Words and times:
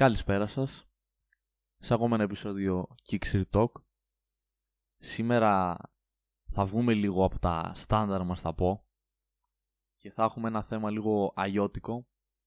Καλησπέρα 0.00 0.46
σας. 0.46 0.88
Σε 1.78 1.94
ακόμα 1.94 2.14
ένα 2.14 2.24
επεισόδιο 2.24 2.86
Kickstarter 3.08 3.42
Talk. 3.52 3.70
Σήμερα 4.96 5.76
θα 6.52 6.64
βγούμε 6.64 6.94
λίγο 6.94 7.24
από 7.24 7.38
τα 7.38 7.72
στάνταρ 7.74 8.24
μας 8.24 8.40
θα 8.40 8.54
πω 8.54 8.86
και 9.96 10.10
θα 10.10 10.24
έχουμε 10.24 10.48
ένα 10.48 10.62
θέμα 10.62 10.90
λίγο 10.90 11.32
αγιώτικο. 11.36 12.06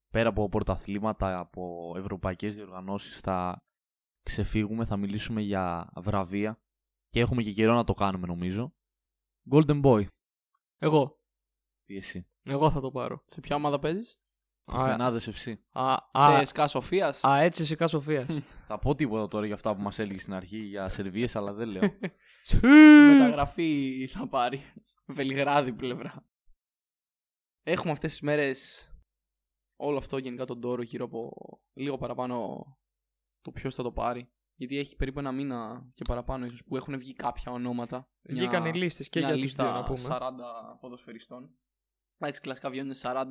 Πέρα 0.10 0.30
από 0.30 0.50
πρωταθλήματα, 0.50 1.40
από 1.40 1.94
ευρωπαϊκές 1.98 2.56
διοργανώσεις 2.56 3.20
θα 3.20 3.66
ξεφύγουμε, 4.24 4.86
θα 4.86 4.98
μιλήσουμε 4.98 5.42
για 5.42 5.92
βραβεία 5.96 6.62
και 7.10 7.20
έχουμε 7.20 7.42
και 7.42 7.52
καιρό 7.52 7.74
να 7.74 7.84
το 7.84 7.94
κάνουμε 7.94 8.28
νομίζω. 8.28 8.76
Golden 9.52 9.84
Boy, 9.84 10.08
Εγώ. 10.78 11.20
τι 11.86 11.98
εσύ. 11.98 12.28
Εγώ 12.44 12.72
θα 12.72 12.82
το 12.82 12.92
πάρω. 12.92 13.24
Σε 13.26 13.40
ποια 13.40 13.56
ομάδα 13.56 13.80
παίζεις, 13.80 14.23
Χριστιανάδες 14.72 15.30
FC. 15.30 15.54
Α, 15.72 15.96
Σε 16.18 16.28
α, 16.28 16.46
ΣΚΑ 16.46 16.68
Σοφίας; 16.68 17.24
α, 17.24 17.38
έτσι 17.40 17.66
σε 17.66 17.88
Σοφίας. 17.88 18.40
Θα 18.68 18.80
πω 18.80 18.96
τίποτα 18.96 19.28
τώρα 19.28 19.46
για 19.46 19.56
αυτά 19.56 19.76
που 19.76 19.82
μας 19.82 20.00
έλεγε 20.00 20.20
στην 20.20 20.34
αρχή 20.34 20.58
για 20.58 20.90
σερβίες, 20.90 21.36
αλλά 21.36 21.54
δεν 21.54 21.68
λέω. 21.70 21.82
Μεταγραφή 23.20 24.08
θα 24.12 24.28
πάρει. 24.28 24.62
Βελιγράδι 25.06 25.74
πλευρά. 25.74 26.26
Έχουμε 27.66 27.92
αυτές 27.92 28.12
τις 28.12 28.22
μέρες 28.22 28.88
όλο 29.80 29.98
αυτό 29.98 30.18
γενικά 30.18 30.46
τον 30.46 30.62
τόρο 30.62 30.82
γύρω 30.82 31.06
από 31.06 31.32
λίγο 31.74 31.98
παραπάνω 31.98 32.64
το 33.42 33.52
ποιος 33.52 33.76
θα 33.76 33.84
το 33.84 33.92
πάρει. 33.92 34.32
Γιατί 34.56 34.78
έχει 34.78 34.96
περίπου 34.96 35.20
ένα 35.20 35.32
μήνα 35.32 35.90
και 35.94 36.04
παραπάνω 36.08 36.46
ίσως 36.46 36.64
που 36.64 36.76
έχουν 36.76 36.98
βγει 36.98 37.14
κάποια 37.14 37.52
ονόματα. 37.52 38.10
Βγήκαν 38.22 38.62
Μια- 38.62 38.72
οι 38.72 38.78
λίστες 38.78 39.10
και 39.10 39.20
μια 39.20 39.28
για 39.28 39.38
τους 39.38 39.46
λίστα 39.46 39.64
δύο 39.64 39.74
να 39.74 39.84
πούμε. 39.84 40.00
40 40.00 40.78
ποδοσφαιριστών. 40.80 41.56
Εντάξει, 42.18 42.42
κλασικά 42.42 42.70
βγαίνουν 42.70 42.94
40. 42.96 43.26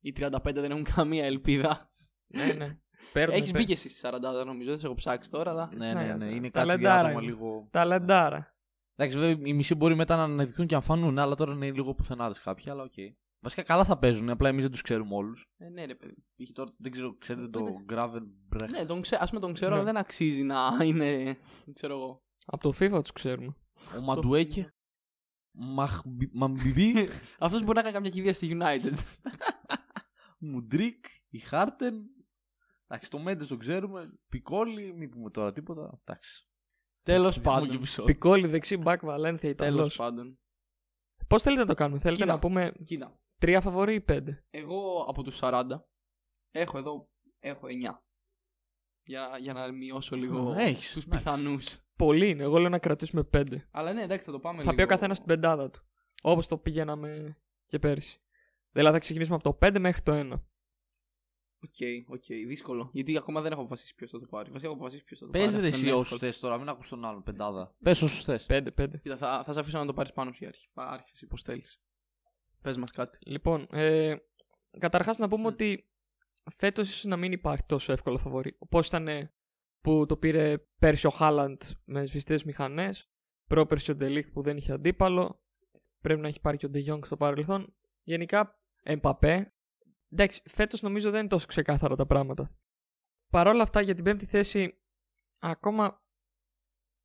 Οι 0.00 0.12
35 0.18 0.30
δεν 0.54 0.70
έχουν 0.70 0.84
καμία 0.84 1.24
ελπίδα. 1.24 1.90
ναι, 2.26 2.44
ναι. 2.52 2.78
Παίρνουν, 3.12 3.34
Έχεις 3.36 3.46
μπει 3.46 3.52
παίρνουν. 3.52 3.66
και 3.66 3.72
εσύ 3.72 3.88
στις 3.88 4.10
40, 4.10 4.18
δεν 4.20 4.46
νομίζω, 4.46 4.70
δεν 4.70 4.78
σε 4.78 4.86
έχω 4.86 4.94
ψάξει 4.94 5.30
τώρα, 5.30 5.50
αλλά. 5.50 5.70
ναι, 5.76 5.92
ναι, 5.94 6.02
ναι, 6.04 6.14
Ναι, 6.14 6.34
είναι 6.34 6.58
κάτι 6.64 6.66
ταλεντάρα 6.66 6.98
άτομα 7.08 7.12
είναι. 7.22 7.30
λίγο... 7.32 7.68
Ταλεντάρα. 7.70 8.56
Εντάξει, 8.96 9.18
βέβαια 9.18 9.46
οι 9.48 9.52
μισοί 9.52 9.74
μπορεί 9.74 9.94
μετά 9.94 10.16
να 10.16 10.22
αναδειχθούν 10.22 10.66
και 10.66 10.74
να 10.74 10.80
φανούν, 10.80 11.18
αλλά 11.18 11.34
τώρα 11.34 11.52
είναι 11.52 11.70
λίγο 11.70 11.94
πουθενάδες 11.94 12.40
κάποιοι, 12.40 12.70
αλλά 12.70 12.82
οκ. 12.82 12.92
Βασικά 13.40 13.62
καλά 13.62 13.84
θα 13.84 13.98
παίζουν, 13.98 14.30
απλά 14.30 14.48
εμείς 14.48 14.62
δεν 14.62 14.70
τους 14.70 14.82
ξέρουμε 14.82 15.14
όλους. 15.14 15.46
Ε, 15.56 15.68
ναι, 15.68 15.84
ρε 15.84 15.94
παιδί. 15.94 16.14
Είχε 16.36 16.52
τώρα, 16.52 16.70
δεν 16.78 16.92
ξέρω, 16.92 17.16
ξέρετε 17.18 17.48
το 17.48 17.58
Εντάξει. 17.58 17.84
Gravel 17.88 18.70
Ναι, 18.70 18.84
τον 18.84 19.00
ξέ, 19.00 19.18
ας 19.20 19.28
πούμε 19.28 19.40
τον 19.40 19.52
ξέρω, 19.52 19.70
Ναι. 19.70 19.76
αλλά 19.76 19.84
δεν 19.84 19.96
αξίζει 19.96 20.42
να 20.42 20.56
είναι. 20.84 21.22
Δεν 21.64 21.74
ξέρω 21.74 21.94
εγώ. 21.94 22.22
Από 22.46 22.62
το 22.72 22.72
FIFA 22.80 23.00
τους 23.02 23.12
ξέρουμε. 23.12 23.56
Ο 23.98 24.00
Μαντουέκε. 24.00 24.72
Μαμπιμπί. 26.32 27.08
Αυτός 27.38 27.62
μπορεί 27.62 27.76
να 27.76 27.82
κάνει 27.82 27.92
καμιά 27.94 28.10
κηδεία 28.10 28.34
στη 28.34 28.56
United. 28.60 28.92
Μουντρίκ. 30.38 31.04
Η 31.28 31.38
Χάρτεν. 31.38 31.94
Εντάξει, 32.86 33.10
το 33.10 33.18
Μέντες 33.18 33.48
τον 33.48 33.58
ξέρουμε. 33.58 34.12
Πικόλι, 34.28 34.92
μην 34.94 35.10
πούμε 35.10 35.30
τώρα 35.30 35.52
τίποτα. 35.52 36.00
Εντάξει. 36.04 36.46
Τέλος 37.02 37.36
Έχουμε 37.36 37.54
και 37.54 37.60
πάντων. 37.60 37.76
επεισόδιο. 37.76 38.14
Πικόλι 38.14 38.46
δεξί, 38.46 38.76
μπακ 38.76 39.04
Βαλένθια 39.04 39.54
Τέλος 39.54 39.72
Ιταλός. 39.74 39.96
πάντων. 39.96 40.38
Πώς 41.28 41.42
θέλετε 41.42 41.60
να 41.62 41.68
το 41.68 41.74
κάνουμε, 41.74 42.00
θέλετε 42.00 42.22
Κοίτα. 42.22 42.32
να 42.34 42.38
πούμε 42.38 42.72
Κοίτα. 42.84 43.20
τρία 43.38 43.60
φαβορή 43.60 43.94
ή 43.94 44.00
πέντε; 44.00 44.44
Εγώ 44.50 45.04
από 45.08 45.22
τους 45.22 45.38
40 45.42 45.64
έχω 46.50 46.78
εδώ. 46.78 47.10
Έχω 47.38 47.66
9. 47.66 48.02
Για, 49.02 49.36
για 49.40 49.52
να 49.52 49.72
μειώσω 49.72 50.16
λίγο 50.16 50.50
Α, 50.50 50.60
έχεις, 50.60 50.92
τους 50.92 51.04
εντάξει. 51.04 51.24
πιθανούς. 51.24 51.78
Πολύ 51.96 52.28
είναι, 52.28 52.42
εγώ 52.42 52.58
λέω 52.58 52.68
να 52.68 52.78
κρατήσουμε 52.78 53.24
πέντε. 53.24 53.68
Αλλά 53.70 53.92
ναι, 53.92 54.02
εντάξει, 54.02 54.26
θα 54.26 54.32
το 54.32 54.40
πάμε 54.40 54.56
Θα 54.56 54.62
λίγο. 54.64 54.74
πει 54.76 54.82
ο 54.82 54.86
καθένας 54.86 55.18
την 55.18 55.26
πεντάδα 55.26 55.70
του. 55.70 55.82
Όπως 56.22 56.46
το 56.46 56.58
πηγαίναμε 56.58 57.38
και 57.66 57.78
πέρσι. 57.78 58.20
Δηλαδή 58.72 58.94
θα 58.94 59.00
ξεκινήσουμε 59.00 59.36
από 59.42 59.52
το 59.58 59.66
5 59.66 59.78
μέχρι 59.80 60.02
το 60.02 60.12
1. 60.14 60.32
OK, 61.64 62.08
OK, 62.14 62.24
δύσκολο. 62.46 62.90
Γιατί 62.92 63.16
ακόμα 63.16 63.40
δεν 63.40 63.52
έχω 63.52 63.60
αποφασίσει 63.60 63.94
ποιος 63.94 64.10
θα 64.10 64.18
το 64.18 64.26
πάρει. 64.26 64.48
Βασικά 64.50 64.66
έχω 64.66 64.76
αποφασίσει 64.76 65.04
ποιος 65.04 65.18
θα 65.18 65.24
το 65.24 65.30
Πες 65.30 65.40
πάρει. 65.44 65.52
ρε 65.60 65.66
Αυτό 65.66 65.76
εσύ 65.76 65.86
είναι 65.86 65.94
όσους 65.94 66.12
εύκολο. 66.12 66.30
θες 66.30 66.40
τώρα, 66.40 66.58
μην 66.58 66.68
ακούς 66.68 66.88
τον 66.88 67.04
άλλον 67.04 67.22
πεντάδα. 67.22 67.74
Πες 67.82 68.02
όσους 68.02 68.24
θες. 68.24 68.46
5-5. 68.48 69.00
Κοίτα, 69.02 69.16
θα, 69.16 69.42
θα 69.44 69.52
σε 69.52 69.60
αφήσω 69.60 69.78
να 69.78 69.86
το 69.86 69.92
πάρεις 69.92 70.12
πάνω 70.12 70.32
σου 70.32 70.38
για 70.40 70.48
αρχή. 70.48 70.68
Άρχισε 70.74 71.26
πώς 71.26 71.42
θέλεις. 71.42 71.82
Πες 72.62 72.76
μας 72.76 72.90
κάτι. 72.90 73.18
Λοιπόν, 73.26 73.66
ε, 73.70 74.16
καταρχάς 74.78 75.18
να 75.18 75.28
πούμε 75.28 75.42
Μμ. 75.42 75.46
ότι 75.46 75.90
φέτος 76.56 76.88
ίσως 76.88 77.04
να 77.04 77.16
μην 77.16 77.32
υπάρχει 77.32 77.62
τόσο 77.66 77.92
εύκολο 77.92 78.18
φαβορή. 78.18 78.56
Όπως 78.58 78.86
ήταν 78.86 79.08
ε, 79.08 79.32
που 79.80 80.06
το 80.06 80.16
πήρε 80.16 80.58
πέρσι 80.78 81.06
ο 81.06 81.10
Χάλαντ 81.10 81.62
με 81.84 82.04
σβηστές 82.06 82.44
μηχανές, 82.44 83.10
πρόπερσι 83.46 83.90
ο 83.90 83.94
Ντελίχτ 83.94 84.32
που 84.32 84.42
δεν 84.42 84.56
είχε 84.56 84.72
αντίπαλο, 84.72 85.42
πρέπει 86.00 86.20
να 86.20 86.28
έχει 86.28 86.40
πάρει 86.40 86.56
και 86.56 86.66
ο 86.66 86.68
Ντεγιόνγκ 86.68 87.04
στο 87.04 87.16
παρελθόν. 87.16 87.74
Γενικά, 88.08 88.58
Εμπαπέ. 88.82 89.52
Εντάξει, 90.10 90.42
φέτος 90.44 90.82
νομίζω 90.82 91.10
δεν 91.10 91.20
είναι 91.20 91.28
τόσο 91.28 91.46
ξεκάθαρα 91.46 91.96
τα 91.96 92.06
πράγματα. 92.06 92.56
Παρ' 93.30 93.46
όλα 93.46 93.62
αυτά, 93.62 93.80
για 93.80 93.94
την 93.94 94.04
πέμπτη 94.04 94.26
θέση, 94.26 94.80
ακόμα 95.38 96.02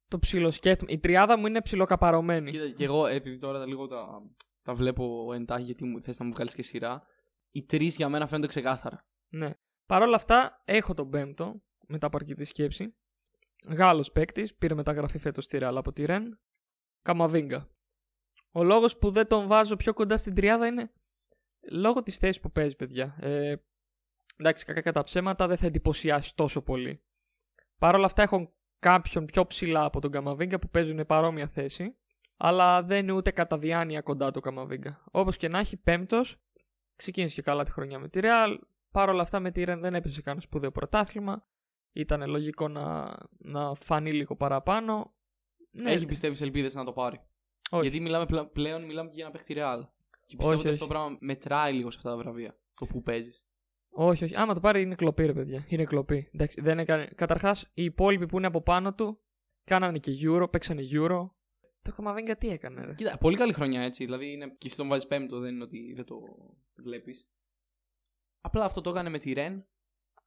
το 0.08 0.20
ψιλοσκέφτομαι. 0.20 0.92
Η 0.92 1.00
τριάδα 1.00 1.38
μου 1.38 1.48
είναι 1.48 1.62
ψιλοκαπαρωμένη. 1.62 2.52
Κοίτα, 2.52 2.70
και 2.70 2.84
εγώ 2.84 3.06
επειδή 3.06 3.38
τώρα 3.38 3.66
λίγο 3.66 3.88
τα, 3.88 4.22
τα 4.62 4.74
βλέπω 4.74 5.34
εντάχει 5.34 5.64
γιατί 5.64 5.86
μου 5.86 6.02
θες 6.02 6.20
να 6.20 6.26
μου 6.26 6.32
βγάλεις 6.32 6.56
και 6.56 6.62
σειρά. 6.62 7.04
Οι 7.52 7.64
τρεις 7.64 7.96
για 7.96 8.10
μένα 8.10 8.28
φαίνονται 8.28 8.48
ξεκάθαρα. 8.48 9.08
Ναι. 9.30 9.54
Παρ' 9.86 10.02
όλα 10.02 10.16
αυτά, 10.16 10.62
έχω 10.66 10.94
τον 10.94 11.10
πέμπτο, 11.10 11.64
μετά 11.88 12.08
από 12.08 12.18
αρκετή 12.18 12.44
σκέψη. 12.44 12.96
Γάλλος 13.68 14.12
παίκτης, 14.12 14.56
πήρε 14.56 14.74
μεταγραφή 14.74 15.18
φέτος 15.18 15.44
στη 15.44 15.58
Ρεάλ 15.58 15.78
από 15.78 15.92
τη 15.92 16.06
Ρεν. 16.06 16.40
Καμαβίγκα. 17.02 17.73
Ο 18.54 18.64
λόγος 18.64 18.98
που 18.98 19.12
δεν 19.12 19.28
τον 19.28 19.48
βάζω 19.48 19.76
πιο 19.76 19.94
κοντά 19.94 20.18
στην 20.18 20.36
τριάδα 20.36 20.68
είναι 20.68 20.92
λόγω 21.72 22.04
της 22.04 22.18
θέσης 22.18 22.40
που 22.42 22.52
παίζει, 22.52 22.76
παιδιά. 22.76 23.18
Ε, 23.20 23.56
εντάξει, 24.38 24.66
κακά 24.66 24.82
κατά 24.82 25.04
ψέματα 25.04 25.48
δεν 25.48 25.58
θα 25.58 25.66
εντυπωσιάσει 25.66 26.36
τόσο 26.36 26.62
πολύ. 26.62 27.04
Παρ' 27.78 27.96
όλα 27.96 28.06
αυτά, 28.06 28.22
έχω 28.22 28.54
κάποιον 28.80 29.26
πιο 29.26 29.48
ψηλά 29.48 29.84
από 29.84 30.00
τον 30.00 30.12
Καμαβίγκα 30.12 30.60
που 30.60 30.70
παίζουν 30.70 31.06
παρόμοια 31.06 31.48
θέση, 31.48 31.98
αλλά 32.38 32.84
δεν 32.84 33.00
είναι 33.00 33.12
ούτε 33.12 33.32
κατά 33.32 33.58
διάνοια 33.58 34.02
κοντά 34.02 34.32
του 34.32 34.40
Καμαβίγκα. 34.40 35.04
Όπως 35.12 35.38
και 35.38 35.48
να 35.48 35.60
έχει, 35.60 35.78
πέμπτος, 35.78 36.38
ξεκίνησε 36.96 37.36
και 37.36 37.42
καλά 37.42 37.64
τη 37.64 37.72
χρονιά 37.72 38.00
με 38.00 38.08
τη 38.10 38.20
Ρεάλ, 38.20 38.60
Παρ' 38.94 39.10
όλα 39.10 39.22
αυτά 39.22 39.40
με 39.40 39.52
τη 39.52 39.64
Ρεν 39.64 39.80
δεν 39.80 39.96
έπαιζε 39.96 40.22
κανένα 40.22 40.42
σπουδαίο 40.42 40.72
πρωτάθλημα. 40.72 41.48
Ήταν 41.92 42.30
λογικό 42.30 42.68
να, 42.68 43.16
να 43.38 43.74
φανεί 43.74 44.14
λίγο 44.14 44.36
παραπάνω. 44.36 45.16
Ναι, 45.72 45.92
Έχει 45.92 46.06
πιστεύεις 46.06 46.42
ελπίδες 46.42 46.74
να 46.74 46.84
το 46.84 46.92
πάρει. 46.92 47.22
Όχι. 47.78 47.82
Γιατί 47.82 48.00
μιλάμε 48.04 48.26
πλα- 48.26 48.46
πλέον 48.48 48.84
μιλάμε 48.84 49.10
και 49.10 49.16
για 49.16 49.24
ένα 49.24 49.34
παίχτη 49.34 49.54
ρεάλ. 49.54 49.86
Και 50.26 50.36
πιστεύω 50.36 50.50
Όχι, 50.50 50.60
ότι 50.60 50.70
αυτό 50.70 50.70
όχι. 50.70 50.80
το 50.80 50.88
πράγμα 51.00 51.18
μετράει 51.20 51.74
λίγο 51.74 51.92
σε 51.92 51.98
αυτά 51.98 52.10
τα 52.10 52.18
βραβεία. 52.18 52.58
Το 52.80 52.86
που 52.86 53.02
παίζεις. 53.02 53.44
όχι, 53.90 54.24
όχι. 54.24 54.36
Άμα 54.36 54.54
το 54.54 54.60
πάρει 54.60 54.82
είναι 54.82 54.96
κλοπή, 54.96 55.26
ρε 55.26 55.34
παιδιά. 55.34 55.66
Είναι 55.68 55.84
κλοπή. 55.84 56.30
Εντάξει, 56.34 56.62
δεν 56.62 56.80
έκανε... 56.80 57.10
Καταρχάς, 57.16 57.72
οι 57.74 57.84
υπόλοιποι 57.84 58.26
που 58.26 58.38
είναι 58.38 58.48
από 58.48 58.62
πάνω 58.62 58.94
του 58.94 59.20
κάνανε 59.64 59.98
και 60.00 60.12
Euro, 60.26 60.52
παίξανε 60.52 60.82
Euro. 60.94 61.30
Το 61.82 61.92
Καμαβίγκα 61.96 62.36
τι 62.38 62.50
έκανε, 62.50 62.86
ρε; 62.86 62.94
Κοίτα, 62.94 63.18
πολύ 63.18 63.38
καλή 63.38 63.54
χρονιά 63.54 63.82
έτσι. 63.82 64.04
Δηλαδή 64.06 64.32
είναι... 64.32 64.48
και 64.58 64.68
εσύ 64.68 64.76
τον 64.76 64.88
βάζεις 64.88 65.08
πέμπτο, 65.08 65.40
δεν 65.40 65.54
είναι 65.54 65.64
ότι 65.64 65.94
δεν 65.96 66.06
το 66.06 66.20
βλέπεις. 66.76 67.28
Απλά 68.42 68.66
αυτό 68.66 68.82
το 68.82 68.90
έκανε 68.90 69.10
με 69.10 69.20
τη 69.20 69.34
Ρεν. 69.34 69.66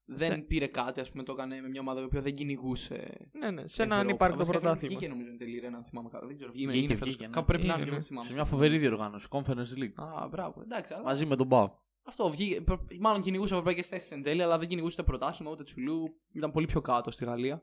Δεν 0.08 0.32
Σε- 0.32 0.38
πήρε 0.38 0.66
κάτι, 0.66 1.00
ας 1.00 1.10
πούμε, 1.10 1.22
το 1.22 1.32
έκανε 1.32 1.60
με 1.60 1.68
μια 1.68 1.80
ομάδα 1.80 2.00
η 2.00 2.04
οποία 2.04 2.20
δεν 2.20 2.34
κυνηγούσε. 2.34 3.28
Ναι, 3.32 3.50
ναι, 3.50 3.66
σε 3.66 3.82
ένα 3.82 3.94
Ευρώπη. 3.94 4.10
ανυπάρκτο 4.10 4.38
Βασικά 4.38 4.58
πρωτάθλημα. 4.58 4.94
Βγήκε 4.96 5.08
νομίζω 5.12 5.28
εν 5.30 5.38
τέλει 5.38 5.56
η 5.56 5.58
Ρεν, 5.58 5.74
αν 5.74 5.84
θυμάμαι 5.84 6.08
καλά. 6.08 6.26
Δεν 6.26 6.36
ξέρω. 6.36 6.50
Είμαι, 6.54 6.72
Βγήκε, 6.72 6.86
είναι 6.86 6.94
βγήκε, 6.94 7.10
φέτος. 7.10 7.26
ναι. 7.26 7.32
Κάπου 7.32 7.46
πρέπει 7.46 7.66
να 7.66 7.72
Είναι, 7.72 7.82
είναι, 7.82 7.90
ναι. 7.90 7.96
δεν 7.96 8.06
θυμάμαι. 8.06 8.28
Σε 8.28 8.34
μια 8.34 8.44
φοβερή 8.44 8.78
διοργάνωση, 8.78 9.26
Conference 9.30 9.78
League. 9.78 9.94
Α, 10.22 10.28
μπράβο. 10.28 10.60
Εντάξει, 10.62 10.94
αλλά... 10.94 11.02
Μαζί 11.02 11.26
με 11.26 11.36
τον 11.36 11.46
Μπάου. 11.46 11.70
Αυτό 12.02 12.30
βγήκε. 12.30 12.60
προ- 12.60 12.86
Μάλλον 13.00 13.20
κυνηγούσε 13.22 13.52
ευρωπαϊκέ 13.52 13.82
θέσει 13.82 14.14
εν 14.14 14.22
τέλει, 14.22 14.42
αλλά 14.42 14.58
δεν 14.58 14.68
κυνηγούσε 14.68 14.94
ούτε 15.00 15.10
πρωτάθλημα 15.10 15.50
ούτε 15.52 15.64
τσουλού. 15.64 16.20
Ήταν 16.32 16.50
πολύ 16.52 16.66
πιο 16.66 16.80
κάτω 16.80 17.10
στη 17.10 17.24
Γαλλία. 17.24 17.62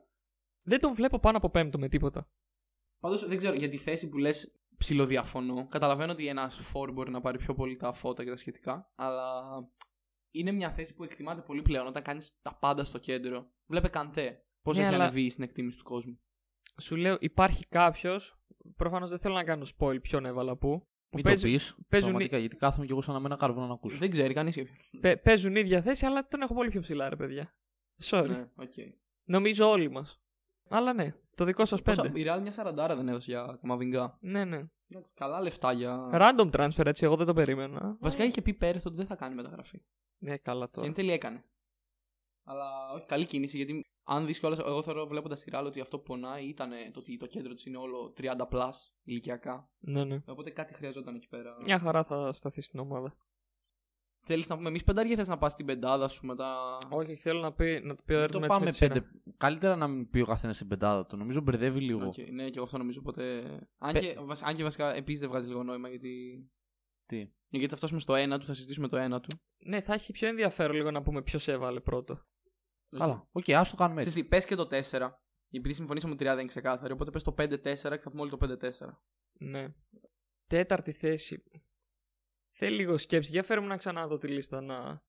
Δεν 0.62 0.80
τον 0.80 0.92
βλέπω 0.94 1.18
πάνω 1.18 1.36
από 1.36 1.50
πέμπτο 1.50 1.78
με 1.78 1.88
τίποτα. 1.88 2.28
Πάντως 3.00 3.26
δεν 3.28 3.36
ξέρω 3.36 3.54
για 3.54 3.68
τη 3.68 3.76
θέση 3.76 4.08
που 4.08 4.16
λες 4.18 4.60
ψιλοδιαφωνώ. 4.78 5.66
Καταλαβαίνω 5.68 6.12
ότι 6.12 6.26
ένας 6.26 6.56
φόρ 6.56 6.92
μπορεί 6.92 7.10
να 7.10 7.20
πάρει 7.20 7.38
πιο 7.38 7.54
πολύ 7.54 7.76
τα 7.76 7.92
φώτα 7.92 8.24
και 8.24 8.30
τα 8.30 8.36
σχετικά. 8.36 8.92
Αλλά 8.94 9.42
είναι 10.34 10.52
μια 10.52 10.70
θέση 10.70 10.94
που 10.94 11.04
εκτιμάται 11.04 11.40
πολύ 11.40 11.62
πλέον 11.62 11.86
όταν 11.86 12.02
κάνεις 12.02 12.32
τα 12.42 12.54
πάντα 12.54 12.84
στο 12.84 12.98
κέντρο. 12.98 13.46
Βλέπε 13.66 13.88
καντέ. 13.88 14.44
Πώς 14.62 14.76
Ναι, 14.76 14.82
έχει 14.84 14.94
αλλά- 14.94 15.04
ανεβεί 15.04 15.30
στην 15.30 15.44
εκτίμηση 15.44 15.76
του 15.78 15.84
κόσμου. 15.84 16.18
Σου 16.80 16.96
λέω, 16.96 17.16
υπάρχει 17.20 17.66
κάποιος. 17.68 18.38
Προφανώς 18.76 19.10
δεν 19.10 19.18
θέλω 19.18 19.34
να 19.34 19.44
κάνω 19.44 19.66
spoil 19.78 20.02
ποιον 20.02 20.26
έβαλα 20.26 20.56
πού. 20.56 20.86
που 21.08 21.20
Μην 21.20 21.24
το 21.24 21.40
παίζει- 21.40 21.52
πεις. 21.56 21.76
παίζουν 21.88 22.08
Πραγματικά, 22.10 22.38
γιατί 22.38 22.56
κάθομαι 22.56 22.86
κι 22.86 22.92
εγώ 22.92 23.00
σαν 23.00 23.14
να 23.14 23.20
με 23.20 23.26
ένα 23.26 23.36
καρβούνο 23.36 23.66
να 23.66 23.72
ακούσω. 23.72 23.98
Δεν 23.98 24.10
ξέρει 24.10 24.34
κανείς. 24.34 24.58
Παι- 25.00 25.22
παίζουν 25.22 25.56
ίδια 25.56 25.82
θέση, 25.82 26.06
αλλά 26.06 26.26
τον 26.26 26.40
έχω 26.42 26.54
πολύ 26.54 26.68
πιο 26.70 26.80
ψηλά, 26.80 27.08
ρε 27.08 27.16
παιδιά. 27.16 27.54
Sorry. 28.02 28.26
Ναι, 28.28 28.48
οκ. 28.56 28.72
Νομίζω 29.24 29.68
όλοι 29.70 29.90
μας. 29.90 30.20
Αλλά 30.68 30.92
ναι, 30.92 31.14
το 31.34 31.44
δικό 31.44 31.64
σας 31.64 31.82
Πόσα- 31.82 32.02
πέντε. 32.02 32.20
Η 32.20 32.24
Real 32.28 32.38
μια 32.40 32.52
σαραντάρα 32.52 32.96
δεν 32.96 33.08
έδωσε 33.08 33.30
για 33.30 33.58
Καμαβινγκά. 33.60 34.18
Ναι, 34.20 34.44
ναι. 34.44 34.64
Εντάξει, 34.88 35.12
καλά 35.14 35.40
λεφτά 35.40 35.72
για. 35.72 36.10
Random 36.12 36.50
transfer 36.50 36.86
έτσι, 36.86 37.04
εγώ 37.04 37.16
δεν 37.16 37.26
το 37.26 37.32
περίμενα. 37.34 37.96
Βασικά 38.00 38.24
είχε 38.24 38.42
πει 38.42 38.54
πέρυσι 38.54 38.86
ότι 38.86 38.96
δεν 38.96 39.06
θα 39.06 39.14
κάνει 39.16 39.34
μεταγραφή. 39.34 39.82
Ναι, 40.18 40.36
καλά 40.36 40.64
Και 40.64 40.70
τώρα. 40.74 40.86
εν 40.86 40.92
τέλει 40.94 41.10
έκανε. 41.12 41.44
Αλλά 42.44 42.92
όχι, 42.94 43.06
καλή 43.06 43.24
κίνηση 43.26 43.56
γιατί 43.56 43.84
αν 44.06 44.26
δει 44.26 44.38
κιόλας, 44.38 44.56
εγώ 44.66 44.82
θεωρώ 44.82 45.06
βλέποντας 45.06 45.42
τη 45.42 45.50
Real 45.54 45.62
ότι 45.66 45.80
αυτό 45.80 45.96
που 45.98 46.02
πονάει 46.02 46.44
ήταν 46.48 46.70
το 46.92 46.98
ότι 46.98 47.16
το 47.16 47.26
κέντρο 47.26 47.54
της 47.54 47.64
είναι 47.64 47.76
όλο 47.76 48.12
30 48.16 48.48
plus 48.50 48.70
ηλικιακά. 49.02 49.70
Ναι, 49.78 50.04
ναι. 50.04 50.22
Οπότε 50.26 50.50
κάτι 50.50 50.74
χρειαζόταν 50.74 51.14
εκεί 51.14 51.28
πέρα. 51.28 51.56
Μια 51.62 51.78
χαρά 51.78 52.04
θα 52.04 52.32
σταθεί 52.32 52.60
στην 52.60 52.78
ομάδα. 52.80 53.16
Θέλεις 54.26 54.48
να 54.48 54.56
πούμε 54.56 54.68
εμείς 54.68 54.84
πεντάρια 54.84 55.12
ή 55.12 55.16
θες 55.16 55.28
να 55.28 55.38
πας 55.38 55.52
στην 55.52 55.66
πεντάδα 55.66 56.08
σου 56.08 56.26
μετά; 56.26 56.78
Όχι, 56.90 57.16
θέλω 57.16 57.40
να, 57.40 57.52
πει, 57.52 57.80
να 57.84 57.94
το 57.94 58.02
πει 58.04 58.12
ο 58.12 58.16
Το 58.16 58.22
Έρντ 58.22 58.36
με 58.36 58.46
πάμε 58.46 58.66
τη 58.70 58.74
σειρά. 58.76 58.94
πέντε. 58.94 59.06
Καλύτερα 59.36 59.76
να 59.76 59.88
μην 59.88 60.10
πει 60.10 60.20
ο 60.20 60.26
καθένας 60.26 60.56
στην 60.56 60.68
πεντάδα 60.68 61.06
του. 61.06 61.16
Νομίζω 61.16 61.40
μπερδεύει 61.40 61.80
λίγο. 61.80 62.06
Οκ, 62.06 62.16
ναι, 62.16 62.44
και 62.44 62.52
εγώ 62.54 62.62
αυτό 62.64 62.78
νομίζω 62.78 63.00
ποτέ. 63.02 63.42
Αν, 63.78 63.92
Πε- 63.92 64.02
και, 64.02 64.16
βασ- 64.20 64.44
αν 64.44 64.54
και 64.54 64.62
βασικά 64.62 64.94
επίσης 64.94 65.20
δεν 65.20 65.28
βγάζει 65.28 65.48
λίγο 65.48 65.62
νόημα 65.62 65.88
γιατί. 65.88 66.44
Τι. 67.06 67.32
Γιατί 67.48 67.68
θα 67.70 67.76
φτάσουμε 67.76 68.00
στο 68.00 68.14
ένα 68.14 68.38
του, 68.38 68.46
θα 68.46 68.54
συζητήσουμε 68.54 68.88
το 68.88 68.96
ένα 68.96 69.20
του. 69.20 69.38
Ναι, 69.66 69.80
θα 69.80 69.94
έχει 69.94 70.12
πιο 70.12 70.28
ενδιαφέρον 70.28 70.76
λίγο 70.76 70.90
να 70.90 71.02
πούμε 71.02 71.22
ποιος 71.22 71.48
έβαλε 71.48 71.80
πρώτο. 71.80 72.24
Καλά. 72.98 73.28
Οκ, 73.32 73.50
ας 73.50 73.70
το 73.70 73.76
κάνουμε 73.76 74.00
έτσι. 74.00 74.10
Ξέρεις 74.12 74.28
τι, 74.28 74.36
πες 74.36 74.44
και 74.44 74.54
το 74.54 74.66
4. 75.00 75.10
Επειδή 75.50 75.74
συμφωνήσαμε 75.74 76.12
ότι 76.12 76.22
3 76.24 76.26
δεν 76.26 76.38
είναι 76.38 76.46
ξεκάθαρη. 76.48 76.92
Οπότε 76.92 77.10
πες 77.10 77.22
το 77.22 77.34
5-4 77.38 77.58
και 77.74 77.76
θα 78.02 78.10
πούμε 78.10 78.20
όλοι 78.20 78.30
το 78.30 78.38
5-4. 78.40 78.70
Ναι. 79.32 79.74
Τέταρτη 80.46 80.92
θέση. 80.92 81.42
Θέλει 82.56 82.76
λίγο 82.76 82.96
σκέψη. 82.96 83.30
Για 83.30 83.42
φέρουμε 83.42 83.66
να 83.66 83.76
ξαναδώ 83.76 84.16
τη 84.18 84.28
λίστα 84.28 84.60
να, 84.60 85.04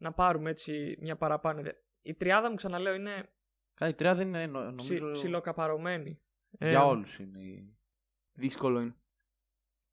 να 0.00 0.12
πάρουμε 0.12 0.50
έτσι 0.50 0.96
μια 1.00 1.16
παραπάνω. 1.16 1.60
ιδέα. 1.60 1.74
Η 2.02 2.14
τριάδα 2.14 2.48
μου 2.50 2.54
ξαναλέω 2.56 2.94
είναι 2.94 3.32
Κάτι 3.74 3.94
τρία 3.94 4.14
δεν 4.14 4.28
είναι 4.28 4.46
νο- 4.46 4.74
ψι, 4.74 4.94
νομίζω. 4.94 5.12
ψιλοκαπαρωμένη. 5.12 6.22
Για 6.50 6.68
Ε, 6.70 6.76
όλους 6.76 7.18
είναι. 7.18 7.40
η- 7.42 7.78
Δύσκολο 8.32 8.80
είναι. 8.80 8.94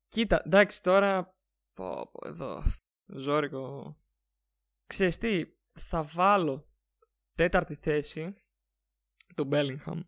Κοίτα, 0.07 0.41
εντάξει 0.45 0.83
τώρα. 0.83 1.36
Πω, 1.77 2.09
πω, 2.11 2.27
εδώ. 2.27 2.63
Ζόρικο. 3.05 3.97
Ξέρεις 4.87 5.17
τι, 5.17 5.45
θα 5.73 6.03
βάλω 6.03 6.67
τέταρτη 7.35 7.75
θέση 7.75 8.35
τον 9.35 9.49
Bellingham. 9.51 9.99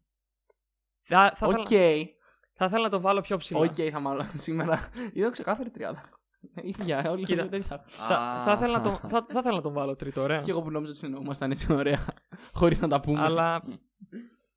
Θα, 1.00 1.34
θα, 1.36 1.48
Οκ. 1.48 1.70
ήθελα, 1.70 2.06
θα 2.54 2.66
ήθελα 2.66 2.84
να 2.84 2.90
το 2.90 3.02
βάλω 3.02 3.22
πιο 3.22 3.38
ψηλά. 3.38 3.60
Οκ, 3.60 3.76
θα 3.92 4.00
μάλλον 4.00 4.30
σήμερα. 4.46 4.90
Ήταν 5.14 5.32
ξεκάθαρη 5.32 5.70
τριάδα. 5.70 6.10
Ήφυγε 6.70 6.96
όλοι 6.96 7.24
Κοίτα. 7.24 7.50
τέτοια. 7.50 7.84
Θα, 7.88 8.42
θα, 8.46 8.54
ήθελα 8.54 8.78
να 8.78 8.82
τον, 8.82 9.10
θα, 9.10 9.26
θα 9.30 9.40
ήθελα 9.40 9.56
να 9.56 9.62
τον 9.62 9.74
βάλω 9.74 9.96
τρίτο, 9.96 10.22
ωραία. 10.22 10.42
Και 10.42 10.52
εγώ 10.52 10.62
που 10.62 10.72
νόμιζα 10.72 10.92
ότι 10.92 11.00
συνεννοούμασταν 11.00 11.52
έτσι 11.52 11.74
ωραία. 11.74 12.06
Χωρίς 12.60 12.80
να 12.80 12.88
τα 12.88 13.00
πούμε. 13.00 13.22
Αλλά. 13.22 13.64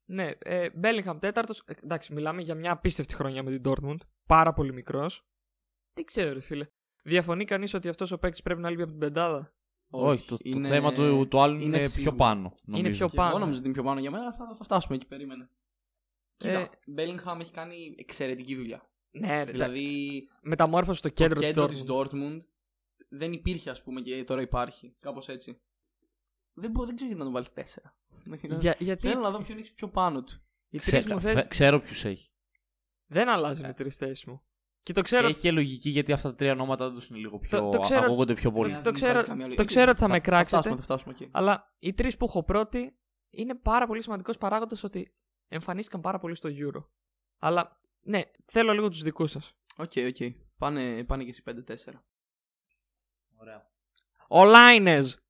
Ναι, 0.04 0.30
ε, 0.38 0.68
Bellingham 0.82 1.16
τέταρτος. 1.20 1.64
εντάξει, 1.82 2.12
μιλάμε 2.12 2.42
για 2.42 2.54
μια 2.54 2.72
απίστευτη 2.72 3.14
χρονιά 3.14 3.42
με 3.42 3.58
την 3.58 3.62
Dortmund. 3.64 3.98
Πάρα 4.26 4.52
πολύ 4.52 4.72
μικρός. 4.72 5.26
Τι 5.92 6.04
ξέρω, 6.04 6.32
ρε 6.32 6.40
φίλε. 6.40 6.66
Διαφωνεί 7.02 7.44
κανείς 7.44 7.74
ότι 7.74 7.88
αυτός 7.88 8.10
ο 8.12 8.18
παίκτης 8.18 8.42
πρέπει 8.42 8.60
να 8.60 8.70
λείπει 8.70 8.82
από 8.82 8.90
την 8.90 9.00
πεντάδα; 9.00 9.54
Όχι, 9.90 10.26
το, 10.28 10.36
το 10.36 10.42
είναι- 10.44 10.68
θέμα 10.68 10.92
του, 10.92 11.28
του 11.28 11.40
άλλου 11.40 11.54
είναι, 11.54 11.64
είναι 11.64 11.78
πιο 11.78 11.88
σίγουρο. 11.88 12.16
πάνω. 12.16 12.56
Νομίζω. 12.64 12.90
πιο 12.90 13.08
Και 13.08 13.16
πάνω. 13.16 13.28
Εγώ 13.28 13.38
νομίζω 13.38 13.58
ότι 13.58 13.66
είναι 13.66 13.74
πιο 13.76 13.84
πάνω 13.84 14.00
για 14.00 14.10
μένα, 14.10 14.22
αλλά 14.22 14.32
θα, 14.32 14.54
θα 14.56 14.64
φτάσουμε 14.64 14.94
εκεί, 14.96 15.06
περίμενε. 15.06 15.50
Κοίτα, 16.36 16.58
Ε, 16.58 16.68
Bellingham 16.96 17.40
έχει 17.40 17.52
κάνει 17.52 17.94
εξαιρετική 17.98 18.54
δουλειά. 18.56 18.90
Ναι, 19.10 19.44
ρε, 19.44 19.50
Δηλαδή, 19.50 20.10
μεταμόρφωσε 20.42 20.98
στο 20.98 21.08
το 21.08 21.14
κέντρο, 21.14 21.40
κέντρο 21.40 21.66
της 21.66 21.82
της 21.82 21.90
Dortmund. 21.92 22.06
Dortmund 22.12 22.38
δεν 23.08 23.32
υπήρχε, 23.32 23.70
ας 23.70 23.82
πούμε, 23.82 24.00
και 24.00 24.24
τώρα 24.24 24.42
υπάρχει. 24.42 24.96
Κάπως 25.00 25.28
έτσι. 25.28 25.60
Δεν, 26.54 26.70
μπορώ, 26.70 26.86
δεν 26.86 26.94
ξέρω 26.94 27.08
γιατί 27.08 27.18
να 27.18 27.24
τον 27.24 27.32
βάλεις 27.32 27.52
τέσσερα. 27.52 27.96
Για, 28.60 28.76
γιατί 28.78 29.08
Θέλω 29.08 29.20
να 29.20 29.30
δω 29.30 29.38
ποιον 29.42 29.58
έχεις 29.58 29.72
πιο 29.72 29.88
πάνω 29.88 30.22
του. 30.22 30.42
οι 30.68 30.78
Ξέ- 30.78 31.04
τρεις 31.04 31.14
μου 31.14 31.20
φε- 31.20 31.34
θέσεις 31.34 31.48
ξέρω 31.48 31.80
ποιους 31.80 32.04
έχει. 32.04 32.30
δεν 33.06 33.28
αλλάζουν 33.28 33.68
οι 33.68 33.72
τρεις 33.74 33.96
θέσεις 33.96 34.24
μου. 34.24 34.42
Και 34.82 34.92
το 34.92 35.02
ξέρω, 35.02 35.22
Και 35.26 35.32
έχει 35.32 35.40
και 35.40 35.50
λογική 35.52 35.88
γιατί 35.90 36.12
αυτά 36.12 36.28
τα 36.28 36.34
τρία 36.34 36.52
ονόματα 36.52 36.92
τους 36.92 37.06
είναι 37.08 37.18
λίγο 37.18 37.38
πιο. 37.38 37.60
Το- 37.60 37.68
το 37.68 37.78
ξέρω- 37.78 38.04
ακούγονται 38.04 38.34
πιο 38.34 38.52
πολύ. 38.52 38.74
το 38.74 38.80
Δεν 38.82 38.92
ξέρω- 38.92 39.12
βγάζει 39.12 39.26
καμία 39.26 39.42
το 39.42 39.48
λογική. 39.48 39.64
ξέρω 39.66 39.90
ότι 39.90 40.00
θα 40.00 40.08
με 40.08 40.14
Θα 40.14 40.20
κράξετε. 40.20 40.48
φτάσουμε, 40.60 40.74
θα 40.76 40.82
φτάσουμε 40.82 41.12
εκεί. 41.12 41.28
αλλά 41.32 41.74
οι 41.78 41.92
τρεις 41.94 42.16
που 42.16 42.24
έχω 42.24 42.42
πρώτοι 42.42 42.96
είναι 43.30 43.54
πάρα 43.54 43.86
πολύ 43.86 44.02
σημαντικός 44.02 44.38
παράγοντας 44.38 44.84
ότι 44.84 45.14
εμφανίστηκαν 45.48 46.00
πάρα 46.00 46.18
πολύ 46.18 46.34
στο 46.34 46.48
Euro. 46.52 46.84
Αλλά 47.38 47.80
ναι, 48.00 48.20
θέλω 48.44 48.72
λίγο 48.72 48.88
τους 48.88 49.02
δικούς 49.02 49.30
σας. 49.30 49.54
OK, 49.76 49.92
OK. 50.08 50.32
Πάνε, 50.58 51.04
πάνε 51.04 51.24
και 51.24 51.30
εσύ 51.30 51.42
5-4. 51.42 52.04
Ωραία. 53.40 53.70
Ο 54.28 54.44
Λάινες. 54.44 55.21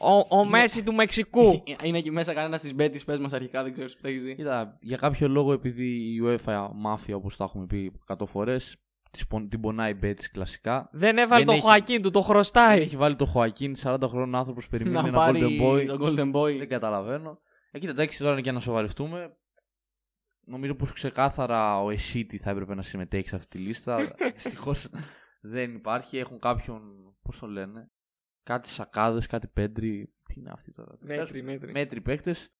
Ο, 0.00 0.36
ο 0.38 0.44
Μέση 0.44 0.82
του 0.82 0.94
Μεξικού. 0.94 1.62
Είναι 1.84 1.98
εκεί 1.98 2.10
μέσα 2.10 2.34
κανένας 2.34 2.60
της 2.62 2.74
Μπέτης, 2.74 3.04
πες 3.04 3.18
μας 3.18 3.32
αρχικά, 3.32 3.62
δεν 3.62 3.72
ξέρω 3.72 3.88
που 3.88 3.98
το 4.02 4.08
έχεις 4.08 4.22
δει. 4.22 4.34
Κοίτα, 4.34 4.76
για 4.80 4.96
κάποιο 4.96 5.28
λόγο 5.28 5.52
επειδή 5.52 6.14
η 6.14 6.20
UEFA 6.24 6.68
μάφια 6.74 7.16
όπως 7.16 7.36
τα 7.36 7.44
έχουμε 7.44 7.66
πει 7.66 7.92
100 8.06 8.26
φορές, 8.26 8.76
την 9.48 9.60
πονάει 9.60 9.90
η 9.90 9.96
Μπέτης 9.98 10.30
κλασικά. 10.30 10.88
Δεν 10.92 11.18
έβαλε 11.18 11.36
Δεν 11.36 11.46
τον 11.46 11.54
έχει- 11.54 11.64
Χωακίν 11.64 12.02
του, 12.02 12.10
το 12.10 12.20
χρωστάει. 12.20 12.80
Έχει 12.80 12.96
βάλει 12.96 13.16
το 13.16 13.24
Χωακίν, 13.26 13.74
40 13.82 13.98
χρόνων 14.08 14.34
άνθρωπος 14.34 14.68
περιμένει 14.68 14.94
Να 15.02 15.08
ένα 15.08 15.16
πάρει 15.16 15.40
Golden 15.60 15.62
Boy. 15.62 15.86
τον 15.86 15.98
Golden 16.00 16.36
Boy. 16.36 16.58
Δεν 16.58 16.68
καταλαβαίνω. 16.68 17.40
Ε, 17.70 17.78
κοίτα, 17.78 17.92
εντάξει, 17.92 18.18
τώρα 18.18 18.32
είναι 18.32 18.40
και 18.40 18.52
να 18.52 18.60
σοβαρευτούμε. 18.60 19.36
Νομίζω 20.44 20.74
πως 20.74 20.92
ξεκάθαρα 20.92 21.82
ο 21.82 21.90
Εσίτη 21.90 22.38
θα 22.38 22.50
έπρεπε 22.50 22.74
να 22.74 22.82
συμμετέχει 22.82 23.28
σε 23.28 23.36
αυτή 23.36 23.58
τη 23.58 23.64
λίστα. 23.64 23.96
Δυστυχώς 24.34 24.88
δεν 25.40 25.74
υπάρχει. 25.74 26.18
Έχουν 26.18 26.38
κάποιον. 26.38 26.80
Πώς 27.22 27.38
το 27.38 27.46
λένε. 27.46 27.90
Κάτι 28.48 28.68
Σακάδες, 28.68 29.26
κάτι 29.26 29.46
Πέδρι. 29.48 30.14
Τι 30.22 30.34
είναι 30.40 30.50
αυτή 30.50 30.72
τώρα. 30.72 30.96
Μέτριοι, 31.00 31.42
μέτριοι. 31.42 31.72
Μέτριοι 31.72 32.00
παίκτες. 32.00 32.54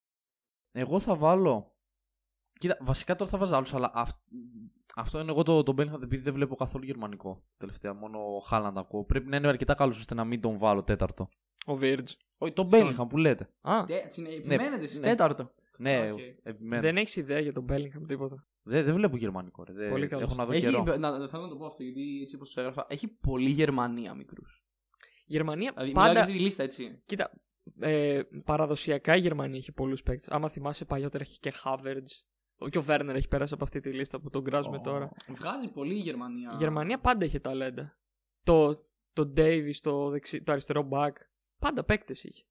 Εγώ 0.73 1.01
θα 1.01 1.15
βάλω. 1.17 1.77
Κοίτα, 2.59 2.77
βασικά 2.81 3.17
τώρα 3.17 3.31
θα 3.31 3.39
βάζω 3.39 3.57
άλλους, 3.57 3.75
αλλά 3.75 3.91
αυ... 3.95 4.11
αυτό 4.97 5.21
είναι 5.21 5.31
εγώ 5.31 5.43
το, 5.43 5.63
το 5.63 5.75
Bellingham 5.79 6.03
επειδή 6.03 6.23
δεν 6.23 6.33
βλέπω 6.33 6.55
καθόλου 6.55 6.85
γερμανικό. 6.85 7.45
Τελευταία, 7.57 7.95
μόνο 7.95 8.37
ο 8.37 8.41
Χάλαντ 8.41 8.79
ακούω. 8.79 9.05
Πρέπει 9.05 9.29
να 9.29 9.37
είναι 9.37 9.49
αρκετά 9.49 9.75
καλός 9.75 9.99
ώστε 9.99 10.15
να 10.15 10.25
μην 10.25 10.41
τον 10.41 10.59
βάλω 10.59 10.83
τέταρτο. 10.83 11.29
Ο 11.67 11.75
Βίρτζ. 11.77 12.13
Όχι, 12.39 12.53
τον 12.53 12.69
Bellingham 12.73 13.07
που 13.09 13.17
λέτε. 13.17 13.49
Α, 13.61 13.85
Έτσι 13.87 14.21
είναι, 14.21 14.31
επιμένετε 14.31 14.85
εσείς, 14.85 15.01
ναι. 15.01 15.07
τέταρτο. 15.07 15.51
Ναι, 15.79 16.11
Οκ. 16.13 16.19
επιμένω. 16.43 16.83
δεν 16.83 16.97
έχεις 16.97 17.17
ιδέα 17.17 17.41
για 17.41 17.53
τον 17.53 17.67
Bellingham 17.69 18.07
τίποτα. 18.07 18.47
Δεν, 18.63 18.85
δεν 18.85 18.95
βλέπω 18.95 19.17
γερμανικό. 19.17 19.65
Ρε. 19.65 19.73
Δεν, 19.73 19.91
Πολύ 19.91 20.07
καλός. 20.07 20.25
Έχω 20.25 20.35
να 20.35 20.45
δω 20.45 20.53
Έχει, 20.53 20.61
καιρό. 20.61 20.83
να, 20.85 21.19
να- 21.19 21.29
θέλω 21.29 21.43
να 21.43 21.49
το 21.49 21.57
πω 21.57 21.67
αυτό 21.67 21.83
γιατί 21.83 22.21
έτσι 22.23 22.35
όπως 22.35 22.53
το 22.53 22.61
έγραφα. 22.61 22.87
Έχει 22.89 23.09
πολύ 23.09 23.51
Γερμανία 23.51 24.15
μικρούς. 24.15 24.63
Η 25.29 25.33
Γερμανία 25.35 25.71
Δηλαδή, 25.73 25.89
μιλάω 25.89 26.05
για 26.05 26.13
πάντα. 26.15 26.21
αυτή 26.27 26.33
τη 26.39 26.45
λίστα 26.45 26.63
έτσι. 26.63 27.03
Κοίτα, 27.07 27.31
ε, 27.81 28.21
παραδοσιακά 28.45 29.17
η 29.17 29.21
Γερμανία 29.21 29.57
έχει 29.59 29.73
πολλούς 29.73 30.03
παίκτες. 30.03 30.29
Άμα 30.29 30.49
θυμάσαι 30.49 30.85
παλιότερα 30.85 31.25
έχει 31.25 31.39
και 31.39 31.51
Χάβερτζ. 31.51 32.13
Και 32.71 32.79
ο 32.79 32.83
Βέρνερ 32.83 33.17
έχει 33.17 33.29
πέρασει 33.29 33.55
από 33.55 33.65
αυτή 33.65 33.81
τη 33.81 33.93
λίστα 33.93 34.21
που 34.21 34.31
τον 34.31 34.45
κράζουμε 34.45 34.77
Ω. 34.77 34.81
τώρα. 34.81 35.11
Βγάζει 35.29 35.69
πολύ 35.69 35.95
η 35.95 36.01
Γερμανία. 36.01 36.51
Η 36.53 36.57
Γερμανία 36.57 36.99
πάντα 36.99 37.25
είχε 37.25 37.39
ταλέντα. 37.39 37.99
Το, 38.43 38.75
το 39.13 39.33
Davis, 39.37 39.75
το, 39.81 40.09
δεξι, 40.09 40.43
το 40.43 40.53
αριστερό 40.53 40.89
back. 40.93 41.11
Πάντα 41.59 41.85
παίκτες 41.85 42.25
είχε. 42.25 42.43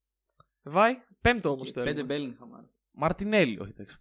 Βάη, 0.63 0.93
πέμπτο 1.21 1.49
όμως 1.49 1.71
Και 1.71 1.81
θέλουμε. 1.81 2.03
Πέντε 2.03 2.15
Bellingham. 2.15 2.65
Μαρτινέλli, 2.99 3.57
όχι 3.59 3.73
εντάξει. 3.77 3.97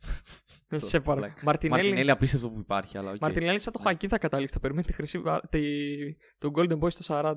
Σε 0.88 1.00
παρακαλώ. 1.00 1.32
Μαρτινέλli. 1.42 1.44
Μαρτινέλli, 1.44 1.70
Μαρτινέλli 1.70 2.10
απίστευτο 2.10 2.50
που 2.50 2.58
υπάρχει, 2.60 2.98
αλλά. 2.98 3.10
OK. 3.10 3.16
Μαρτινέλι 3.20 3.58
σαν 3.58 3.72
το 3.72 3.78
Χακί 3.78 4.08
θα 4.08 4.18
καταλήξει. 4.18 4.54
Θα 4.54 4.60
περιμένει 4.60 4.86
τη 4.86 4.92
χρυσή, 4.92 5.18
βα- 5.18 5.40
τη, 5.48 5.62
τον 6.38 6.52
Golden 6.56 6.78
Boy 6.78 6.90
στα 6.90 7.34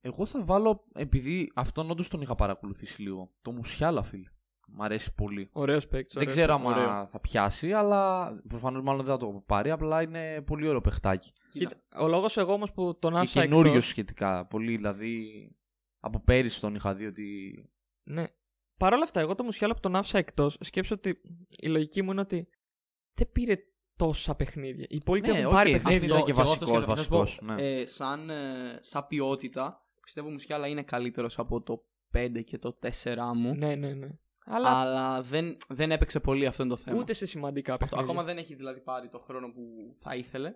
Εγώ 0.00 0.26
θα 0.26 0.44
βάλω, 0.44 0.84
επειδή 0.94 1.52
αυτόν 1.54 1.90
όντως 1.90 2.08
τον 2.08 2.20
είχα 2.20 2.34
παρακολουθήσει 2.34 3.02
λίγο. 3.02 3.30
Το 3.42 3.50
Μουσιάλα, 3.50 4.02
φίλε. 4.02 4.28
Μ' 4.70 4.82
αρέσει 4.82 5.14
πολύ. 5.14 5.48
Ωραίος 5.52 5.88
παίκτης. 5.88 6.14
δεν 6.14 6.26
ξέρω 6.26 6.54
αν 6.54 6.64
ωραίο. 6.66 7.06
θα 7.10 7.20
πιάσει, 7.20 7.72
αλλά 7.72 8.32
προφανώς 8.48 8.82
μάλλον 8.82 9.04
δεν 9.04 9.12
θα 9.14 9.18
το 9.20 9.42
πάρει. 9.46 9.70
Απλά 9.70 10.02
είναι 10.02 10.42
πολύ 10.42 10.68
ωραίο 10.68 10.80
παιχτάκι. 10.80 11.32
Κοίτα, 11.52 11.76
ο 12.00 12.08
λόγος 12.08 12.36
εγώ 12.36 12.52
όμως 12.52 12.72
που 12.72 12.98
τον 12.98 13.12
Και 13.12 13.18
άφησα 13.18 13.40
καινούριο 13.40 13.70
εκτός- 13.70 13.86
σχετικά. 13.86 14.46
Πολύ, 14.46 14.76
δηλαδή. 14.76 15.26
Από 16.00 16.20
πέρυσι 16.20 16.60
τον 16.60 16.74
είχα 16.74 16.94
δει 16.94 17.06
ότι. 17.06 17.52
Ναι. 18.02 18.24
Παρ' 18.78 18.92
όλα 18.92 19.02
αυτά, 19.02 19.20
εγώ 19.20 19.34
το 19.34 19.44
Μουσιάλα 19.44 19.74
που 19.74 19.80
τον 19.80 19.96
άφησα 19.96 20.18
εκτός, 20.18 20.56
σκέψου 20.60 20.94
ότι 20.94 21.20
η 21.56 21.68
λογική 21.68 22.02
μου 22.02 22.10
είναι 22.10 22.20
ότι 22.20 22.48
δεν 23.14 23.32
πήρε 23.32 23.56
τόσα 23.96 24.34
παιχνίδια. 24.34 24.86
Οι 24.88 24.96
υπόλοιποι 24.96 25.26
Ναι, 25.28 25.32
έχουν 25.34 25.46
οκ, 25.46 25.52
πάρει 25.52 25.74
αυτό 25.74 25.88
παιχνίδια. 25.88 26.14
είναι 26.16 26.24
και 26.24 26.30
εγώ 26.30 26.40
αυτό 26.40 26.66
βασικός, 26.66 26.84
σκέφτομαι. 26.84 26.96
Θα 26.96 27.02
σου 27.02 27.08
πω, 27.08 27.18
βασικός, 27.18 27.46
ναι. 27.56 27.80
ε, 27.80 27.86
σαν, 27.86 28.30
ε, 28.30 28.78
σαν 28.80 29.06
ποιότητα, 29.06 29.87
πιστεύω 30.08 30.28
ο 30.28 30.30
Μουσιάλα 30.30 30.66
είναι 30.66 30.82
καλύτερος 30.82 31.38
από 31.38 31.62
το 31.62 31.84
5 32.12 32.42
και 32.44 32.58
το 32.58 32.78
4 33.02 33.16
μου. 33.34 33.54
Ναι, 33.54 33.74
ναι, 33.74 33.92
ναι. 33.94 34.08
Αλλά 34.44 34.70
Αλλά 34.80 35.22
δεν, 35.22 35.56
δεν 35.68 35.90
έπαιξε 35.90 36.20
πολύ 36.20 36.46
αυτό 36.46 36.62
είναι 36.62 36.70
το 36.74 36.76
θέμα. 36.80 36.98
ούτε 36.98 37.12
σε 37.12 37.26
σημαντικά 37.26 37.72
Αυτό, 37.72 37.84
παιχνίδια. 37.84 38.10
ακόμα 38.12 38.26
δεν 38.26 38.38
έχει 38.38 38.54
δηλαδή 38.54 38.80
πάρει 38.80 39.08
το 39.08 39.18
χρόνο 39.18 39.48
που 39.52 39.94
θα 39.98 40.14
ήθελε. 40.14 40.54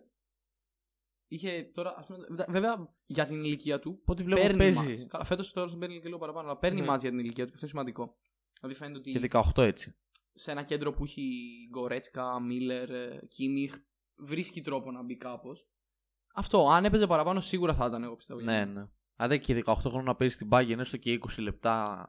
Είχε 1.28 1.70
τώρα, 1.74 1.94
ας 1.98 2.06
πούμε, 2.06 2.18
βε- 2.30 2.50
βέβαια 2.50 2.94
για 3.06 3.26
την 3.26 3.44
ηλικία 3.44 3.78
του. 3.78 4.00
Πότε 4.04 4.22
βλέπω 4.22 4.40
παίρνει 4.40 4.58
παίζει. 4.58 4.78
ματς. 4.78 5.06
Καλά, 5.06 5.24
φέτος 5.24 5.52
τώρα 5.52 5.68
τον 5.70 5.78
παίρνει 5.78 6.00
και 6.00 6.06
λίγο 6.06 6.18
παραπάνω, 6.18 6.48
αλλά 6.48 6.58
παίρνει 6.58 6.80
Ναι. 6.80 6.86
ματς 6.86 7.02
για 7.02 7.10
την 7.10 7.18
ηλικία 7.18 7.44
του 7.46 7.50
και 7.50 7.54
αυτό 7.54 7.66
είναι 7.66 7.74
σημαντικό. 7.74 8.16
Δηλαδή 8.60 8.78
φαίνεται 8.78 8.98
ότι 8.98 9.10
Και 9.10 9.18
18 9.54 9.62
έτσι. 9.62 9.94
σε 10.34 10.50
ένα 10.50 10.62
κέντρο 10.62 10.92
που 10.92 11.04
έχει 11.04 11.22
Γκορέτσκα, 11.70 12.40
Μίλλερ, 12.40 12.90
ε, 12.90 13.26
Κίμιχ, 13.28 13.74
βρίσκει 14.16 14.60
τρόπο 14.60 14.90
να 14.90 15.02
μπει 15.02 15.16
κάπως. 15.16 15.68
Αυτό, 16.34 16.68
αν 16.68 16.84
έπαιζε 16.84 17.06
παραπάνω, 17.06 17.40
σίγουρα 17.40 17.74
θα 17.74 17.86
ήταν 17.86 18.02
εγώ 18.02 18.16
πιστεύω. 18.16 18.40
Ναι, 18.40 18.64
ναι. 18.64 18.86
Αν 19.16 19.28
δεν 19.28 19.40
και 19.40 19.62
18 19.66 19.74
χρόνια 19.78 20.02
να 20.02 20.14
παίζεις 20.14 20.36
στην 20.36 20.48
Bayern, 20.50 20.78
έστω 20.78 20.96
και 20.96 21.18
20 21.36 21.42
λεπτά 21.42 22.06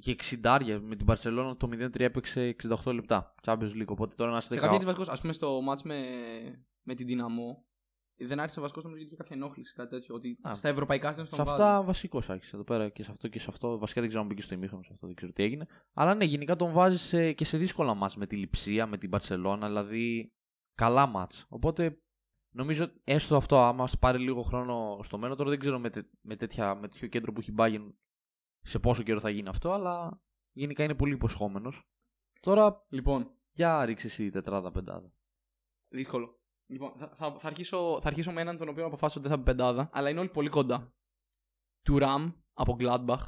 και 0.00 0.16
60 0.42 0.78
με 0.80 0.96
την 0.96 1.06
Barcelona 1.08 1.54
το 1.58 1.68
0-3 1.72 2.00
έπαιξε 2.00 2.56
68 2.84 2.92
λεπτά. 2.94 3.34
Champions 3.44 3.72
League. 3.74 3.86
Οπότε 3.86 4.14
τώρα 4.14 4.30
να 4.30 4.36
είστε 4.36 4.54
Σε 4.54 4.60
κάποια 4.60 4.86
βασικό, 4.86 5.12
ας 5.12 5.20
πούμε 5.20 5.32
στο 5.32 5.58
match 5.70 5.82
με, 5.82 5.98
με 6.82 6.94
την 6.94 7.06
Δυναμό, 7.06 7.64
δεν 8.16 8.40
άρχισε 8.40 8.60
βασικό 8.60 8.80
νομίζω 8.80 9.00
γιατί 9.00 9.14
είχε 9.14 9.22
κάποια 9.22 9.36
ενόχληση, 9.36 9.74
κάτι 9.74 9.88
τέτοιο. 9.88 10.14
Ότι 10.14 10.38
Α. 10.48 10.54
στα 10.54 10.68
ευρωπαϊκά 10.68 11.12
στέλνει 11.12 11.28
Σε 11.28 11.34
στον 11.34 11.48
αυτά 11.48 11.82
βασικός 11.82 12.30
άρχισε 12.30 12.56
εδώ 12.56 12.64
πέρα 12.64 12.88
και 12.88 13.02
σε 13.02 13.10
αυτό 13.10 13.28
και 13.28 13.38
σε 13.38 13.46
αυτό. 13.48 13.78
Βασικά 13.78 14.00
δεν 14.00 14.08
ξέρω 14.08 14.24
αν 14.24 14.28
μπήκε 14.28 14.42
στο 14.42 14.54
ημίχρονο 14.54 14.82
σε 14.82 14.90
αυτό, 14.92 15.06
δεν 15.06 15.16
ξέρω 15.16 15.32
τι 15.32 15.42
έγινε. 15.42 15.66
Αλλά 15.92 16.14
ναι, 16.14 16.24
γενικά 16.24 16.56
τον 16.56 16.72
βάζει 16.72 17.34
και 17.34 17.44
σε 17.44 17.58
δύσκολα 17.58 17.94
μάτς 17.94 18.16
με 18.16 18.26
τη 18.26 18.36
Λιψία, 18.36 18.86
με 18.86 18.98
την 18.98 19.10
Barcelona, 19.12 19.60
δηλαδή 19.62 20.32
καλά 20.74 21.06
μάτς. 21.06 21.46
Οπότε 21.48 21.98
Νομίζω 22.58 22.92
έστω 23.04 23.36
αυτό, 23.36 23.62
άμα 23.62 23.88
πάρει 24.00 24.18
λίγο 24.18 24.42
χρόνο 24.42 25.00
στο 25.02 25.18
μέλλον, 25.18 25.36
τώρα 25.36 25.50
δεν 25.50 25.58
ξέρω 25.58 25.78
με, 25.78 25.90
τε- 25.90 26.10
με, 26.20 26.36
τέτοια, 26.36 26.74
με 26.74 26.88
τέτοιο 26.88 27.08
κέντρο 27.08 27.32
που 27.32 27.40
έχει 27.40 27.54
Bayern 27.58 27.92
σε 28.60 28.78
πόσο 28.78 29.02
καιρό 29.02 29.20
θα 29.20 29.30
γίνει 29.30 29.48
αυτό, 29.48 29.72
αλλά 29.72 30.22
γενικά 30.52 30.84
είναι 30.84 30.94
πολύ 30.94 31.12
υποσχόμενος. 31.14 31.88
Τώρα, 32.40 32.86
Λοιπόν, 32.88 33.30
για 33.52 33.84
ρίξε 33.84 34.06
εσύ 34.06 34.30
τετράδα 34.30 34.70
πεντάδα. 34.70 35.12
δύσκολο. 35.88 36.40
Λοιπόν, 36.66 36.92
θα, 36.98 37.14
θα, 37.14 37.38
θα, 37.38 37.46
αρχίσω, 37.46 38.00
θα 38.00 38.08
αρχίσω 38.08 38.32
με 38.32 38.40
έναν 38.40 38.56
τον 38.56 38.68
οποίο 38.68 38.84
αποφάσισα 38.86 39.20
ότι 39.20 39.28
δεν 39.28 39.36
θα 39.38 39.44
πει 39.44 39.50
πεντάδα, 39.50 39.90
αλλά 39.92 40.10
είναι 40.10 40.20
όλοι 40.20 40.28
πολύ 40.28 40.48
κοντά. 40.48 40.94
Του 41.82 41.98
Ραμ 41.98 42.32
από 42.54 42.76
Gladbach. 42.80 43.26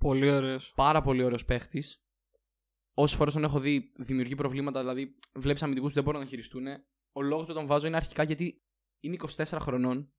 Πολύ 0.00 0.30
ωραίος. 0.30 0.72
Πάρα 0.76 1.02
πολύ 1.02 1.22
ωραίος 1.22 1.44
παίχτης. 1.44 2.04
Όσες 2.94 3.16
φορές 3.16 3.34
τον 3.34 3.44
έχω 3.44 3.60
δει, 3.60 3.92
δημιουργεί 3.96 4.34
προβλήματα. 4.34 4.80
Δηλαδή, 4.80 5.14
βλέπεις 5.34 5.62
αμυντικούς 5.62 5.88
που 5.88 5.94
δεν 5.94 6.04
μπορούν 6.04 6.20
να 6.20 6.26
χειριστούν. 6.26 6.66
Ο 7.16 7.22
λόγος 7.22 7.46
που 7.46 7.52
τον 7.52 7.66
βάζω 7.66 7.86
είναι 7.86 7.96
αρχικά 7.96 8.22
γιατί 8.22 8.63
είναι 9.06 9.16
24 9.36 9.44
χρονών. 9.60 10.12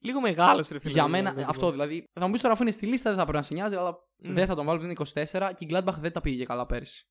Λίγο 0.00 0.20
μεγάλος 0.20 0.68
ρε 0.68 0.78
φίλε. 0.78 0.92
Για 0.92 1.04
δηλαδή, 1.04 1.22
μένα, 1.22 1.34
δεν 1.34 1.44
το 1.44 1.50
αυτό 1.50 1.64
πω. 1.66 1.70
δηλαδή. 1.70 2.04
Θα 2.12 2.26
μου 2.26 2.32
πεις 2.32 2.40
τώρα, 2.40 2.52
αφού 2.54 2.62
είναι 2.62 2.72
στη 2.72 2.86
λίστα, 2.86 3.08
δεν 3.10 3.18
θα 3.18 3.24
πρέπει 3.24 3.38
να 3.38 3.44
σε 3.44 3.54
νοιάζει, 3.54 3.74
αλλά 3.76 3.96
Ναι. 4.16 4.32
δεν 4.32 4.46
θα 4.46 4.54
τον 4.54 4.64
βάλω 4.66 4.78
επειδή 4.78 4.94
είναι 5.14 5.26
24 5.30 5.52
και 5.54 5.64
η 5.64 5.68
Gladbach 5.72 5.94
δεν 5.98 6.12
τα 6.12 6.20
πήγε 6.20 6.44
καλά 6.44 6.66
πέρσι. 6.66 7.08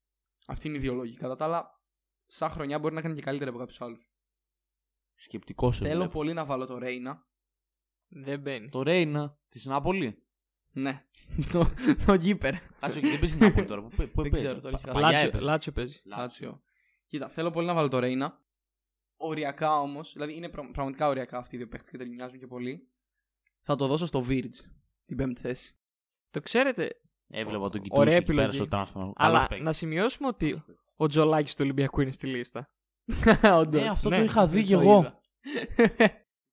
Αυτή 0.47 0.67
είναι 0.67 0.77
η 0.77 0.79
ιδεολόγη. 0.79 1.13
Κατά 1.15 1.35
τα 1.35 1.45
άλλα, 1.45 1.81
σαν 2.25 2.49
χρονιά 2.49 2.79
μπορεί 2.79 2.93
να 2.95 3.01
κάνει 3.01 3.15
και 3.15 3.21
καλύτερα 3.21 3.49
από 3.49 3.59
κάποιους 3.59 3.81
άλλους. 3.81 4.11
Σκεπτικός 5.15 5.75
σε 5.75 5.83
Θέλω 5.83 5.95
βλέπω. 5.97 6.11
πολύ 6.11 6.33
να 6.33 6.45
βάλω 6.45 6.65
το 6.65 6.77
Ρέινα. 6.77 7.25
Δεν 8.07 8.39
μπαίνει. 8.39 8.69
Το 8.69 8.81
Ρέινα 8.83 9.37
της 9.49 9.65
Νάπολη. 9.65 10.23
Ναι. 10.71 11.05
το, 11.53 11.69
το 12.05 12.15
Γκίπερ. 12.17 12.53
Εντάξει, 12.53 12.97
όχι, 12.99 13.07
δεν 13.09 13.19
παίζει 13.19 13.35
η 13.35 13.39
Νάπολη 13.39 13.65
τώρα. 13.65 13.81
Πού, 13.81 13.89
πού 13.89 14.21
Δεν 14.21 14.31
παίζει; 14.31 14.45
ξέρω, 14.45 14.61
το 14.61 14.67
έχει 14.67 14.81
Πα- 14.81 14.91
χάσει. 14.91 14.93
παλιά 14.93 15.09
Λάτσιο, 15.11 15.27
έπαιζε. 15.27 15.43
Λάτσιο 15.45 15.71
παίζει. 15.71 16.01
Λάτσιο. 16.05 16.61
Κοίτα, 17.07 17.27
θέλω 17.29 17.49
πολύ 17.49 17.67
να 17.67 17.73
βάλω 17.73 17.87
το 17.87 17.99
Ρέινα. 17.99 18.41
Οριακά 19.17 19.79
όμως, 19.79 20.13
δηλαδή 20.13 20.35
είναι 20.35 20.49
πρα- 20.49 20.71
πραγματικά 20.71 21.07
οριακά 21.07 21.37
αυτοί 21.37 21.55
οι 21.55 21.57
δύο 21.57 21.67
παίχτε 21.67 21.91
και 21.91 21.97
δεν 21.97 22.09
μοιάζουν 22.09 22.39
και 22.39 22.47
πολύ. 22.47 22.89
Θα 23.61 23.75
το 23.75 23.87
δώσω 23.87 24.05
στο 24.05 24.25
Virge 24.29 24.55
την 25.05 25.17
πέμπτη 25.17 25.41
θέση. 25.41 25.75
Το 26.29 26.41
ξέρετε, 26.41 26.89
Έβλεπα 27.29 27.69
τον 27.69 27.81
Ωραία 27.81 27.81
κοιτούσε 27.81 28.15
εκεί 28.15 28.25
πέρα 28.25 28.41
επιλογή. 28.43 28.57
στο 28.57 28.67
transfer. 28.71 29.11
αλλά 29.15 29.31
Καλός 29.33 29.47
παίκτης. 29.47 29.65
να 29.65 29.71
σημειώσουμε 29.71 30.27
ότι 30.27 30.63
ο 30.95 31.07
Τζολάκης 31.07 31.51
του 31.55 31.61
Ολυμπιακού 31.63 32.01
είναι 32.01 32.11
στη 32.11 32.27
λίστα. 32.27 32.69
Όντως. 33.43 33.81
Ε, 33.81 33.87
αυτό 33.87 34.09
ναι, 34.09 34.17
το 34.17 34.23
είχα 34.23 34.47
δει 34.47 34.63
κι 34.63 34.73
Το 34.73 34.79
εγώ. 34.79 34.97
είδα. 34.99 35.21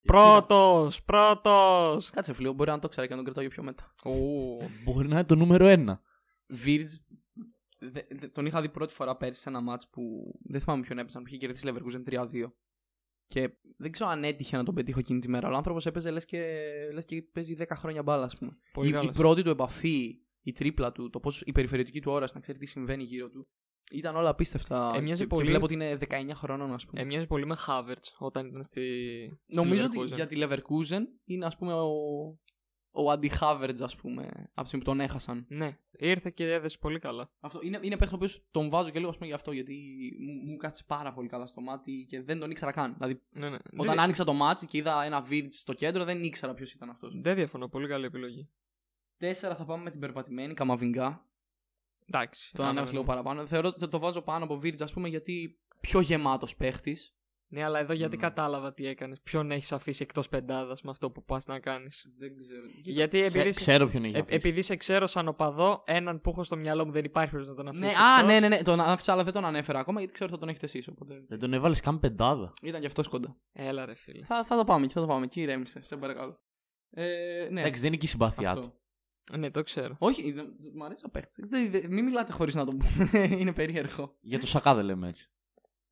Πρώτο, 0.02 0.90
πρώτος. 1.04 2.10
Κάτσε 2.10 2.32
φίλο, 2.32 2.52
μπορεί 2.52 2.70
να 2.70 2.78
το 2.78 2.88
ξέρω 2.88 3.06
και 3.06 3.14
να 3.14 3.16
τον 3.16 3.24
κρατάω 3.24 3.44
για 3.44 3.52
πιο 3.52 3.62
μετά. 3.62 3.94
Μπορεί 4.84 5.08
να 5.08 5.14
είναι 5.14 5.24
το 5.24 5.34
νούμερο 5.34 5.66
ένα. 5.66 6.00
Virge, 6.64 6.88
δε- 7.92 8.02
δε- 8.10 8.28
τον 8.28 8.46
είχα 8.46 8.60
δει 8.60 8.68
πρώτη 8.68 8.92
φορά 8.92 9.16
πέρσι 9.16 9.40
σε 9.40 9.48
ένα 9.48 9.60
μάτς 9.60 9.88
που 9.88 10.02
δεν 10.44 10.60
θυμάμαι 10.60 10.82
ποιον 10.82 10.98
έπαιζαν, 10.98 11.22
που 11.22 11.28
είχε 11.28 11.36
κερδίσει 11.36 11.68
Leverkusen 11.70 12.02
3-2. 12.12 12.52
Και 13.26 13.50
δεν 13.76 13.90
ξέρω 13.90 14.10
αν 14.10 14.24
έτυχε 14.24 14.56
να 14.56 14.64
τον 14.64 14.74
πετύχω 14.74 14.98
εκείνη 14.98 15.20
τη 15.20 15.28
μέρα, 15.28 15.46
αλλά 15.46 15.54
ο 15.54 15.58
άνθρωπος 15.58 15.86
έπαιζε 15.86 16.10
λες 16.10 16.24
και, 16.24 16.38
λες 16.92 17.04
και 17.04 17.22
παίζει 17.32 17.56
10 17.58 17.64
χρόνια 17.76 18.02
μπάλα, 18.02 18.24
ας 18.24 18.36
πούμε. 18.38 18.56
Πολύ 18.72 18.86
η, 18.86 18.90
η 18.90 18.92
καλός. 18.92 19.16
πρώτη 19.16 19.42
του 19.42 19.50
επαφή, 19.50 20.18
η 20.42 20.52
τρίπλα 20.52 20.92
του, 20.92 21.10
το 21.10 21.20
πώς, 21.20 21.42
η 21.44 21.52
περιφερειακή 21.52 22.00
του 22.00 22.12
όραση, 22.12 22.34
να 22.34 22.40
ξέρει 22.40 22.58
τι 22.58 22.66
συμβαίνει 22.66 23.02
γύρω 23.02 23.30
του. 23.30 23.48
Ήταν 23.92 24.16
όλα 24.16 24.28
απίστευτα. 24.28 24.92
Έμοιαζε 24.94 25.22
και, 25.22 25.28
πολύ- 25.28 25.42
και 25.44 25.48
βλέπω 25.50 25.64
ότι 25.64 25.74
είναι 25.74 25.98
19 26.08 26.30
χρονών, 26.34 26.72
ας 26.72 26.86
πούμε. 26.86 27.00
Ε, 27.00 27.04
μοιάζει 27.04 27.26
πολύ 27.26 27.46
με 27.46 27.56
Havertz 27.66 28.08
όταν 28.18 28.46
ήταν 28.46 28.64
στη. 28.64 28.80
στη 29.46 29.54
Νομίζω 29.54 29.84
ότι 29.84 29.98
Leverkusen. 30.00 30.14
για 30.14 30.26
τη 30.26 30.36
Leverkusen 30.38 31.00
είναι 31.24 31.46
ας 31.46 31.56
πούμε 31.56 31.72
ο, 31.72 31.88
ο 32.96 33.10
αντι-Havertz, 33.10 33.76
ας 33.80 33.96
πούμε, 33.96 34.22
από 34.22 34.62
τη 34.62 34.66
στιγμή 34.66 34.84
που 34.84 34.90
τον 34.90 35.00
έχασαν. 35.00 35.44
Ναι, 35.48 35.78
ήρθε 35.90 36.30
και 36.30 36.52
έδεσε 36.52 36.78
πολύ 36.78 36.98
καλά. 36.98 37.30
Αυτό 37.40 37.58
είναι, 37.62 37.78
είναι 37.82 37.96
παίχτης 37.96 38.12
ο 38.12 38.16
οποίος 38.16 38.44
τον 38.50 38.68
βάζω 38.70 38.90
και 38.90 38.98
λίγο 38.98 39.10
ας 39.10 39.16
πούμε, 39.16 39.28
γι' 39.28 39.34
αυτό, 39.34 39.52
γιατί 39.52 39.74
μου, 40.20 40.50
μου 40.50 40.56
κάτσε 40.56 40.84
πάρα 40.86 41.12
πολύ 41.12 41.28
καλά 41.28 41.46
στο 41.46 41.60
μάτι 41.60 42.06
και 42.08 42.22
δεν 42.22 42.38
τον 42.38 42.50
ήξερα 42.50 42.70
καν. 42.72 42.94
Δηλαδή, 42.94 43.20
Ναι, 43.30 43.48
ναι. 43.50 43.56
όταν 43.76 43.86
δεν, 43.86 44.00
άνοιξα 44.00 44.24
το 44.24 44.32
μάτι 44.32 44.66
και 44.66 44.78
είδα 44.78 45.04
ένα 45.04 45.26
Virge 45.30 45.46
στο 45.50 45.72
κέντρο, 45.72 46.04
δεν 46.04 46.22
ήξερα 46.22 46.54
ποιος 46.54 46.72
ήταν 46.72 46.90
αυτός. 46.90 47.20
δεν 47.20 47.34
διαφωνώ, 47.34 47.68
πολύ 47.68 47.88
καλή 47.88 48.04
επιλογή. 48.04 48.48
Τέσσερα 49.16 49.56
θα 49.56 49.64
πάμε 49.64 49.82
με 49.82 49.90
την 49.90 50.00
περπατημένη 50.00 50.54
Καμαβιγκά. 50.54 51.26
Εντάξει. 52.06 52.52
Τον 52.52 52.60
άμα 52.60 52.70
ανέβασε 52.70 52.92
δεν- 52.92 53.00
λίγο 53.02 53.12
παραπάνω. 53.14 53.46
Θεωρώ 53.46 53.68
ότι 53.68 53.78
θα 53.80 53.88
το 53.88 53.98
βάζω 53.98 54.22
πάνω 54.22 54.44
από 54.44 54.60
Virge, 54.62 54.82
ας 54.82 54.92
πούμε, 54.92 55.08
γιατί 55.08 55.58
πιο 55.80 56.00
γεμάτος 56.00 56.56
παίχτης. 56.56 57.14
Ναι, 57.54 57.64
αλλά 57.64 57.78
εδώ 57.78 57.92
γιατί 57.92 58.16
Μμ. 58.16 58.20
κατάλαβα 58.20 58.72
τι 58.72 58.86
έκανες. 58.86 59.20
Ποιον 59.22 59.50
έχεις 59.50 59.72
αφήσει 59.72 60.02
εκτός 60.02 60.28
πεντάδας 60.28 60.82
με 60.82 60.90
αυτό 60.90 61.10
που 61.10 61.24
πας 61.24 61.46
να 61.46 61.58
κάνεις; 61.58 62.06
Δεν 62.18 62.36
ξέρω. 62.36 62.60
Γιατί 62.82 63.18
επειδή, 63.18 63.38
Ξέ- 63.50 63.54
ξέρω 63.56 63.86
ποιον 63.86 64.04
έχει 64.04 64.16
ε, 64.16 64.18
αφήσει. 64.18 64.36
επειδή 64.36 64.62
σε 64.62 64.76
ξέρω 64.76 65.06
σαν 65.06 65.28
οπαδό, 65.28 65.82
έναν 65.86 66.20
που 66.20 66.30
έχω 66.30 66.44
στο 66.44 66.56
μυαλό 66.56 66.86
μου 66.86 66.92
δεν 66.92 67.04
υπάρχει 67.04 67.30
περίπτωση 67.30 67.58
να 67.58 67.64
τον 67.64 67.78
Ναι, 67.78 67.86
αφήσει. 67.86 68.00
α, 68.02 68.12
εκτός. 68.18 68.26
ναι, 68.32 68.40
ναι, 68.40 68.48
ναι. 68.56 68.62
Τον 68.62 68.80
άφησα, 68.80 69.12
αλλά 69.12 69.24
δεν 69.24 69.32
τον 69.32 69.44
ανέφερα 69.44 69.78
ακόμα 69.78 69.98
γιατί 69.98 70.14
ξέρω 70.14 70.30
ότι 70.32 70.38
θα 70.40 70.46
τον 70.46 70.54
έχετε 70.56 70.78
εσεί. 70.78 70.90
Οπότε 70.90 71.24
Δεν 71.28 71.38
τον 71.38 71.52
έβαλες 71.52 71.80
καν 71.80 71.98
πεντάδα. 72.00 72.52
ήταν 72.62 72.80
και 72.80 72.86
αυτός 72.86 73.08
κοντά. 73.08 73.36
Έλα, 73.52 73.84
ρε 73.86 73.94
φίλε. 73.94 74.24
Θα, 74.24 74.44
θα 74.44 74.56
το 74.56 74.64
πάμε, 74.64 74.88
θα 74.88 75.00
το 75.00 75.06
πάμε. 75.06 75.24
Εκεί 75.24 75.40
ηρέμησε, 75.40 75.82
σε 75.82 75.96
παρακαλώ. 75.96 76.38
Ε, 76.90 77.48
ναι, 77.50 77.60
Εντάξει, 77.60 77.78
δεν 77.80 77.86
είναι 77.86 77.94
εκεί 77.96 78.04
η 78.04 78.08
συμπάθειά 78.08 78.54
του. 78.54 78.60
αυτό. 78.60 79.38
Ναι, 79.38 79.50
το 79.50 79.62
ξέρω. 79.62 79.96
Όχι, 79.98 80.32
δεν- 80.32 80.54
μου 80.74 80.84
αρέσει 80.84 81.04
ο 81.06 81.10
παίχτης. 81.10 81.48
Μην 81.88 82.04
μιλάτε 82.04 82.32
χωρίς 82.32 82.54
να 82.54 82.64
το 82.64 82.72
πούμε. 82.76 83.10
είναι 83.40 83.52
περίεργο. 83.52 84.16
Για 84.20 84.38
το 84.38 84.46
Σακά 84.46 84.74
δεν 84.74 84.84
λέμε 84.84 85.08
έτσι. 85.08 85.28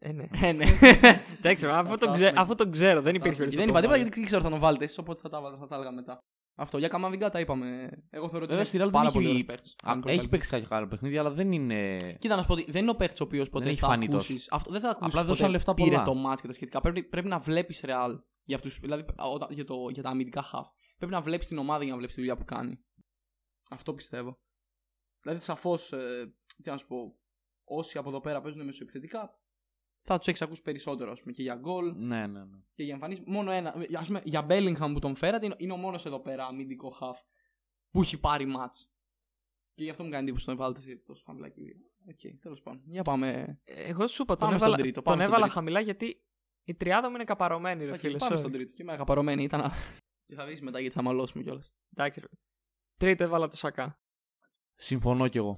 Ε, 0.04 0.12
ναι. 0.12 0.28
Ε, 0.42 0.52
ναι. 0.52 0.64
Εντάξει, 1.38 1.66
αφού 1.66 1.88
Θα 1.88 1.98
τον, 1.98 2.12
ξέ, 2.12 2.20
φτάσουμε 2.22 2.40
αφού 2.40 2.54
τον 2.54 2.70
ξέρω, 2.70 3.00
δεν 3.02 3.14
υπήρχε 3.14 3.38
Δεν 3.38 3.48
περίπτωση. 3.48 3.54
είπα 3.56 3.60
να 3.66 3.72
το 3.72 3.72
τίποτα 3.72 3.88
βάλω. 3.88 4.02
γιατί 4.02 4.20
ξέρω 4.22 4.36
ότι 4.40 4.44
θα 4.46 4.50
τον 4.52 4.60
βάλετε 4.60 4.84
εσείς, 4.84 4.98
οπότε 4.98 5.20
θα 5.20 5.28
τα, 5.28 5.38
έβαλα- 5.38 5.58
θα 5.58 5.66
τα 5.66 5.74
έλεγα 5.74 5.92
μετά. 5.92 6.18
Αυτό 6.54 6.78
για 6.78 6.88
Καμαβιγκά 6.88 7.30
τα 7.30 7.40
είπαμε. 7.40 7.66
Εγώ 8.10 8.28
θεωρώ 8.28 8.44
ότι 8.44 8.54
Βέβαια, 8.54 8.56
είναι 8.56 8.64
στη 8.64 8.76
Real 8.76 8.80
δεν 8.80 8.90
πάρα 8.90 9.04
έχει 9.04 9.12
πολύ 9.12 9.26
βγει- 9.26 9.34
ωραίος 9.34 9.46
παίχτης. 9.46 9.72
Α, 9.72 9.90
Αν 9.92 10.00
πολύ 10.00 10.10
Έχει 10.14 10.16
καλή. 10.18 10.28
παίξει 10.30 10.48
κάποια 10.48 10.76
άλλα 10.76 10.88
παιχνίδια, 10.88 11.20
αλλά 11.20 11.30
δεν 11.30 11.52
είναι. 11.52 11.96
Κοίτα 12.18 12.34
να 12.34 12.40
σου 12.40 12.46
πω 12.46 12.52
ότι 12.52 12.70
δεν 12.70 12.82
είναι 12.82 12.90
ο 12.90 12.94
παίχτη 12.96 13.22
ο 13.22 13.26
οποίος 13.26 13.48
ποτέ 13.48 13.68
έχει 13.68 13.78
θα 13.78 13.86
φανεί 13.86 14.06
ακούσεις. 14.10 14.48
Αυτό 14.50 14.70
δεν 14.70 14.80
θα 14.80 14.88
ακούσεις. 14.88 15.14
Απλά 15.14 15.24
δώσαν 15.28 15.50
λεφτά 15.50 15.74
πήρε 15.74 15.90
πολλά. 15.90 16.02
το 16.04 16.30
match 16.30 16.40
και 16.40 16.46
τα 16.46 16.52
σχετικά. 16.52 16.80
Πρέπει, 16.80 17.02
πρέπει 17.02 17.28
να 17.28 17.38
βλέπεις 17.38 17.80
ρεάλ 17.80 18.18
για, 18.44 18.56
αυτούς, 18.56 18.78
δηλαδή, 18.80 19.04
όταν- 19.16 19.48
για, 19.52 19.64
το, 19.64 19.74
για 19.92 20.02
τα 20.02 20.08
αμυντικά 20.10 20.44
χαφ. 20.52 20.64
Πρέπει 20.96 21.12
να 21.12 21.20
βλέπεις 21.20 21.46
την 21.48 21.58
ομάδα 21.58 21.82
για 21.82 21.90
να 21.92 21.96
βλέπεις 21.98 22.14
τη 22.14 22.20
δουλειά 22.20 22.36
που 22.36 22.44
κάνει. 22.44 22.78
Αυτό 23.70 23.94
πιστεύω. 23.94 24.38
Δηλαδή, 25.22 25.40
σαφώς. 25.42 25.92
Ε, 25.92 26.34
τι 26.62 26.70
να 26.70 26.76
σου 26.76 26.86
πω. 26.86 26.96
Όσοι 27.64 27.98
από 27.98 28.08
εδώ 28.08 28.20
πέρα 28.20 28.40
παίζουν 28.40 28.64
μεσοεπιθετικά, 28.64 29.40
θα 30.04 30.18
τους 30.18 30.26
έχει 30.26 30.44
ακούσει 30.44 30.62
περισσότερο 30.62 31.10
ας 31.10 31.20
πούμε, 31.20 31.32
και 31.32 31.42
για 31.42 31.54
γκολ 31.54 31.92
Ναι, 31.96 32.26
ναι, 32.26 32.44
ναι. 32.44 32.58
και 32.74 32.82
για 32.82 32.94
εμφανίσεις. 32.94 33.24
Μόνο 33.26 33.50
ένα. 33.50 33.74
Ας 33.98 34.06
πούμε, 34.06 34.20
για 34.24 34.46
Bellingham 34.48 34.90
που 34.92 34.98
τον 34.98 35.14
φέρατε, 35.16 35.46
είναι, 35.46 35.54
είναι 35.58 35.72
ο 35.72 35.76
μόνος 35.76 36.06
εδώ 36.06 36.20
πέρα 36.20 36.46
αμυντικό 36.46 36.96
χαφ 37.00 37.14
που 37.90 38.00
έχει 38.02 38.18
πάρει 38.18 38.46
ματς. 38.56 38.86
Και 39.74 39.84
γι' 39.84 39.90
αυτό 39.90 40.04
μου 40.04 40.10
κάνει 40.10 40.22
εντύπωση 40.24 40.48
να 40.48 40.56
βάλετε 40.56 40.80
σε 40.80 40.96
τόσο 40.96 41.22
χαμηλά 41.26 41.48
κυρία. 41.48 41.76
Οκ, 42.08 42.40
τέλος 42.40 42.60
πάντων. 42.62 42.82
Για 42.86 43.02
πάμε. 43.02 43.60
Εγώ 43.64 44.06
σου 44.06 44.22
είπα, 44.22 44.36
τον 44.36 44.46
Πάμε 44.48 44.58
στον 44.58 44.68
έβαλα, 44.68 44.76
τρίτο, 44.82 44.94
τον 44.94 45.04
πάμε 45.04 45.22
στον 45.22 45.28
έβαλα 45.32 45.44
τρίτο. 45.44 45.58
χαμηλά 45.58 45.80
γιατί 45.80 46.24
η 46.64 46.74
τριάδα 46.74 47.08
μου 47.08 47.14
είναι 47.14 47.24
καπαρωμένη, 47.24 47.84
ρε 47.84 47.90
Οκ, 47.92 47.96
φίλε. 47.98 48.16
πάμε 48.18 48.34
sorry. 48.34 48.38
στον 48.38 48.52
τρίτο. 48.52 48.72
Και 48.72 48.84
εμένα 48.84 48.92
καπαρωμένη 48.92 49.42
ήταν. 49.42 49.70
και 50.26 50.34
θα 50.34 50.46
δεις 50.46 50.60
μετά 50.60 50.80
γιατί 50.80 50.94
θα 50.94 51.02
μαλώσουμε 51.02 51.42
κιόλας. 51.42 51.72
Εντάξει, 51.96 52.20
ρε. 52.20 52.26
Τρίτο 52.96 53.24
έβαλα 53.24 53.48
το 53.48 53.56
Σακά. 53.56 54.00
Συμφωνώ 54.74 55.28
κι 55.28 55.36
εγώ. 55.36 55.56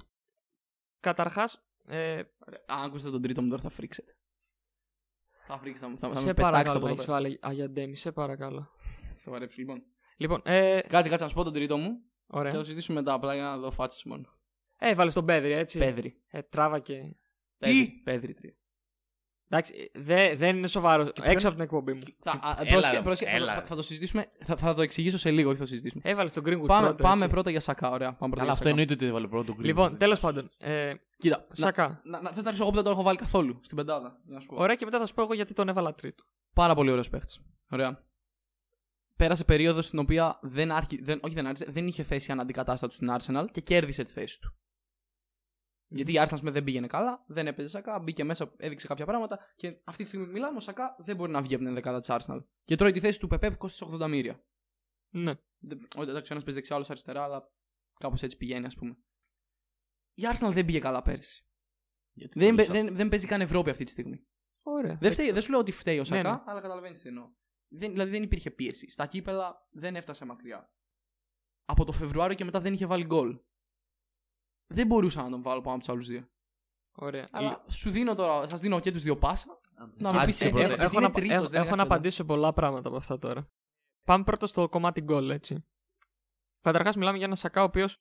Καταρχάς, 0.99 1.67
ε, 1.87 2.21
Αν 2.65 2.83
ακούσετε 2.83 3.11
τον 3.11 3.21
τρίτο 3.21 3.41
μου 3.41 3.49
τώρα 3.49 3.61
θα 3.61 3.69
φρίξετε. 3.69 4.13
Θα 5.47 5.57
φρίξετε, 5.57 5.87
θα, 5.87 5.95
θα, 5.95 6.07
θα 6.13 6.19
σε 6.19 6.25
με 6.25 6.33
πετάξετε 6.33 6.41
παρακαλώ 6.41 6.77
από 6.77 6.85
να 6.85 6.91
εδώ 6.91 6.93
έχεις 6.93 7.05
πέρα. 7.05 7.17
βάλει 7.21 7.39
Αντεγέμι, 7.41 7.95
σε 7.95 8.11
παρακαλώ. 8.11 8.69
Θα 9.17 9.31
βαρέψω 9.31 9.55
λοιπόν. 9.59 9.83
Λοιπόν, 10.17 10.41
ε, 10.43 10.79
Κάτσε, 10.87 11.09
κάτσε 11.09 11.23
να 11.23 11.29
σου 11.29 11.35
πω 11.35 11.43
τον 11.43 11.53
τρίτο 11.53 11.77
μου 11.77 11.89
και 11.89 12.31
θα 12.33 12.37
ωραία. 12.39 12.51
το 12.51 12.63
συζητήσουμε 12.63 12.97
μετά 12.99 13.13
απλά 13.13 13.33
για 13.33 13.43
να 13.43 13.57
δω 13.57 13.71
φάτσες 13.71 14.03
μόνο. 14.03 14.23
Ε, 14.79 14.93
βάλε 14.95 15.11
τον 15.11 15.25
Πέδρι, 15.25 15.51
έτσι. 15.51 15.77
Πέδρι. 15.79 16.21
Ε, 16.27 16.41
τράβα 16.41 16.79
και. 16.79 17.01
Τι! 17.57 17.87
Πέδρη 18.03 18.33
τρία. 18.33 18.53
Εντάξει, 19.49 19.91
δε, 19.93 20.35
δεν 20.35 20.57
είναι 20.57 20.67
σοβαρό. 20.67 21.03
ποιον- 21.11 21.27
Έξω 21.29 21.47
από 21.47 21.55
την 21.55 21.65
εκπομπή 21.65 21.93
μου. 21.93 22.03
Θα, 22.23 22.31
α, 22.31 22.57
Έλα, 22.59 22.71
πρόσεχε, 22.71 22.95
ρε, 22.95 23.01
πρόσεχε, 23.01 23.29
θα- 23.29 23.35
έλα, 23.35 23.53
θα, 23.53 23.59
ρε. 23.59 23.65
θα 23.65 23.75
το 23.75 23.81
συζητήσουμε. 23.81 24.27
Θα, 24.45 24.55
θα 24.55 24.73
το 24.73 24.81
εξηγήσω 24.81 25.17
σε 25.17 25.31
λίγο, 25.31 25.47
όχι 25.49 25.57
θα 25.57 25.63
το 25.63 25.69
συζητήσουμε. 25.69 26.01
Έβαλε 26.05 26.29
τον 26.29 26.43
Greenwood 26.45 26.65
Πάμε, 26.65 26.87
πρώτο, 26.87 27.03
πάμε 27.03 27.15
έτσι. 27.15 27.27
πρώτα 27.29 27.49
για 27.49 27.59
Σακά, 27.59 27.89
ωραία. 27.89 28.13
Πάμε 28.13 28.17
πρώτα 28.17 28.35
Αλλά 28.35 28.43
για 28.43 28.51
αυτό 28.51 28.63
Σακά. 28.63 28.69
εννοείται 28.69 28.93
ότι 28.93 29.05
έβαλε 29.05 29.27
πρώτο 29.27 29.53
γκριν. 29.53 29.65
Λοιπόν, 29.65 29.97
τέλος 29.97 30.19
πάντων. 30.19 30.49
Ε, 30.57 30.93
Κοίτα, 31.17 31.45
να, 31.49 31.55
Σακά. 31.55 32.01
να, 32.03 32.21
να, 32.21 32.31
θες 32.31 32.43
να 32.43 32.49
αρχίσω 32.49 32.61
εγώ 32.61 32.69
που 32.69 32.75
δεν 32.75 32.83
τον 32.83 32.93
έχω 32.93 33.03
βάλει 33.03 33.17
καθόλου 33.17 33.59
στην 33.63 33.77
πεντάδα. 33.77 34.21
Για 34.25 34.33
να 34.35 34.39
σου 34.41 34.47
πω. 34.47 34.55
Ωραία, 34.55 34.75
και 34.75 34.85
μετά 34.85 34.99
θα 34.99 35.05
σου 35.05 35.13
πω 35.13 35.21
εγώ 35.21 35.33
γιατί 35.33 35.53
τον 35.53 35.69
έβαλα 35.69 35.93
τρίτο. 35.95 36.23
Πάρα 36.53 36.75
πολύ 36.75 36.91
ωραίος 36.91 37.09
παίχτης. 37.09 37.39
Ωραία. 37.69 38.03
Πέρασε 39.15 39.43
περίοδο 39.43 39.81
στην 39.81 39.99
οποία 39.99 40.39
δεν, 40.41 40.71
άρχι, 40.71 41.01
δεν, 41.03 41.19
όχι 41.23 41.33
δεν, 41.33 41.45
άρχισε, 41.47 41.71
δεν 41.71 41.87
είχε 41.87 42.03
θέση 42.03 42.31
αναντικατάστατος 42.31 42.95
στην 42.95 43.07
Arsenal 43.11 43.47
και 43.51 43.61
κέρδισε 43.61 44.03
τη 44.03 44.11
θέση 44.11 44.39
του. 44.39 44.55
Γιατί 45.87 46.11
η 46.11 46.15
Arsenal 46.17 46.27
ας 46.31 46.39
πούμε, 46.39 46.51
δεν 46.51 46.63
πήγαινε 46.63 46.87
καλά, 46.87 47.23
δεν 47.27 47.47
έπαιζε 47.47 47.67
Σακά, 47.67 47.99
μπήκε 47.99 48.23
μέσα, 48.23 48.53
έδειξε 48.57 48.87
κάποια 48.87 49.05
πράγματα 49.05 49.39
και 49.55 49.77
αυτή 49.83 50.01
τη 50.01 50.07
στιγμή 50.07 50.25
που 50.25 50.31
μιλάμε, 50.31 50.57
ο 50.57 50.59
Σακά 50.59 50.95
δεν 50.99 51.15
μπορεί 51.15 51.31
να 51.31 51.41
βγει 51.41 51.55
από 51.55 51.63
την 51.63 51.73
δεκάδα 51.73 51.99
της 51.99 52.09
Arsenal. 52.11 52.43
Και 52.63 52.75
τρώει 52.75 52.91
τη 52.91 52.99
θέση 52.99 53.19
του 53.19 53.27
Πεπέ 53.27 53.51
που 53.51 53.57
κόστησε 53.57 53.85
80 53.91 54.07
μοίρια. 54.07 54.43
Ναι. 55.09 55.33
Δεν- 55.57 55.87
όχι, 55.97 56.09
Εντάξει, 56.09 56.31
ένας 56.31 56.43
παίζει 56.43 56.53
δεξιά, 56.53 56.75
άλλος 56.75 56.89
αριστερά, 56.89 57.23
αλλά 57.23 57.51
κάπως 57.99 58.23
έτσι 58.23 58.37
πηγαίνει, 58.37 58.65
ας 58.65 58.75
πούμε. 58.75 58.97
Η 60.17 60.23
Arsenal 60.33 60.51
δεν 60.51 60.65
πήγε 60.65 60.79
καλά 60.79 61.01
πέρσι. 61.01 61.45
Γιατί 62.13 62.39
Δεν, 62.39 62.49
το 62.49 62.55
δεν, 62.55 62.73
λες 62.73 62.83
δεν, 62.83 62.95
δεν 62.95 63.07
παίζει 63.09 63.27
καν 63.27 63.41
Ευρώπη 63.41 63.69
αυτή 63.69 63.83
τη 63.83 63.91
στιγμή. 63.91 64.25
Ωραία. 64.61 64.97
Δεν, 65.01 65.11
φταίει, 65.11 65.31
δεν 65.31 65.41
σου 65.41 65.51
λέω 65.51 65.59
ότι 65.59 65.71
φταίει 65.71 65.99
ο 65.99 66.03
Σακά, 66.03 66.31
ναι. 66.31 66.41
αλλά 66.45 66.61
καταλαβαίνεις 66.61 66.99
τι 66.99 67.07
εννοώ. 67.07 67.29
Δεν, 67.67 67.91
δηλαδή 67.91 68.09
δεν 68.11 68.23
υπήρχε 68.23 68.51
πίεση. 68.51 68.89
Στα 68.89 69.05
κύπελα 69.05 69.67
δεν 69.69 69.95
έφτασε 69.95 70.25
μακριά. 70.25 70.71
Από 71.65 71.85
το 71.85 71.91
Φεβρουάριο 71.91 72.35
και 72.35 72.43
μετά 72.45 72.59
δεν 72.59 72.73
είχε 72.73 72.85
βάλει 72.85 73.05
γκολ. 73.05 73.39
Δεν 74.67 74.87
μπορούσα 74.87 75.23
να 75.23 75.29
τον 75.29 75.41
βάλω 75.41 75.61
πάνω 75.61 75.75
από 75.75 75.79
τους 75.83 75.89
άλλους 75.93 76.07
δύο. 76.07 76.29
Ωραία. 76.95 77.27
Αλλά 77.31 77.65
σου 77.69 77.89
δίνω 77.89 78.15
τώρα, 78.15 78.49
σας 78.49 78.61
δίνω 78.61 78.79
και 78.79 78.91
τους 78.91 79.03
δύο 79.03 79.17
πάσα. 79.17 79.59
Να, 79.97 80.09
Και 80.09 80.17
Άρχισε 80.17 80.43
έχω- 80.47 80.53
πρώτα. 80.57 80.67
έχω, 80.73 80.75
Γιατί 80.77 80.83
έχω 80.85 80.97
είναι 80.97 81.07
να, 81.07 81.13
τρίτος, 81.13 81.35
έχω- 81.35 81.47
δεν 81.47 81.59
είναι 81.59 81.67
έχω 81.67 81.75
να 81.75 81.81
αυτός. 81.81 81.95
απαντήσω 81.95 82.15
σε 82.15 82.23
πολλά 82.23 82.53
πράγματα 82.53 82.87
από 82.87 82.97
αυτά 82.97 83.19
τώρα. 83.19 83.49
Πάμε 84.05 84.23
πρώτα 84.23 84.45
στο 84.45 84.69
κομμάτι 84.69 85.01
γκολ, 85.01 85.29
έτσι. 85.29 85.65
Καταρχάς, 86.61 86.95
μιλάμε 86.95 87.17
για 87.17 87.25
ένα 87.25 87.35
Σακά 87.35 87.61
ο 87.61 87.63
οποίος 87.63 87.97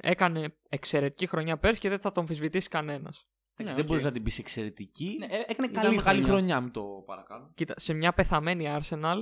έκανε 0.00 0.56
εξαιρετική 0.68 1.26
χρονιά 1.26 1.58
πέρσι 1.58 1.80
και 1.80 1.88
δεν 1.88 1.98
θα 1.98 2.12
τον 2.12 2.22
αμφισβητήσει 2.22 2.68
κανένας. 2.68 3.26
Ναι, 3.62 3.72
δεν 3.72 3.80
οκ. 3.80 3.86
μπορεί 3.86 4.02
να 4.02 4.12
την 4.12 4.22
πεις 4.22 4.38
εξαιρετική. 4.38 5.16
Ναι, 5.18 5.24
ε, 5.24 5.28
έκανε 5.46 5.68
Ήταν 5.68 5.72
καλή 5.72 5.96
μεγάλη 5.96 6.02
χρονιά. 6.22 6.26
χρονιά, 6.26 6.60
μην 6.60 6.72
το 6.72 6.82
παρακάνω. 7.06 7.50
Κοίτα, 7.54 7.74
σε 7.76 7.92
μια 7.92 8.12
πεθαμένη 8.12 8.64
Arsenal 8.80 9.20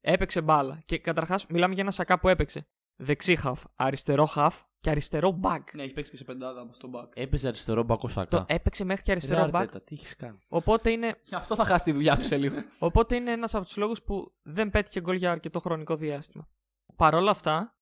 έπαιξε 0.00 0.40
μπάλα. 0.40 0.82
Και 0.84 0.98
καταρχάς, 0.98 1.46
μιλάμε 1.46 1.74
για 1.74 1.82
ένα 1.82 1.92
Σακά 1.92 2.18
που 2.18 2.28
έπαιξε 2.28 2.66
δεξί 2.96 3.38
half, 3.44 3.52
αριστερό 3.76 4.28
half 4.36 4.50
και 4.80 4.90
αριστερό 4.90 5.40
back. 5.42 5.60
Ναι, 5.74 5.82
έχει 5.82 5.92
παίξει 5.92 6.10
και 6.10 6.16
σε 6.16 6.24
πεντάδα 6.24 6.68
στο 6.72 6.90
back. 6.94 7.08
Έπαιζε 7.14 7.48
αριστερό 7.48 7.82
μπακό 7.82 8.06
Το 8.06 8.12
σακά. 8.12 8.44
έπαιξε 8.48 8.84
μέχρι 8.84 9.02
και 9.02 9.10
αριστερό 9.10 9.48
back. 9.52 9.66
τι 9.84 9.94
έχεις 9.94 10.16
κάνει. 10.16 10.38
Οπότε 10.48 10.90
είναι, 10.90 11.20
Γι' 11.24 11.34
αυτό 11.34 11.54
θα 11.54 11.64
χάσει 11.64 11.84
τη 11.84 11.92
δουλειά 11.92 12.16
του 12.16 12.24
σε 12.24 12.36
λίγο. 12.36 12.56
οπότε 12.78 13.16
είναι 13.16 13.30
ένας 13.32 13.54
από 13.54 13.64
τους 13.64 13.76
λόγους 13.76 14.02
που 14.02 14.32
δεν 14.42 14.70
πέτυχε 14.70 15.00
γκολ 15.00 15.16
για 15.16 15.30
αρκετό 15.30 15.60
χρονικό 15.60 15.96
διάστημα. 15.96 16.48
Παρ' 16.96 17.14
όλα 17.14 17.30
αυτά, 17.30 17.76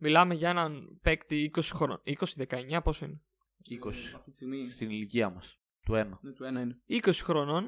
μιλάμε 0.00 0.34
για 0.34 0.48
έναν 0.50 0.98
παίκτη 1.02 1.50
20 1.54 1.60
χρόνων. 1.62 2.02
20-19, 2.04 2.80
πόσο 2.84 3.04
είναι; 3.04 3.22
20 3.84 3.88
Αυτή 4.14 4.30
τη 4.30 4.36
στιγμή. 4.36 4.70
στην 4.70 4.90
ηλικία 4.90 5.30
μας. 5.30 5.60
Του 5.84 5.94
ένα. 5.94 6.18
Ναι, 6.22 6.32
του 6.32 6.44
ένα 6.44 6.60
είναι. 6.60 6.80
20 6.88 7.10
χρονών, 7.12 7.66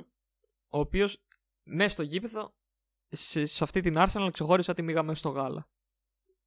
ο 0.68 0.78
οποίος 0.78 1.24
μέσα 1.62 1.88
στο 1.88 2.02
γήπεδο 2.02 2.54
σε, 3.08 3.46
σε 3.46 3.64
αυτή 3.64 3.80
την 3.80 3.94
Arsenal 3.96 4.28
ξεχώρισε 4.32 4.74
τη 4.74 4.82
μίγα 4.82 5.02
μέσα 5.02 5.18
στο 5.18 5.28
γάλα. 5.28 5.70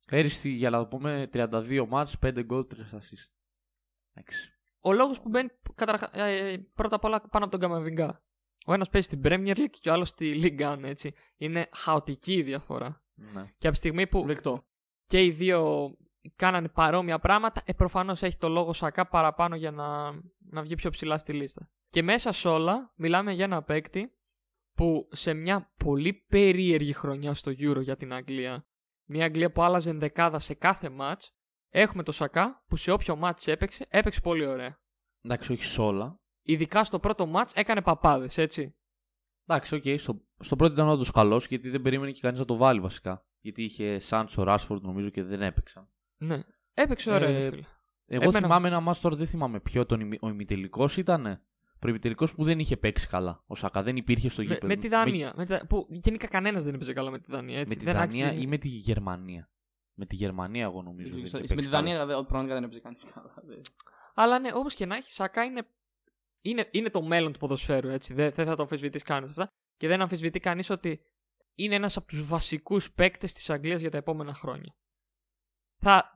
Πέρυσι, 0.05 0.49
για 0.49 0.69
να 0.69 0.77
το 0.77 0.87
πούμε, 0.87 1.29
32 1.33 1.85
μάτς, 1.89 2.17
5 2.21 2.43
γκολ, 2.43 2.67
3 2.69 2.75
assist. 2.75 3.33
Εντάξει. 4.13 4.49
Ο 4.79 4.93
λόγος 4.93 5.21
που 5.21 5.29
μπαίνει 5.29 5.49
καταρχά, 5.75 6.17
ε, 6.17 6.57
πρώτα 6.73 6.95
απ' 6.95 7.03
όλα 7.03 7.21
πάνω 7.21 7.45
από 7.45 7.49
τον 7.49 7.59
Καμαβιγκά. 7.59 8.23
Ο 8.65 8.73
ένας 8.73 8.89
παίζει 8.89 9.07
στην 9.07 9.21
Premier 9.23 9.55
League 9.57 9.77
και 9.79 9.89
ο 9.89 9.93
άλλος 9.93 10.09
στη 10.09 10.41
League 10.43 10.73
One, 10.73 10.83
έτσι. 10.83 11.13
Είναι 11.37 11.69
χαοτική 11.73 12.33
η 12.33 12.43
διαφορά. 12.43 13.03
Ναι. 13.13 13.43
Και 13.57 13.67
από 13.67 13.71
τη 13.71 13.75
στιγμή 13.75 14.07
που 14.07 14.25
Δεκτό. 14.25 14.65
Και 15.07 15.23
οι 15.23 15.31
δύο 15.31 15.91
κάνανε 16.35 16.69
παρόμοια 16.69 17.19
πράγματα, 17.19 17.61
ε, 17.65 17.73
προφανώς 17.73 18.21
έχει 18.23 18.37
το 18.37 18.49
λόγο 18.49 18.73
Σακά 18.73 19.07
παραπάνω 19.07 19.55
για 19.55 19.71
να, 19.71 20.11
να 20.49 20.61
βγει 20.61 20.75
πιο 20.75 20.89
ψηλά 20.89 21.17
στη 21.17 21.33
λίστα. 21.33 21.69
Και 21.89 22.03
μέσα 22.03 22.31
σε 22.31 22.47
όλα, 22.47 22.93
μιλάμε 22.95 23.33
για 23.33 23.43
ένα 23.43 23.63
παίκτη 23.63 24.11
που 24.75 25.07
σε 25.11 25.33
μια 25.33 25.73
πολύ 25.77 26.13
περίεργη 26.13 26.93
χρονιά 26.93 27.33
στο 27.33 27.51
Euro 27.51 27.81
για 27.81 27.97
την 27.97 28.13
Αγγλία, 28.13 28.67
μια 29.05 29.25
Αγγλία 29.25 29.51
που 29.51 29.61
άλλαζε 29.61 29.89
ενδεκάδα 29.89 30.39
σε 30.39 30.53
κάθε 30.53 30.91
ματς, 30.99 31.29
έχουμε 31.69 32.03
το 32.03 32.11
Σακά 32.11 32.63
που 32.67 32.75
σε 32.75 32.91
όποιο 32.91 33.19
ματς 33.23 33.47
έπαιξε, 33.47 33.85
έπαιξε 33.89 34.21
πολύ 34.21 34.45
ωραία. 34.45 34.79
Εντάξει, 35.21 35.51
όχι 35.51 35.63
σε 35.63 35.81
όλα. 35.81 36.19
Ειδικά 36.41 36.83
στο 36.83 36.99
πρώτο 36.99 37.31
ματς 37.35 37.49
έκανε 37.53 37.81
παπάδες, 37.81 38.37
έτσι. 38.37 38.75
Εντάξει, 39.47 39.75
οκ. 39.75 39.99
Στο, 39.99 40.21
στο 40.39 40.55
πρώτο 40.55 40.73
ήταν 40.73 40.87
όντως 40.87 41.11
καλός 41.11 41.47
γιατί 41.47 41.69
δεν 41.69 41.81
περίμενε 41.81 42.11
και 42.11 42.21
κανείς 42.21 42.39
να 42.39 42.45
το 42.45 42.55
βάλει 42.57 42.79
βασικά. 42.79 43.25
Γιατί 43.45 43.63
είχε 43.63 43.99
Σάντσο, 43.99 44.43
Ράσφορντ 44.43 44.83
νομίζω 44.85 45.09
και 45.09 45.23
δεν 45.23 45.41
έπαιξαν. 45.41 45.89
Ναι. 46.17 46.39
Έπαιξε 46.73 47.11
ωραία, 47.11 47.29
Ε, 47.29 47.31
ρε 47.37 47.49
φίλε. 47.49 47.63
Εγώ 48.05 48.23
Εμένα- 48.23 48.39
θυμάμαι 48.39 48.67
ένα 48.67 48.79
μάτς 48.79 49.01
τώρα, 49.01 49.15
δεν 49.15 49.27
θυμάμαι 49.27 49.59
ποιο. 49.59 49.85
Τον, 49.85 49.99
ημι- 49.99 50.23
ο 50.23 50.27
ημιτελικός 50.29 50.97
ήταν. 50.97 51.41
Προημιτελικός 51.79 52.35
που 52.35 52.43
δεν 52.43 52.59
είχε 52.59 52.77
παίξει 52.77 53.07
καλά. 53.07 53.43
Ο 53.47 53.55
Σακά 53.55 53.83
δεν 53.83 53.95
υπήρχε 53.95 54.29
στο 54.29 54.41
Με, 54.41 54.47
γήπεδο. 54.47 54.67
με 54.67 54.75
τη 54.75 54.87
Δανία. 54.87 55.33
Με, 55.35 55.45
τη- 55.45 55.65
που 55.67 55.87
γενικά 55.89 56.27
κανένας 56.27 56.63
δεν 56.63 56.73
έπαιζε 56.73 56.93
καλά 56.93 57.11
με 57.11 57.19
τη 57.19 57.31
Δανία. 57.31 57.55
Με, 57.55 57.61
Έτσι. 57.61 57.73
με 57.75 57.79
τη 57.79 57.85
δεν 57.85 57.93
Δανία 57.93 58.25
άξιζε- 58.25 58.43
ή 58.43 58.47
με 58.47 58.57
τη 58.57 58.67
Γερμανία. 58.67 59.49
Με 59.93 60.05
τη 60.05 60.15
Γερμανία, 60.15 60.63
εγώ 60.63 60.81
νομίζω. 60.81 61.09
δεν 61.09 61.17
είχε 61.23 61.31
Με 61.33 61.39
παίξει 61.39 61.55
τη 61.55 61.67
Δανία 61.67 62.05
δε- 62.05 62.13
πραγματικά 62.13 62.53
δεν 62.53 62.63
έπαιζε 62.63 62.79
κανεί 62.79 62.95
καλά. 63.13 63.33
δε. 63.43 63.55
Αλλά 64.13 64.39
ναι, 64.39 64.49
όπως 64.53 64.73
και 64.73 64.85
να 64.85 64.95
έχει, 64.95 65.11
Σακά 65.11 65.43
είναι, 65.43 65.67
είναι, 66.41 66.67
είναι 66.71 66.89
το 66.89 67.01
μέλλον 67.01 67.31
του 67.33 67.39
ποδοσφαίρου. 67.39 67.87
Έτσι. 67.89 68.13
Δεν, 68.13 68.31
δεν 68.31 68.45
θα 68.45 68.55
το 68.55 68.61
αμφισβητήσει 68.61 69.03
κανείς 69.03 69.29
αυτά. 69.29 69.47
Και 69.77 69.87
δεν 69.87 70.01
αμφισβητεί 70.01 70.39
κανείς 70.39 70.69
ότι 70.69 71.01
είναι 71.55 71.75
ένας 71.75 71.97
από 71.97 72.07
τους 72.07 72.27
βασικούς 72.27 72.91
παίκτες 72.91 73.33
της 73.33 73.49
Αγγλίας 73.49 73.81
για 73.81 73.89
τα 73.91 73.97
επόμενα 73.97 74.33
χρόνια. 74.33 74.75
Θα, 75.81 76.11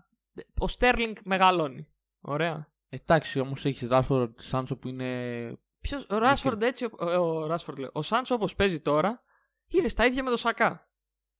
ο 0.59 0.67
Στέρλινγκ 0.67 1.15
μεγαλώνει. 1.23 1.87
Ωραία. 2.21 2.71
Εντάξει, 2.89 3.39
όμως 3.39 3.65
έχεις 3.65 3.87
Ράσφορντ 3.89 4.39
Σάντσο 4.39 4.77
που 4.77 4.87
είναι. 4.87 5.57
Ποιος, 5.81 6.05
ο 6.09 6.17
Ράσφορντ 6.17 6.61
έτσι, 6.61 6.85
ο, 6.85 7.05
ο, 7.05 7.45
Ράσφορντ 7.47 7.79
λέω, 7.79 7.89
ο 7.93 8.01
Σάντσο 8.01 8.35
όπως 8.35 8.55
παίζει 8.55 8.79
τώρα, 8.79 9.23
είναι 9.67 9.87
στα 9.87 10.05
ίδια 10.05 10.23
με 10.23 10.29
τον 10.29 10.37
Σακά. 10.37 10.83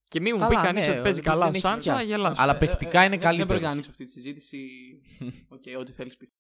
Και 0.07 0.19
μην 0.21 0.35
μου 0.39 0.47
πει 0.47 0.53
Καλά, 0.53 0.65
κανείς 0.65 0.85
ναι, 0.85 0.91
ότι 0.93 1.01
παίζει 1.01 1.21
δεν 1.21 1.31
καλά 1.31 1.45
ο 1.45 1.49
έχει 1.49 1.57
Σάντσο, 1.59 1.81
πια. 1.89 1.93
θα 1.95 2.01
γελάσω. 2.01 2.41
Αλλά 2.41 2.55
Ε, 2.55 2.57
παιχτικά 2.57 2.99
ε, 3.01 3.05
είναι 3.05 3.09
δεν- 3.09 3.09
Δεν 3.09 3.19
καλύτερος. 3.19 3.47
πρέπει 3.47 3.63
να 3.63 3.69
ανοίξω 3.69 3.89
αυτή 3.89 4.03
τη 4.03 4.09
συζήτηση. 4.09 4.67
Οκ, 5.55 5.63
ό,τι 5.79 5.91
θέλεις 5.91 6.17
πεις. 6.17 6.33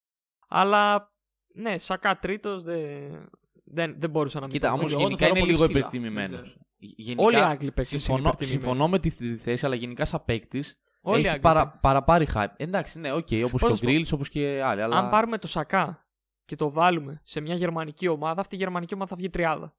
Αλλά 0.47 1.13
ναι, 1.53 1.77
Σακά 1.77 2.19
τρίτος 2.19 2.63
δεν, 2.63 3.29
δεν, 3.63 3.99
δεν 3.99 4.09
μπορούσα 4.09 4.39
να 4.39 4.45
μην 4.45 4.53
Κοίτα, 4.53 4.67
το 4.69 4.73
πω. 4.73 4.79
όμως 4.79 4.91
εγώ 4.91 5.01
το 5.01 5.07
γενικά 5.07 5.25
θεωρώ 5.25 5.39
είναι 5.39 5.45
πολύ 5.45 5.57
λίγο 5.57 5.65
ψηλά. 5.65 5.79
υπερτιμημένο. 5.79 6.41
Δεν 6.79 6.89
ξέρω. 6.89 7.07
Γενικά, 7.07 7.23
Όλοι 7.23 7.35
οι 7.37 7.39
Άγγλοι 7.39 7.71
παίκτες 7.71 7.91
είναι 7.91 7.99
συμφωνώ, 7.99 8.27
υπερτιμημένοι. 8.27 8.61
συμφωνώ 8.61 8.87
με 8.87 8.99
τη, 8.99 9.15
τη 9.15 9.37
θέση, 9.37 9.65
αλλά 9.65 9.75
γενικά 9.75 10.05
σαν 10.05 10.25
παίκτης 10.25 10.79
Όλοι 11.01 11.17
οι 11.17 11.19
έχει 11.19 11.27
Άγγλοι 11.29 11.41
παρα, 11.41 11.61
παίκτες. 11.63 11.79
παραπάρει 11.81 12.27
hype. 12.33 12.53
Εντάξει, 12.57 12.99
ναι, 12.99 13.11
OK, 13.11 13.27
okay, 13.29 13.41
όπως 13.45 13.51
και 13.51 13.51
Πώς 13.51 13.63
ο 13.63 13.67
να 13.69 13.75
σου 13.75 13.81
πω; 13.81 13.87
Γκρίλις, 13.91 14.11
όπως 14.11 14.29
και 14.29 14.61
άλλοι. 14.63 14.81
Αλλά... 14.81 14.97
Αν 14.97 15.09
πάρουμε 15.09 15.37
το 15.37 15.47
Σακά 15.47 16.07
και 16.45 16.55
το 16.55 16.71
βάλουμε 16.71 17.21
σε 17.23 17.39
μια 17.39 17.55
γερμανική 17.55 18.07
ομάδα, 18.07 18.41
αυτή 18.41 18.55
η 18.55 18.57
γερμανική 18.57 18.93
ομάδα 18.93 19.09
θα 19.09 19.15
βγει 19.15 19.29
τριάδα. 19.29 19.75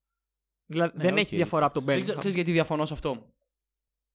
Δηλαδή 0.67 0.97
Ναι, 0.97 1.03
δεν 1.03 1.13
οκ. 1.13 1.19
έχει 1.19 1.37
διαφορά 1.37 1.65
από 1.65 1.75
τον 1.75 1.85
Δεν 1.85 1.95
Μπέλιγχαμ. 1.95 2.05
ξέρω 2.05 2.19
ξέρεις 2.19 2.37
γιατί 2.37 2.53
διαφωνώ 2.53 2.87
σε 2.87 2.93
αυτό. 2.93 3.35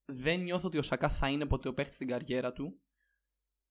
Δεν 0.06 0.40
νιώθω 0.42 0.68
ότι 0.68 0.78
ο 0.78 0.82
Σακά 0.82 1.10
θα 1.10 1.30
είναι 1.30 1.46
ποτέ 1.46 1.68
ο 1.68 1.74
παίχτης 1.74 1.94
στην 1.94 2.08
καριέρα 2.08 2.54
του 2.54 2.82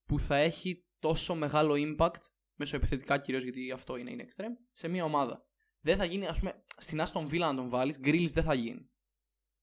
που 0.06 0.18
θα 0.20 0.36
έχει 0.36 0.84
τόσο 0.98 1.34
μεγάλο 1.34 1.74
impact, 1.76 2.20
μεσοεπιθετικά 2.54 3.18
κυρίως 3.18 3.42
γιατί 3.42 3.70
αυτό 3.72 3.96
είναι, 3.96 4.10
είναι 4.10 4.26
extreme, 4.28 4.56
σε 4.72 4.88
μια 4.88 5.04
ομάδα. 5.04 5.46
Δεν 5.80 5.96
θα 5.96 6.04
γίνει, 6.04 6.26
ας 6.26 6.38
πούμε, 6.38 6.64
στην 6.76 7.00
Aston 7.00 7.26
Villa 7.28 7.38
να 7.38 7.54
τον 7.54 7.68
βάλεις, 7.68 8.00
Grills 8.04 8.30
δεν 8.32 8.44
θα 8.44 8.54
γίνει. 8.54 8.88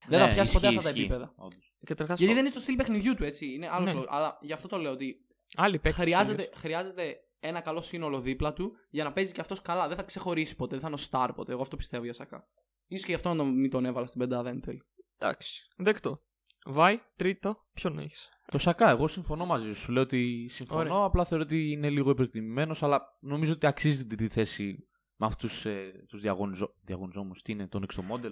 Δεν 0.08 0.20
θα 0.20 0.28
Ναι, 0.28 0.34
πιάσει 0.34 0.52
ποτέ 0.52 0.66
ισχύει, 0.68 0.78
αυτά 0.78 0.90
τα 0.92 0.98
ισχύει, 0.98 1.12
επίπεδα. 1.12 1.34
όντως. 1.36 1.74
Καταρχάς, 1.86 2.18
Γιατί 2.20 2.34
δεν 2.34 2.42
είναι 2.44 2.52
στο 2.52 2.60
στυλ 2.60 2.76
παιχνιδιού 2.76 3.16
του, 3.16 3.24
έτσι. 3.24 3.54
Είναι 3.54 3.70
άλλο 3.72 3.86
Ναι. 3.86 3.94
λόγο. 3.94 4.06
Αλλά 4.10 4.38
γι' 4.42 4.54
αυτό 4.54 4.68
το 4.68 4.78
λέω 4.78 4.92
ότι 4.92 5.26
άλλοι 5.56 5.80
παίκτες 5.80 6.04
χρειάζεται, 6.04 6.36
τελείως. 6.42 6.60
χρειάζεται 6.60 7.16
ένα 7.40 7.62
καλό 7.62 7.82
σύνολο 7.82 8.20
δίπλα 8.22 8.54
του 8.54 8.72
για 8.90 9.04
να 9.04 9.12
παίζει 9.14 9.32
και 9.34 9.42
αυτός 9.42 9.62
καλά. 9.62 9.88
Δεν 9.88 9.98
θα 9.98 10.04
ξεχωρίσει 10.04 10.56
ποτέ, 10.56 10.78
δεν 10.78 10.80
θα 10.84 10.88
είναι 10.88 10.98
ο 11.02 11.06
star 11.12 11.30
ποτέ. 11.36 11.52
Εγώ 11.52 11.62
αυτό 11.62 11.76
πιστεύω 11.76 12.04
για 12.04 12.14
Σακά. 12.14 12.38
σω 12.38 12.98
και 12.98 13.04
γι' 13.08 13.14
αυτό 13.14 13.30
να 13.30 13.36
τον- 13.36 13.60
μην 13.60 13.70
τον 13.70 13.86
έβαλα 13.86 14.06
στην 14.06 14.20
πεντάδα 14.20 14.50
εν 14.50 14.62
τέλει. 14.62 14.82
Εντάξει, 15.18 15.62
δεκτό. 15.78 16.22
Βάη, 16.66 17.00
τρίτο, 17.16 17.66
ποιον 17.74 18.00
έχεις; 18.00 18.30
Το 18.52 18.58
Σακά, 18.58 18.90
εγώ 18.90 19.08
συμφωνώ 19.08 19.46
μαζί 19.46 19.74
σου. 19.74 19.92
Λέω 19.92 20.04
ότι 20.04 20.48
συμφωνώ, 20.50 20.94
Ωραία. 20.94 21.06
απλά 21.06 21.26
θεωρώ 21.26 21.44
ότι 21.44 21.72
είναι 21.72 21.90
λίγο 21.90 22.10
υπερτιμημένος, 22.10 22.84
αλλά 22.84 23.02
νομίζω 23.20 23.54
ότι 23.54 23.66
αξίζει 23.68 23.98
την 23.98 24.18
τρίτη 24.18 24.34
θέση 24.34 24.88
με 25.16 25.26
αυτούς 25.26 25.66
ε, 25.66 25.92
τους 26.08 26.22
διαγωνιζό... 26.22 26.74
διαγωνιζόμου. 26.82 27.32
Τι 27.44 27.52
είναι, 27.52 27.68
τον 27.68 27.84
έξω 27.84 28.02
μόντελ. 28.02 28.32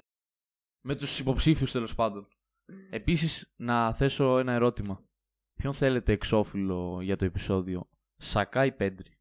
Με 0.81 0.95
τους 0.95 1.19
υποψήφιους 1.19 1.71
τέλος 1.71 1.95
πάντων. 1.95 2.27
Επίσης, 2.89 3.51
να 3.55 3.93
θέσω 3.93 4.37
ένα 4.39 4.51
ερώτημα. 4.53 5.03
Ποιον 5.53 5.73
θέλετε 5.73 6.11
εξώφυλλο 6.11 6.99
για 7.01 7.15
το 7.15 7.25
επεισόδιο, 7.25 7.89
Σακά 8.17 8.65
ή 8.65 8.71
Πέντρη; 8.71 9.11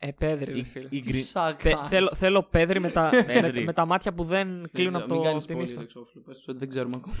Ε, 0.00 0.10
Πέδρη, 0.12 0.52
ρε 0.52 0.58
Ή- 0.58 0.64
φίλε. 0.64 0.86
ή 0.90 1.00
Τι 1.00 1.10
Γκρι- 1.10 1.22
Σακά. 1.24 1.62
Πε- 1.62 1.86
θέλω, 1.88 2.10
θέλω 2.14 2.42
Πέδρη 2.42 2.80
με 2.80 2.90
τα, 2.90 3.10
Πέδρη. 3.26 3.58
με, 3.58 3.64
με 3.64 3.72
τα 3.72 3.86
μάτια 3.86 4.12
που 4.14 4.24
δεν 4.24 4.68
κλείνουν 4.72 4.96
από, 4.96 5.06
Μην 5.06 5.16
το, 5.16 5.22
κάνεις 5.22 5.42
από 5.44 5.52
την 5.52 5.62
spoiler 5.62 5.68
ίστα. 5.68 5.82
εξώφυλλο, 5.82 6.24
πες 6.24 6.36
τους 6.36 6.48
ότι 6.48 6.58
δεν 6.58 6.68
ξέρουμε 6.68 6.96
ακόμα. 6.96 7.14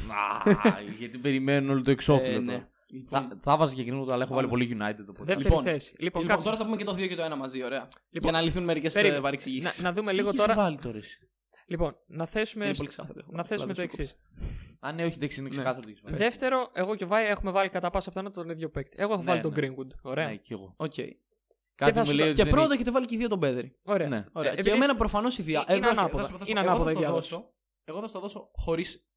Α, 0.62 0.80
γιατί 0.98 1.18
περιμένουν 1.18 1.70
όλο 1.70 1.82
το 1.82 1.90
εξώφυλλο 1.90 2.30
Ε, 2.30 2.44
τώρα. 2.44 2.58
ναι. 2.58 2.68
Λοιπόν, 2.90 3.20
Θα, 3.28 3.38
θα 3.40 3.56
βάζα 3.56 3.74
και 3.74 3.80
εκείνο, 3.80 4.06
αλλά 4.10 4.22
έχω 4.24 4.34
βάλει 4.34 4.48
Πάμε. 4.48 4.64
πολύ 4.64 4.76
United. 4.80 5.04
Οπότε. 5.08 5.24
Δεύτερη 5.24 5.48
Λοιπόν, 5.48 5.62
θέση. 5.64 5.88
Λοιπόν, 5.98 6.04
λοιπόν, 6.04 6.26
κάτσε. 6.26 6.44
τώρα 6.44 6.56
θα 6.56 6.64
πούμε 6.64 6.76
και 6.76 6.84
το 6.84 6.92
2 6.92 7.08
και 7.08 7.14
το 7.16 7.22
1 7.32 7.36
μαζί, 7.36 7.64
ωραία. 7.64 7.88
Λοιπόν, 8.10 8.30
για 8.30 8.38
να 8.40 8.40
λυθούν 8.46 8.64
μερικές 8.64 8.92
περίμενε. 8.92 9.20
παρεξηγήσεις. 9.20 9.82
να, 9.82 9.88
να 9.88 9.94
δούμε 9.94 10.10
Τι 10.10 10.16
λίγο 10.16 10.28
έχεις 10.28 10.40
τώρα. 10.40 10.54
βάλει 10.54 10.76
τώρα 10.78 10.96
εσύ; 10.98 11.18
Λοιπόν, 11.70 11.96
να 12.06 12.26
θέσουμε, 12.26 12.64
Είναι 12.64 12.74
πολύ 12.74 12.88
ξεκάθαρο. 12.88 13.20
να 13.30 13.44
θέσουμε 13.44 13.74
το 13.74 13.82
εξής. 13.82 14.16
Α, 14.80 14.92
ναι, 14.92 15.04
όχι, 15.04 15.14
εντάξει, 15.14 15.38
είναι 15.40 15.48
Ναι. 15.48 15.54
ξεκάθαρο. 15.54 15.80
τι 15.80 15.90
έχεις 15.90 16.00
βάλει. 16.02 16.16
Δεύτερο, 16.16 16.70
εγώ 16.72 16.94
και 16.94 17.04
ο 17.04 17.06
Βάη 17.06 17.26
έχουμε 17.26 17.50
βάλει 17.50 17.68
κατά 17.68 17.90
πάσα 17.90 18.08
πιθανότητα 18.08 18.42
τον 18.42 18.50
ίδιο 18.50 18.68
παίκτη. 18.70 18.96
Εγώ 19.00 19.12
θα 19.12 19.18
Ναι, 19.18 19.24
βάλει 19.24 19.40
ναι. 19.42 19.50
τον 19.50 19.54
Greenwood. 19.86 19.90
Ωραία. 20.02 20.26
Ναι, 20.28 20.36
και 20.36 20.54
εγώ. 20.54 20.74
Οκ. 20.76 20.92
Κάτι 21.74 21.92
θα 21.92 22.00
μου 22.00 22.06
σου 22.06 22.12
λέει 22.12 22.24
το- 22.24 22.30
ότι 22.30 22.36
Και 22.38 22.42
δεν 22.44 22.52
πρώτο 22.52 22.64
έχει- 22.66 22.74
έχετε 22.74 22.90
βάλει 22.90 23.06
και 23.06 23.14
οι 23.14 23.18
δύο 23.18 23.28
τον 23.28 23.40
Πέδρι. 23.40 23.76
Ωραία. 23.82 24.08
Ναι. 24.08 24.24
Ωραία. 24.32 24.50
Ε, 24.50 24.54
και 24.54 24.60
επειδή 24.60 24.68
εμένα 24.68 24.84
είστε- 24.84 24.98
προφανώς 24.98 25.38
η 25.38 25.42
δυάδα. 25.42 25.64
είναι 25.68 25.86
ανάποδα. 25.88 26.30
Είναι 26.44 26.60
ανάποδα 26.60 26.90
η 26.90 26.92
Εγώ 26.92 27.00
θα 27.00 27.06
δυάδα. 27.06 27.30
το 27.30 27.36
δώσω. 27.36 27.54
Εγώ 27.84 28.00
θα 28.00 28.06
στο 28.06 28.20
δώσω 28.20 28.50
χωρίς. 28.54 29.08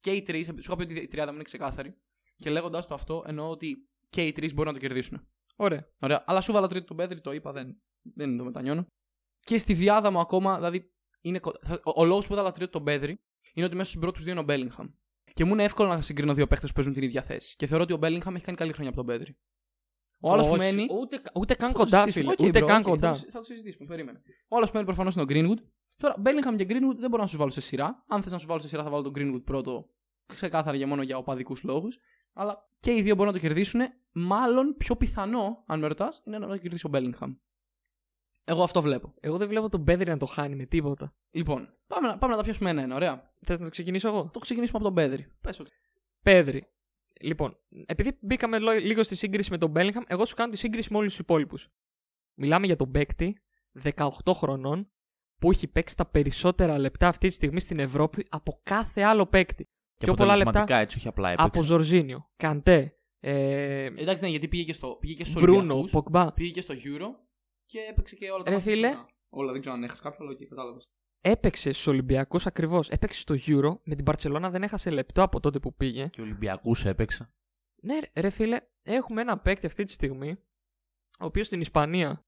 Και 0.00 0.10
οι 0.10 0.22
τρεις. 0.22 0.46
Σου 0.46 0.54
είχα 0.60 0.76
πει 0.76 0.82
ότι 0.82 0.94
η 0.94 1.06
τριάδα 1.06 1.28
μου 1.30 1.34
είναι 1.34 1.44
ξεκάθαρη. 1.44 1.96
Και 2.36 2.50
λέγοντάς 2.50 2.86
το 2.86 2.94
αυτό, 2.94 3.24
εννοώ 3.26 3.48
ότι 3.50 3.88
και 4.08 4.26
οι 4.26 4.32
τρεις 4.32 4.54
μπορούν 4.54 4.72
να 4.72 4.78
το 4.78 4.86
κερδίσουν. 4.86 5.28
Ωραία. 5.56 5.88
Ωραία. 5.98 6.24
Αλλά 6.26 6.40
σου 6.40 6.52
βάλα 6.52 6.68
τρίτο 6.68 6.84
τον 6.86 6.96
Πέδρι, 6.96 7.20
το 7.20 7.32
είπα, 7.32 7.52
δεν, 7.52 7.76
δεν 8.02 8.36
το 8.36 8.44
μετανιώνω. 8.44 8.86
Και 9.40 9.58
στη 9.58 9.74
δυάδα 9.74 10.10
μου 10.10 10.18
ακόμα, 10.20 10.54
δηλαδή. 10.54 10.93
Είναι, 11.24 11.38
κο- 11.38 11.54
θα- 11.62 11.80
ο, 11.84 11.92
ο 12.00 12.04
λόγος 12.04 12.26
που 12.26 12.32
έβαλα 12.32 12.52
τρίτο 12.52 12.70
τον 12.70 12.84
Πέδρι 12.84 13.20
είναι 13.54 13.66
ότι 13.66 13.74
μέσα 13.76 13.88
στους 13.88 14.00
πρώτους 14.00 14.22
δύο 14.22 14.32
είναι 14.32 14.40
ο 14.40 14.44
Μπέλιγχαμ. 14.44 14.88
Και 15.34 15.44
μου 15.44 15.52
είναι 15.52 15.62
εύκολο 15.64 15.88
να 15.88 16.00
συγκρίνω 16.00 16.34
δύο 16.34 16.46
παίχτες 16.46 16.68
που 16.68 16.74
παίζουν 16.74 16.92
την 16.92 17.02
ίδια 17.02 17.22
θέση. 17.22 17.56
Και 17.56 17.66
θεωρώ 17.66 17.82
ότι 17.82 17.92
ο 17.92 17.96
Μπέλιγχαμ 17.96 18.34
έχει 18.34 18.44
κάνει 18.44 18.56
καλή 18.56 18.72
χρονιά 18.72 18.90
από 18.90 18.98
τον 19.04 19.06
Πέδρι. 19.06 19.36
Ο 20.20 20.32
άλλος 20.32 20.46
που 20.46 20.52
Όχι, 20.52 20.60
μένει. 20.60 20.86
Ούτε, 20.90 21.20
ούτε 21.34 21.54
καν 21.54 21.68
Θα 21.70 21.74
το 21.78 21.84
κοντά, 21.84 21.98
συζητήσουμε. 22.06 22.34
φίλε. 22.36 22.46
Οκ, 22.48 22.48
ούτε 22.48 22.64
bro, 22.64 22.66
καν 22.66 22.80
οκ, 22.80 22.88
κοντά. 22.88 23.14
Θα, 23.14 23.20
το- 23.24 23.30
θα 23.30 23.38
το 23.38 23.44
συζητήσουμε, 23.44 23.86
περίμενε. 23.86 24.22
Ο 24.48 24.56
άλλος 24.56 24.68
που 24.68 24.74
μένει 24.74 24.86
προφανώς 24.86 25.14
είναι 25.14 25.22
ο 25.22 25.26
Greenwood. 25.28 25.58
Τώρα, 25.96 26.14
Bellingham 26.24 26.56
και 26.56 26.64
Greenwood 26.68 26.96
δεν 26.98 27.10
μπορώ 27.10 27.22
να 27.22 27.28
σου 27.28 27.36
βάλω 27.36 27.50
σε 27.50 27.60
σειρά. 27.60 28.04
Αν 28.08 28.22
θες 28.22 28.32
να 28.32 28.38
σου 28.38 28.46
βάλω 28.46 28.60
σε 28.60 28.68
σειρά, 28.68 28.82
θα 28.82 28.90
βάλω 28.90 29.02
τον 29.02 29.12
Greenwood 29.16 29.42
πρώτο. 29.44 29.88
Ξεκάθαρα 30.26 30.76
για 30.76 30.86
μόνο 30.86 31.02
για 31.02 31.16
οπαδικούς 31.16 31.62
λόγους. 31.62 31.98
Αλλά 32.32 32.68
και 32.80 32.94
οι 32.94 33.02
δύο 33.02 33.14
μπορούν 33.14 33.32
να 33.32 33.38
το 33.38 33.46
κερδίσουν. 33.46 33.80
Μάλλον 34.12 34.74
πιο 34.78 34.96
πιθανό, 34.96 35.64
αν 35.66 35.78
με 35.80 35.86
ρωτάς, 35.86 36.22
είναι 36.26 36.38
να 36.38 36.46
το 36.48 36.56
κερδίσει 36.56 36.86
ο 36.86 36.90
Bellingham. 36.92 37.36
Εγώ 38.44 38.62
αυτό 38.62 38.82
βλέπω. 38.82 39.14
Εγώ 39.20 39.36
δεν 39.36 39.48
βλέπω 39.48 39.68
τον 39.68 39.84
Πέδρη 39.84 40.10
να 40.10 40.16
το 40.16 40.26
χάνει 40.26 40.54
με 40.56 40.64
τίποτα. 40.64 41.14
Λοιπόν, 41.30 41.68
πάμε, 41.86 42.08
να- 42.08 42.18
πάμε 42.18 42.32
να 42.32 42.38
τα 42.38 42.44
πιάσουμε 42.44 42.70
ένα-ένα, 42.70 42.94
ωραία. 42.94 43.32
Θες 43.46 43.58
να 43.58 43.64
το 43.64 43.70
ξεκινήσω 43.70 44.08
εγώ; 44.08 44.30
Το 44.32 44.38
ξεκινήσουμε 44.38 44.76
από 44.78 44.86
τον 44.86 44.94
Πέδρη. 44.94 45.26
Πες 45.40 45.56
το. 45.56 45.64
Πέδρη. 46.22 46.66
Λοιπόν, 47.20 47.56
επειδή 47.86 48.18
μπήκαμε 48.20 48.58
λο- 48.58 48.72
λίγο 48.72 49.02
στη 49.02 49.14
σύγκριση 49.16 49.50
με 49.50 49.58
τον 49.58 49.72
Bellingham, 49.76 50.02
εγώ 50.06 50.24
σου 50.24 50.34
κάνω 50.34 50.50
τη 50.50 50.56
σύγκριση 50.58 50.88
με 50.92 50.98
όλους 50.98 51.10
τους 51.10 51.18
υπόλοιπους. 51.20 51.68
Μιλάμε 52.34 52.66
για 52.66 52.76
τον 52.76 52.90
παίκτη 52.90 53.36
18 53.82 54.08
χρονών 54.34 54.90
που 55.40 55.50
έχει 55.50 55.66
παίξει 55.68 55.96
τα 55.96 56.06
περισσότερα 56.06 56.78
λεπτά 56.78 57.08
αυτή 57.08 57.28
τη 57.28 57.34
στιγμή 57.34 57.60
στην 57.60 57.78
Ευρώπη 57.78 58.26
από 58.30 58.60
κάθε 58.62 59.02
άλλο 59.02 59.26
παίκτη. 59.26 59.64
Και 59.96 60.04
Πιο 60.04 60.14
πολλά 60.14 60.32
αποτελεσματικά 60.32 60.76
έτσι, 60.78 60.96
όχι 60.98 61.08
απλά 61.08 61.28
έπαιξε. 61.28 61.46
Από 61.46 61.62
Ζορζίνιο, 61.62 62.30
Καντέ, 62.36 62.96
ε, 63.20 63.84
Εντάξει, 63.84 64.22
ναι, 64.22 64.28
γιατί 64.28 64.48
πήγε 64.48 64.62
και 64.64 64.72
στο, 64.72 64.96
πήγε 65.00 65.14
και 65.14 65.24
στο 65.24 65.40
Μπρούνο, 65.40 65.58
Ολυμπιακούς, 65.60 65.90
Ποκμπά. 65.90 66.32
πήγε 66.32 66.50
και 66.50 66.60
στο 66.60 66.74
Euro 66.74 67.06
και 67.66 67.78
έπαιξε 67.90 68.16
και 68.16 68.30
όλα 68.30 68.42
τα 68.42 68.50
Ρε 68.50 68.56
μάτια 68.56 68.72
φίλε. 68.72 68.88
ξανά. 68.88 69.08
Όλα, 69.28 69.52
δεν 69.52 69.60
ξέρω 69.60 69.76
αν 69.76 69.82
έχασε 69.84 70.02
κάποιο, 70.02 70.18
αλλά 70.24 70.32
εκεί 70.32 70.46
κατάλαβες. 70.46 70.88
Έπαιξε 71.20 71.72
στους 71.72 71.86
Ολυμπιακούς 71.86 72.46
ακριβώς. 72.46 72.88
Έπαιξε 72.88 73.20
στο 73.20 73.34
Euro. 73.46 73.78
Με 73.82 73.94
την 73.94 74.04
Παρσελώνα 74.04 74.50
δεν 74.50 74.62
έχασε 74.62 74.90
λεπτό 74.90 75.22
από 75.22 75.40
τότε 75.40 75.58
που 75.58 75.74
πήγε. 75.74 76.08
Και 76.08 76.20
Ολυμπιακούς 76.20 76.84
έπαιξε. 76.84 77.30
Ναι, 77.82 77.98
ρε 78.14 78.30
φίλε, 78.30 78.60
έχουμε 78.82 79.20
ένα 79.20 79.38
παίκτη 79.38 79.66
αυτή 79.66 79.84
τη 79.84 79.92
στιγμή, 79.92 80.30
ο 81.18 81.24
οποίος 81.24 81.46
στην 81.46 81.60
Ισπανία 81.60 82.26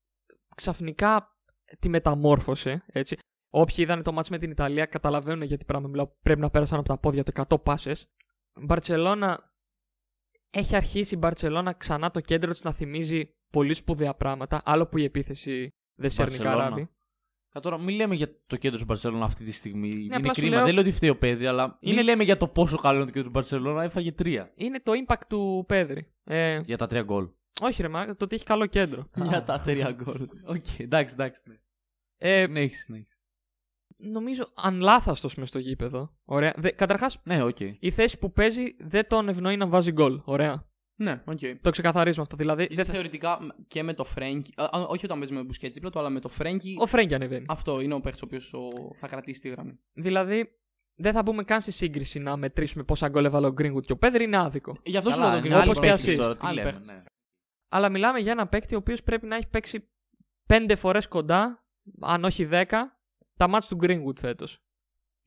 ξαφνικά 0.57 1.37
τη 1.79 1.89
μεταμόρφωσε, 1.89 2.85
έτσι. 2.87 3.19
Όποιοι 3.53 3.77
είδαν 3.79 4.03
το 4.03 4.13
μάτς 4.13 4.29
με 4.31 4.39
την 4.39 4.51
Ιταλία 4.51 4.87
καταλαβαίνουν 4.87 5.43
γιατί 5.43 5.65
πράγμα 5.65 5.89
μιλάω, 5.89 6.07
πρέπει 6.23 6.41
να 6.41 6.51
πέρασαν 6.51 6.79
από 6.79 6.89
τα 6.89 6.99
πόδια 6.99 7.23
του 7.23 7.33
100 7.49 7.63
πάσες. 7.63 8.07
Μπαρτσελώνα, 8.61 9.55
έχει 10.51 10.77
αρχίσει 10.77 11.15
η 11.15 11.19
Μπαρτσελώνα 11.21 11.73
ξανά 11.73 12.11
το 12.11 12.21
κέντρο 12.21 12.51
της 12.51 12.63
να 12.63 12.73
θυμίζει 12.73 13.36
πολύ 13.51 13.75
σπουδαία 13.75 14.15
πράγματα, 14.15 14.63
άλλο 14.65 14.87
που 14.87 14.99
η 14.99 15.05
επίθεση 15.05 15.69
δεν 15.99 16.11
σέρνει 16.11 16.37
Μπαρτσελώνα. 16.37 16.63
καράβι. 16.65 16.83
Α, 17.57 17.61
τώρα 17.61 17.79
μην 17.81 17.97
λέμε 17.97 18.15
για 18.15 18.29
το 18.47 18.57
κέντρο 18.57 18.79
του 18.79 18.85
Μπαρσελόνα 18.85 19.25
αυτή 19.25 19.45
τη 19.45 19.53
στιγμή. 19.53 19.89
είναι 19.95 20.17
απλά 20.17 20.35
σου 20.35 20.41
κρίμα. 20.41 20.57
λέω- 20.57 20.65
Δεν 20.65 20.75
λέω 20.75 20.83
ότι 20.83 20.93
φταίει 20.93 21.11
ο 21.11 21.17
Πέδρη, 21.19 21.47
αλλά 21.47 21.77
Είναι- 21.81 21.97
μην 21.97 22.05
λέμε 22.05 22.23
για 22.25 22.37
το 22.37 22.49
πόσο 22.49 22.77
καλό 22.79 22.97
είναι 22.97 23.05
το 23.05 23.11
κέντρο 23.11 23.27
του 23.29 23.33
Μπαρσελόνα. 23.35 23.83
Έφαγε 23.83 24.13
τρία 24.13 24.51
Είναι 24.55 24.81
το 24.81 24.93
impact 25.07 25.21
του 25.29 25.65
Πέδρη. 25.69 26.13
Ε, 26.25 26.61
για 26.65 26.77
τα 26.77 26.87
τρία 26.87 27.03
γκολ. 27.03 27.29
όχι 27.61 27.83
ρε 27.83 27.89
μα, 27.89 28.07
το 28.07 28.25
ότι 28.25 28.35
έχει 28.35 28.45
καλό 28.45 28.67
κέντρο. 28.67 29.07
Για 29.31 29.43
τα 29.45 29.61
τρία 29.61 29.93
γκολ. 29.93 30.29
Οκ, 30.47 30.79
εντάξει, 30.79 31.15
εντάξει. 31.15 31.41
ναι. 31.45 31.55
Ε, 32.19 32.43
Συνέχισε, 32.45 32.83
συνέχισε. 32.83 33.17
νομίζω 33.97 34.49
αλάνθαστος 34.57 35.35
μες 35.35 35.49
στο 35.49 35.59
γήπεδο. 35.59 36.17
Ωραία. 36.25 36.55
Δε, 36.57 36.71
καταρχάς, 36.71 37.21
Ναι, 37.25 37.43
οκ. 37.43 37.61
η 37.61 37.91
θέση 37.91 38.19
που 38.19 38.33
παίζει 38.33 38.77
δεν 38.79 39.09
τον 39.09 39.29
ευνοεί 39.29 39.57
να 39.57 39.67
βάζει 39.67 39.93
γκολ. 39.93 40.21
Ωραία. 40.25 40.69
Ναι, 40.99 41.23
οκ. 41.25 41.39
Το 41.61 41.71
ξεκαθαρίζουμε 41.71 42.23
αυτό. 42.23 42.37
Δηλαδή, 42.37 42.61
Γιατί 42.61 42.75
δεν 42.75 42.85
θα... 42.85 42.93
θεωρητικά 42.93 43.43
μ, 43.43 43.47
και 43.67 43.83
με 43.83 43.95
το 43.95 44.05
Φρένκι. 44.05 44.51
α, 44.57 44.65
α, 44.65 44.81
Όχι 44.89 45.05
όταν 45.05 45.19
παίζει 45.19 45.35
με 45.35 45.43
Μπουσκέτς 45.43 45.73
δίπλα 45.73 45.91
του, 45.91 45.99
αλλά 45.99 46.11
με 46.11 46.21
το 46.21 46.29
Φρένκι. 46.29 46.77
ο 46.81 46.87
Φρένκι 46.87 47.15
ανεβαίνει. 47.15 47.47
Αυτό 47.49 47.81
είναι 47.81 47.95
ο 47.95 48.01
παίχτης 48.01 48.23
ο 48.23 48.25
οποίος 48.27 48.53
θα 48.95 49.09
κρατήσει 49.09 49.41
τη 49.41 49.49
γραμμή. 49.49 49.79
Δηλαδή, 49.93 50.59
δεν 50.95 51.13
θα 51.13 51.23
μπούμε 51.23 51.43
καν 51.45 51.61
στη 51.61 51.71
σύγκριση 51.71 52.19
να 52.19 52.37
μετρήσουμε 52.37 52.85
πόσα 52.85 53.09
γκολ 53.09 53.25
έβαλε 53.25 53.47
ο 53.47 53.55
Greenwood 53.59 53.83
και 53.83 53.93
ο 53.93 53.97
Πέδρη 53.97 54.25
είναι 54.25 54.37
άδικο. 54.37 54.77
Γι' 54.85 54.97
αυτό 54.97 55.11
σου 55.11 55.17
Καλά, 55.17 55.31
λέω 55.31 55.41
τον 55.41 55.47
είναι 55.51 55.59
Greenwood. 55.61 55.65
όπως 55.67 55.79
άλλοι 55.79 55.87
και 55.87 55.93
παίκτες 55.97 56.15
assist. 56.15 56.19
τώρα, 56.19 56.37
τι 56.37 56.47
Άλλοι 56.47 56.57
λέμε, 56.59 56.71
παίκτες. 56.71 56.87
ναι. 56.87 57.03
Αλλά 57.69 57.89
μιλάμε 57.89 58.19
για 58.19 58.33
ένα 58.33 58.47
παίκτη 58.49 58.75
ο 58.75 58.79
οποίος 58.79 59.03
πρέπει 59.03 59.27
να 59.27 59.37
έχει 59.37 59.47
παίξει 59.49 59.89
πέντε 60.47 60.75
φορές 60.75 61.09
κοντά, 61.09 61.67
αν 62.01 62.25
όχι 62.25 62.45
δέκα, 62.45 63.01
τα 63.37 63.49
μάτς 63.49 63.67
του 63.69 63.79
Greenwood 63.81 64.19
φέτος. 64.19 64.59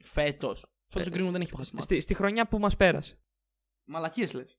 Φέτος. 0.03 0.65
Φέτος 0.88 1.08
ο 1.08 1.12
Ε, 1.15 1.17
Greenwood 1.19 1.32
δεν 1.32 1.41
έχει 1.41 1.55
χάσει. 1.55 1.75
Στη, 1.82 1.99
στη 1.99 2.13
χρονιά 2.13 2.47
που 2.47 2.60
μας 2.60 2.75
πέρασε. 2.75 3.19
Μαλακίες 3.84 4.34
λες. 4.34 4.59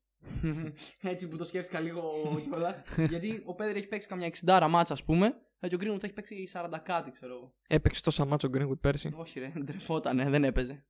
Έτσι 1.00 1.28
που 1.28 1.36
το 1.36 1.44
σκέφτηκα 1.44 1.80
λίγο 1.80 2.02
κιόλας. 2.50 2.82
Γιατί 3.08 3.42
ο 3.44 3.54
Πέδρη 3.54 3.78
έχει 3.78 3.86
παίξει 3.86 4.08
καμιά 4.08 4.30
60 4.46 4.66
μάτσα, 4.70 4.92
ας 4.92 5.04
πούμε. 5.04 5.34
Και 5.68 5.74
ο 5.74 5.78
Greenwood 5.80 6.04
έχει 6.04 6.12
παίξει 6.12 6.48
40 6.52 6.68
κάτι, 6.84 7.10
ξέρω 7.10 7.34
εγώ. 7.34 7.54
Έπαιξε 7.68 8.02
τόσα 8.02 8.24
μάτς 8.24 8.44
ο 8.44 8.48
Greenwood 8.54 8.80
πέρσι. 8.80 9.12
Όχι, 9.16 9.38
ρε, 9.40 9.52
ντρεπότανε, 9.64 10.28
δεν 10.30 10.44
έπαιζε. 10.44 10.84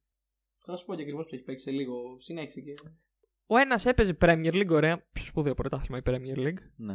Θα 0.65 0.77
σου 0.77 0.85
πω 0.85 0.95
και 0.95 1.03
ακριβώς 1.03 1.27
που 1.29 1.35
έχει 1.35 1.43
παίξει 1.45 1.65
σε 1.65 1.71
λίγο. 1.71 2.17
Συνέχισε 2.21 2.61
και. 2.61 2.75
Ο 3.47 3.57
ένας 3.57 3.87
έπαιζε 3.87 4.17
Premier 4.21 4.53
League, 4.53 4.69
ωραία. 4.71 5.07
Πιο 5.13 5.25
σπουδαίο 5.25 5.55
πρωτάθλημα 5.55 5.99
η 5.99 6.01
Premier 6.05 6.39
League. 6.39 6.59
Ναι. 6.77 6.95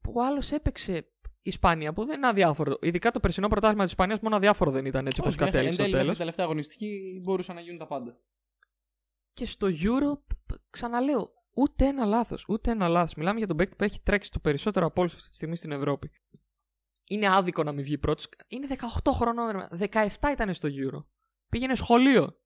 Που 0.00 0.12
ο 0.16 0.24
άλλος 0.24 0.52
έπαιξε 0.52 1.08
Ισπανία, 1.42 1.92
που 1.92 2.04
δεν 2.04 2.16
είναι 2.16 2.26
αδιάφορο. 2.26 2.78
Ειδικά 2.80 3.10
το 3.10 3.20
περσινό 3.20 3.48
πρωτάθλημα 3.48 3.82
της 3.82 3.92
Ισπανίας 3.92 4.20
μόνο 4.20 4.36
αδιάφορο 4.36 4.70
δεν 4.70 4.84
ήταν 4.86 5.06
έτσι 5.06 5.20
όπως 5.20 5.34
Όχι, 5.34 5.42
μέχρι- 5.44 5.52
κατέληξε 5.58 5.82
στο 5.82 5.84
εν 5.84 5.90
τέλει, 5.90 6.06
μέχρι 6.06 6.16
τέλος. 6.16 6.16
την 6.16 6.18
τελευταία 6.18 6.44
αγωνιστική 6.44 7.20
μπορούσαν 7.24 7.54
να 7.54 7.60
γίνουν 7.60 7.78
τα 7.78 7.86
πάντα. 7.86 8.18
Και 9.32 9.44
στο 9.46 9.66
Euro, 9.66 10.18
π- 10.46 10.60
ξαναλέω, 10.70 11.32
ούτε 11.60 11.86
ένα 11.86 12.04
λάθος. 12.04 12.44
Ούτε 12.48 12.70
ένα 12.70 12.88
λάθος. 12.88 13.14
Μιλάμε 13.14 13.38
για 13.38 13.46
τον 13.46 13.56
παίκτη 13.56 13.76
που 13.76 13.84
έχει 13.84 14.00
τρέξει 14.02 14.30
το 14.30 14.38
περισσότερο 14.38 14.86
από 14.86 15.00
όλους 15.00 15.14
αυτή 15.14 15.28
τη 15.28 15.34
στιγμή 15.34 15.56
στην 15.56 15.72
Ευρώπη. 15.72 16.10
Είναι 17.04 17.28
άδικο 17.28 17.62
να 17.62 17.72
μην 17.72 17.84
βγει 17.84 17.98
πρώτος. 17.98 18.28
Είναι 18.48 18.66
18 19.02 19.10
χρονών. 19.12 19.50
ρε. 19.50 19.66
17 19.92 20.08
ήταν 20.32 20.54
στο 20.54 20.68
Euro. 20.68 21.04
Πήγαινε 21.48 21.74
σχολείο. 21.74 22.40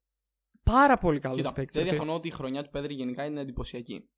Πάρα 0.62 0.98
πολύ 0.98 1.20
καλός 1.20 1.36
Κοίτα, 1.36 1.52
παίκτης. 1.52 1.76
δεν 1.82 1.90
διαφωνώ 1.90 2.14
ότι 2.14 2.28
η 2.28 2.30
χρονιά 2.30 2.62
του 2.62 2.70
Πέδρη 2.70 2.94
γενικά 2.94 3.24
είναι 3.24 3.40
εντυπωσιακή. 3.40 4.08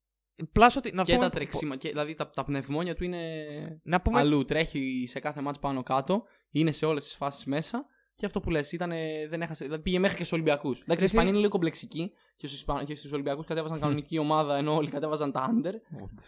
Πλάσω 0.52 0.78
ότι. 0.78 0.92
Να 0.92 1.02
και 1.04 1.12
πούμε, 1.14 1.24
τα 1.24 1.30
τρεξίμα, 1.30 1.76
και, 1.76 1.88
δηλαδή 1.88 2.14
τα, 2.14 2.30
τα 2.30 2.44
πνευμόνια 2.44 2.94
του 2.94 3.04
είναι 3.04 3.80
Να 3.83 4.00
πούμε. 4.00 4.18
αλλού. 4.20 4.44
Τρέχει 4.44 5.04
σε 5.09 5.20
κάθε 5.20 5.40
μάτς 5.40 5.59
πάνω 5.59 5.83
κάτω, 5.83 6.24
είναι 6.50 6.70
σε 6.72 6.87
όλες 6.87 7.04
τις 7.04 7.14
φάσεις 7.14 7.44
μέσα. 7.44 7.87
Και 8.16 8.27
αυτό 8.27 8.40
που 8.40 8.50
λες, 8.50 8.72
ήταν, 8.72 8.90
δεν 9.29 9.42
έχασε, 9.42 9.64
δηλαδή 9.64 9.83
πήγε 9.83 9.98
μέχρι 9.98 10.16
και 10.16 10.22
στους 10.24 10.33
Ολυμπιακούς. 10.38 10.81
Εντάξει, 10.81 10.90
η 10.90 10.94
Εσύ- 10.94 11.05
Ισπανία 11.05 11.29
είναι 11.31 11.38
λίγο 11.38 11.50
κομπλεξική 11.50 12.12
και 12.37 12.46
στους 12.46 12.59
Ισπα... 12.59 12.85
και 12.85 12.94
στους 12.94 13.12
Ολυμπιακούς 13.12 13.46
κατέβαζαν 13.46 13.81
κανονική 13.81 14.18
ομάδα 14.18 14.57
ενώ 14.57 14.74
όλοι 14.74 14.90
κατέβαζαν 14.90 15.33
τα 15.33 15.46
under. 15.50 15.72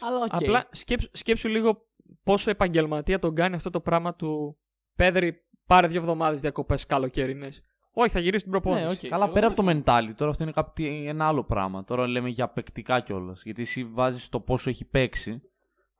Αλλά 0.00 0.18
οκ. 0.22 0.34
Απλά 0.34 0.68
σκέψου, 0.70 1.08
σκέψου 1.12 1.48
λίγο 1.48 1.86
πόσο 2.22 2.50
επαγγελματία 2.50 3.18
τον 3.18 3.34
κάνει 3.34 3.54
αυτό 3.54 3.70
το 3.70 3.80
πράγμα 3.80 4.14
του 4.14 4.58
Πέδρη. 4.96 5.40
Πάρε 5.66 5.86
δύο 5.86 6.00
εβδομάδες 6.00 6.40
διακοπές 6.40 6.86
καλοκαιρινές. 6.86 7.48
Όχι, 7.92 8.10
θα 8.10 8.20
γυρίσει 8.20 8.42
την 8.42 8.52
προπόνηση. 8.52 8.84
Ναι, 8.84 8.90
οκ. 8.92 8.98
Καλά, 9.08 9.24
Εγώ 9.24 9.32
πέρα 9.32 9.48
δεν 9.48 9.58
από 9.58 9.62
το 9.62 9.82
mentality, 9.92 10.12
τώρα 10.16 10.30
αυτό 10.30 10.42
είναι 10.42 10.52
κάτι, 10.52 11.04
ένα 11.06 11.26
άλλο 11.26 11.44
πράγμα. 11.44 11.84
Τώρα 11.84 12.06
λέμε 12.06 12.28
για 12.28 12.48
παικτικά 12.48 13.00
κιόλας. 13.00 13.42
Γιατί 13.42 13.62
εσύ 13.62 13.84
βάζεις 13.84 14.28
το 14.28 14.40
πόσο 14.40 14.70
έχει 14.70 14.84
παίξει. 14.84 15.42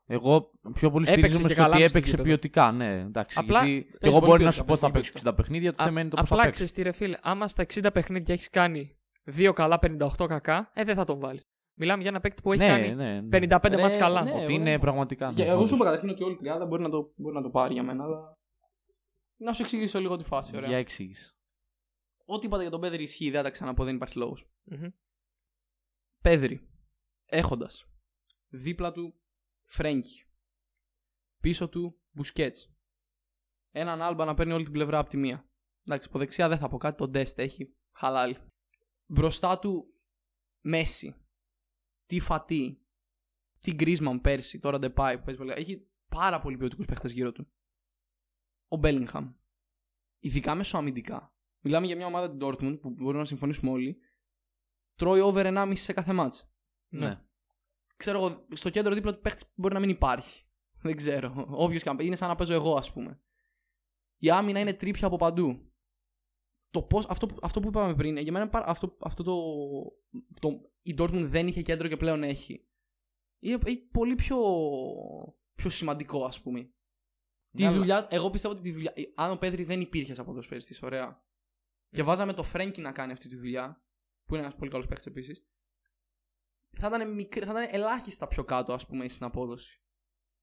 Εγώ 0.09 0.51
πιο 0.73 0.91
πολύ 0.91 1.05
Έπαιξε 1.09 1.13
στηρίζομαι 1.21 1.49
και 1.49 1.53
στο 1.55 1.63
καλά 1.63 1.73
ότι 1.75 1.81
μες 1.83 1.91
στο 1.91 1.99
έπαιξε 1.99 2.11
γήπεδο. 2.17 2.29
ποιοτικά. 2.29 2.73
Ναι, 2.73 3.01
εντάξει. 3.01 3.37
Απλά 3.41 3.65
γιατί 3.65 3.85
και 3.85 3.99
παίζει 3.99 4.17
εγώ 4.17 4.19
πολύ 4.19 4.31
μπορεί 4.31 4.45
να 4.45 4.51
ποιοτικά, 4.51 4.51
σου 4.53 4.65
πω 4.65 4.73
ότι 4.73 4.81
θα 4.81 4.91
παίζει 4.91 5.09
παίξει 5.13 5.25
60 5.29 5.33
παιχνίδια, 5.37 5.73
το 5.73 5.83
Α- 5.83 5.87
θέμα 5.87 6.01
είναι 6.01 6.11
το 6.11 6.17
πώς 6.17 6.25
θα 6.25 6.33
απλά 6.35 6.45
παίξει. 6.45 6.65
ξέρεις 6.65 6.73
τι 6.73 6.83
ρε 6.83 6.93
φίλε, 6.93 7.19
άμα 7.23 7.49
στα 7.49 7.63
60 7.75 7.93
παιχνίδια 7.93 8.35
έχεις 8.35 8.51
κάνει 8.51 8.97
2 9.37 9.53
καλά, 9.55 9.79
58 9.83 10.27
κακά, 10.29 10.71
ε, 10.75 10.85
δεν 10.85 10.95
θα 10.97 11.05
τον 11.05 11.19
βάλεις. 11.19 11.43
Μιλάμε 11.79 12.01
για 12.03 12.11
ένα 12.11 12.21
παίκτη 12.21 12.43
που 12.43 12.53
έχει 12.53 12.63
Ναι, 12.63 12.69
κάνει 12.69 12.95
ναι, 12.95 13.21
ναι. 13.21 13.29
55 13.39 13.69
Ρε, 13.77 13.83
μάτς 13.83 13.97
καλά. 13.97 14.23
ναι. 14.23 14.31
Ότι 14.31 14.41
εγώ- 14.43 14.51
είναι 14.51 14.79
πραγματικά. 14.79 15.33
Και 15.37 15.43
ναι, 15.43 15.49
εγώ 15.49 15.57
όντως. 15.57 15.69
σου 15.69 15.75
είπα 15.75 15.85
καταρχήν 15.85 16.09
ότι 16.09 16.23
όλη 16.23 16.33
η 16.35 16.37
τριάδα 16.37 16.67
μπορεί 16.67 16.83
να 16.83 16.89
το, 16.91 17.13
μπορεί 17.17 17.35
να 17.35 17.43
το 17.43 17.51
πάρει 17.51 17.73
για 17.73 17.83
μένα, 17.83 18.05
αλλά. 18.05 18.39
Να 19.37 19.53
σου 19.53 19.63
εξηγήσω 19.63 20.01
λίγο 20.01 20.17
τη 20.17 20.25
φάση, 20.25 20.57
ωραία. 20.57 20.69
Για 20.69 20.79
εξήγηση. 20.79 21.31
Ό,τι 22.27 22.47
είπατε 22.47 22.63
για 22.63 22.71
τον 22.71 22.81
Πέδρη 22.81 23.03
ισχύει, 23.03 23.25
δεν 23.31 23.37
θα 23.37 23.43
τα 23.43 23.51
ξαναπώ, 23.51 23.85
δεν 23.85 23.95
υπάρχει 23.95 24.19
λόγος. 24.19 24.49
Μμμ. 24.65 24.87
Πέδρη, 26.23 26.69
έχοντας 27.27 27.85
δίπλα 28.49 28.93
του 28.93 29.15
Φρέγκι, 29.69 30.25
πίσω 31.41 31.69
του 31.69 32.01
Μπουσκέτς. 32.11 32.71
Έναν 33.71 34.03
άλμπα 34.03 34.25
να 34.25 34.35
παίρνει 34.35 34.53
όλη 34.53 34.65
την 34.65 34.73
πλευρά 34.73 34.99
από 34.99 35.09
τη 35.09 35.17
μία. 35.17 35.49
Εντάξει, 35.85 36.09
από 36.09 36.19
δεξιά 36.19 36.49
δεν 36.49 36.59
θα 36.59 36.69
πω 36.69 36.77
κάτι, 36.77 36.97
τον 36.97 37.11
Ντέστ 37.11 37.39
έχει 37.39 37.77
χαλάλι. 37.97 38.37
Μπροστά 39.07 39.59
του 39.59 40.01
Μέση, 40.65 41.15
τι 42.07 42.21
Φατί, 42.21 42.87
τι 43.59 43.75
Γκρίσμαν 43.75 44.21
πέρσι, 44.21 44.59
τώρα 44.59 44.79
δεν 44.79 44.93
πάει 44.93 45.19
που 45.19 45.25
παίζει 45.25 45.41
πολύ. 45.41 45.53
Έχει 45.53 45.91
πάρα 46.09 46.41
πολύ 46.41 46.57
ποιοτικούς 46.57 46.87
παίχτες 46.87 47.13
γύρω 47.13 47.33
του. 47.33 47.53
Ο 48.69 48.77
Μπέλιγχαμ. 48.77 49.35
Ειδικά 50.19 50.55
μεσοαμυντικά. 50.55 51.35
Μιλάμε 51.61 51.87
για 51.87 51.97
μια 51.97 52.07
ομάδα 52.07 52.31
την 52.31 52.39
Dortmund 52.43 52.81
που 52.81 52.91
μπορούμε 52.91 53.19
να 53.19 53.25
συμφωνήσουμε 53.25 53.71
όλοι. 53.71 53.99
Τρώει 54.95 55.21
over 55.21 55.47
1,5 55.47 55.73
σε 55.77 55.93
κάθε 55.93 56.13
μάτς. 56.13 56.51
Ναι. 56.89 57.26
Ξέρω 57.97 58.19
εγώ, 58.19 58.47
στο 58.53 58.71
κέντρο 58.71 58.95
δίπλα 58.95 59.15
του 59.15 59.21
παίχτης 59.21 59.45
μπορεί 59.55 59.75
να 59.75 59.81
μην 59.81 59.89
υπάρχει. 59.89 60.45
Δεν 60.83 60.97
ξέρω. 60.97 61.47
Όποιος 61.51 61.83
και 61.83 61.89
αν 61.89 61.99
είναι 61.99 62.17
σαν 62.17 62.29
να 62.29 62.35
παίζω 62.35 62.53
εγώ, 62.53 62.75
ας 62.75 62.93
πούμε. 62.93 63.21
Η 64.19 64.31
άμυνα 64.31 64.61
είναι 64.61 64.75
τρίπια 64.75 65.07
από 65.07 65.17
παντού. 65.17 65.71
Το 66.71 66.83
πώς, 66.83 67.07
αυτό, 67.09 67.27
που- 67.27 67.39
αυτό 67.43 67.61
που 67.61 67.69
είπαμε 67.69 67.95
πριν, 67.95 68.17
για 68.17 68.33
μένα 68.33 68.45
είναι 68.45 68.53
πάρα- 68.53 68.67
αυτό, 68.69 68.97
αυτό 69.01 69.23
το, 69.23 69.35
το. 70.41 70.71
Η 70.83 70.95
Dortmund 70.99 71.27
δεν 71.29 71.47
είχε 71.47 71.63
κέντρο 71.63 71.89
και 71.89 71.97
πλέον 71.97 72.23
έχει. 72.23 72.69
Είναι, 73.43 73.59
είναι 73.67 73.81
πολύ 73.93 74.15
πιο, 74.15 74.37
πιο 75.55 75.71
σημαντικό, 75.71 76.25
ας 76.25 76.41
πούμε. 76.43 76.61
Τη 77.51 77.63
Ναι, 77.63 77.67
αλλά- 77.69 77.77
δουλειά, 77.79 78.07
εγώ 78.11 78.31
πιστεύω 78.31 78.55
ότι 78.55 78.63
τη 78.63 78.73
δουλειά. 78.73 78.93
Αν 79.15 79.31
ο 79.31 79.37
Πέδρη 79.37 79.65
δεν 79.65 79.81
υπήρχε 79.81 80.15
σαν 80.15 80.25
ποδοσφαιριστή, 80.25 80.79
ωραία. 80.83 81.25
Και 81.91 82.03
βάζαμε 82.03 82.33
το 82.33 82.43
Φρέγκι 82.43 82.81
να 82.81 82.93
κάνει 82.93 83.13
αυτή 83.13 83.29
τη 83.29 83.37
δουλειά, 83.37 83.85
που 84.27 84.35
είναι 84.35 84.43
ένας 84.43 84.57
πολύ 84.57 84.71
καλός 84.71 84.87
παίχτης 84.87 85.07
επίσης, 85.07 85.47
θα 86.79 86.87
ήταν, 86.87 87.15
μικρή, 87.15 87.45
θα 87.45 87.51
ήταν 87.51 87.67
ελάχιστα 87.71 88.27
πιο 88.29 88.45
κάτω, 88.45 88.73
ας 88.73 88.87
πούμε, 88.87 89.09
στην 89.09 89.27
απόδοση. 89.27 89.81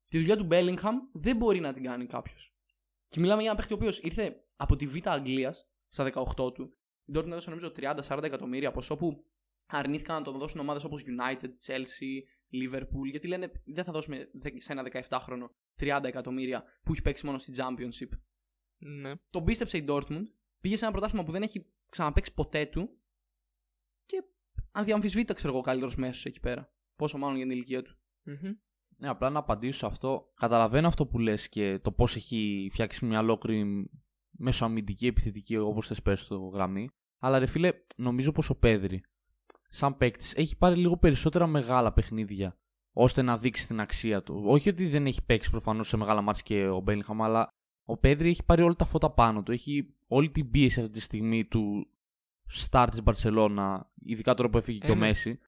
Τη 0.08 0.17
δουλειά 0.17 0.38
του 0.38 0.48
Bellingham 0.52 0.93
δεν 1.13 1.36
μπορεί 1.38 1.60
να 1.60 1.74
την 1.74 1.84
κάνει 1.84 2.06
κάποιος. 2.06 2.56
Και 3.08 3.19
μιλάμε 3.19 3.41
για 3.41 3.50
ένα 3.50 3.60
παίχτη 3.60 3.74
ο 3.74 3.76
οποίος 3.76 4.00
ήρθε 4.00 4.46
από 4.56 4.76
τη 4.76 4.86
Β' 4.88 5.08
Αγγλίας 5.08 5.69
στα 5.88 6.04
18 6.04 6.54
του. 6.54 6.78
Η 7.06 7.12
Dortmund 7.15 7.28
έδωσε 7.28 7.50
νομίζω 7.50 7.72
30-40 7.76 8.24
εκατομμύρια 8.24 8.72
ποσό 8.72 8.96
που 8.96 9.26
αρνήθηκαν 9.65 10.15
να 10.15 10.22
τον 10.24 10.38
δώσουν 10.38 10.60
ομάδες 10.60 10.84
όπως 10.84 11.04
United, 11.06 11.50
Chelsea, 11.67 12.22
Liverpool, 12.54 13.10
γιατί 13.12 13.28
λένε 13.28 13.52
δεν 13.65 13.84
θα 13.84 13.91
δώσουμε 13.91 14.30
δε- 14.34 14.60
σε 14.62 14.72
ένα 14.72 14.84
17χρονο 15.10 15.50
30 15.80 16.04
εκατομμύρια 16.04 16.63
που 16.84 16.91
έχει 16.91 17.02
παίξει 17.02 17.26
μόνο 17.26 17.38
στη 17.38 17.52
Championship. 17.56 18.10
Ναι. 18.78 19.12
Τον 19.30 19.43
πίστεψε 19.43 19.78
η 19.78 19.86
Dortmund, 19.88 20.24
πήγε 20.60 20.76
σε 20.78 20.84
ένα 20.84 20.91
πρωτάθλημα 20.93 21.24
που 21.24 21.32
δεν 21.32 21.41
έχει 21.41 21.65
ξαναπέξει 21.89 22.34
ποτέ 22.34 22.65
του 22.65 23.02
και 24.74 24.80
αδιαμφισβήτητα 24.80 25.34
ξέρω 25.34 25.52
εγώ 25.52 25.62
ο 25.62 25.64
καλύτερος 25.64 25.96
μέσος 25.96 26.26
εκεί 26.26 26.40
πέρα. 26.40 26.72
Πόσο 26.96 27.18
μάλλον 27.18 27.36
για 27.36 27.46
την 27.46 27.56
ηλικία 27.56 27.82
του. 27.82 27.96
Μμμ. 28.24 28.54
Ναι, 28.98 29.08
απλά 29.08 29.30
να 29.30 29.40
απαντήσω 29.40 29.78
σε 29.78 29.86
αυτό. 29.86 30.32
Καταλαβαίνω 30.36 30.88
αυτό 30.88 31.06
που 31.06 31.20
λες 31.20 31.50
και 31.50 31.80
το 31.80 31.92
πώς 31.92 32.16
έχει 32.16 32.70
φτιάξει 32.72 33.06
μια 33.06 33.20
ολόκληρη 33.20 33.90
μεσοαμυντική 34.32 35.08
επιθετική, 35.08 35.58
όπως 35.58 35.88
θες 35.88 36.02
πες 36.02 36.20
στο 36.20 36.38
γραμμή. 36.38 36.90
Αλλά 37.20 37.40
ρε 37.40 37.46
φίλε, 37.46 37.72
νομίζω 37.96 38.32
πως 38.32 38.50
ο 38.50 38.56
Πέδρη, 38.56 39.04
σαν 39.70 39.98
παίκτης, 39.98 40.34
έχει 40.36 40.58
πάρει 40.58 40.76
λίγο 40.76 40.98
περισσότερα 40.98 41.48
μεγάλα 41.48 41.94
παιχνίδια 41.94 42.58
ώστε 42.94 43.22
να 43.22 43.38
δείξει 43.38 43.68
την 43.68 43.80
αξία 43.80 44.24
του. 44.24 44.44
Όχι 44.46 44.70
ότι 44.70 44.88
δεν 44.88 45.06
έχει 45.06 45.24
παίξει 45.26 45.50
προφανώς 45.50 45.88
σε 45.88 45.98
μεγάλα 45.98 46.22
μάτια 46.22 46.44
και 46.46 46.68
ο 46.68 46.80
Μπέλιγχαμ, 46.80 47.24
αλλά 47.24 47.48
ο 47.86 47.98
Πέδρη 47.98 48.30
έχει 48.30 48.44
πάρει 48.46 48.62
όλα 48.62 48.76
τα 48.76 48.86
φώτα 48.86 49.12
πάνω 49.12 49.44
του. 49.44 49.52
Έχει 49.52 49.96
όλη 50.08 50.30
την 50.30 50.52
πίεση 50.52 50.80
αυτή 50.80 50.92
τη 50.92 51.00
στιγμή 51.00 51.46
του 51.46 51.88
στάρ 52.60 52.89
της 52.89 53.04
Μπαρσελώνα, 53.04 53.92
ειδικά 54.02 54.34
τώρα 54.34 54.50
που 54.50 54.58
έφυγε 54.58 54.80
και 54.80 54.88
Ε, 54.88 54.92
ο 54.92 54.96
ναι. 54.96 55.00
Μέση. 55.08 55.39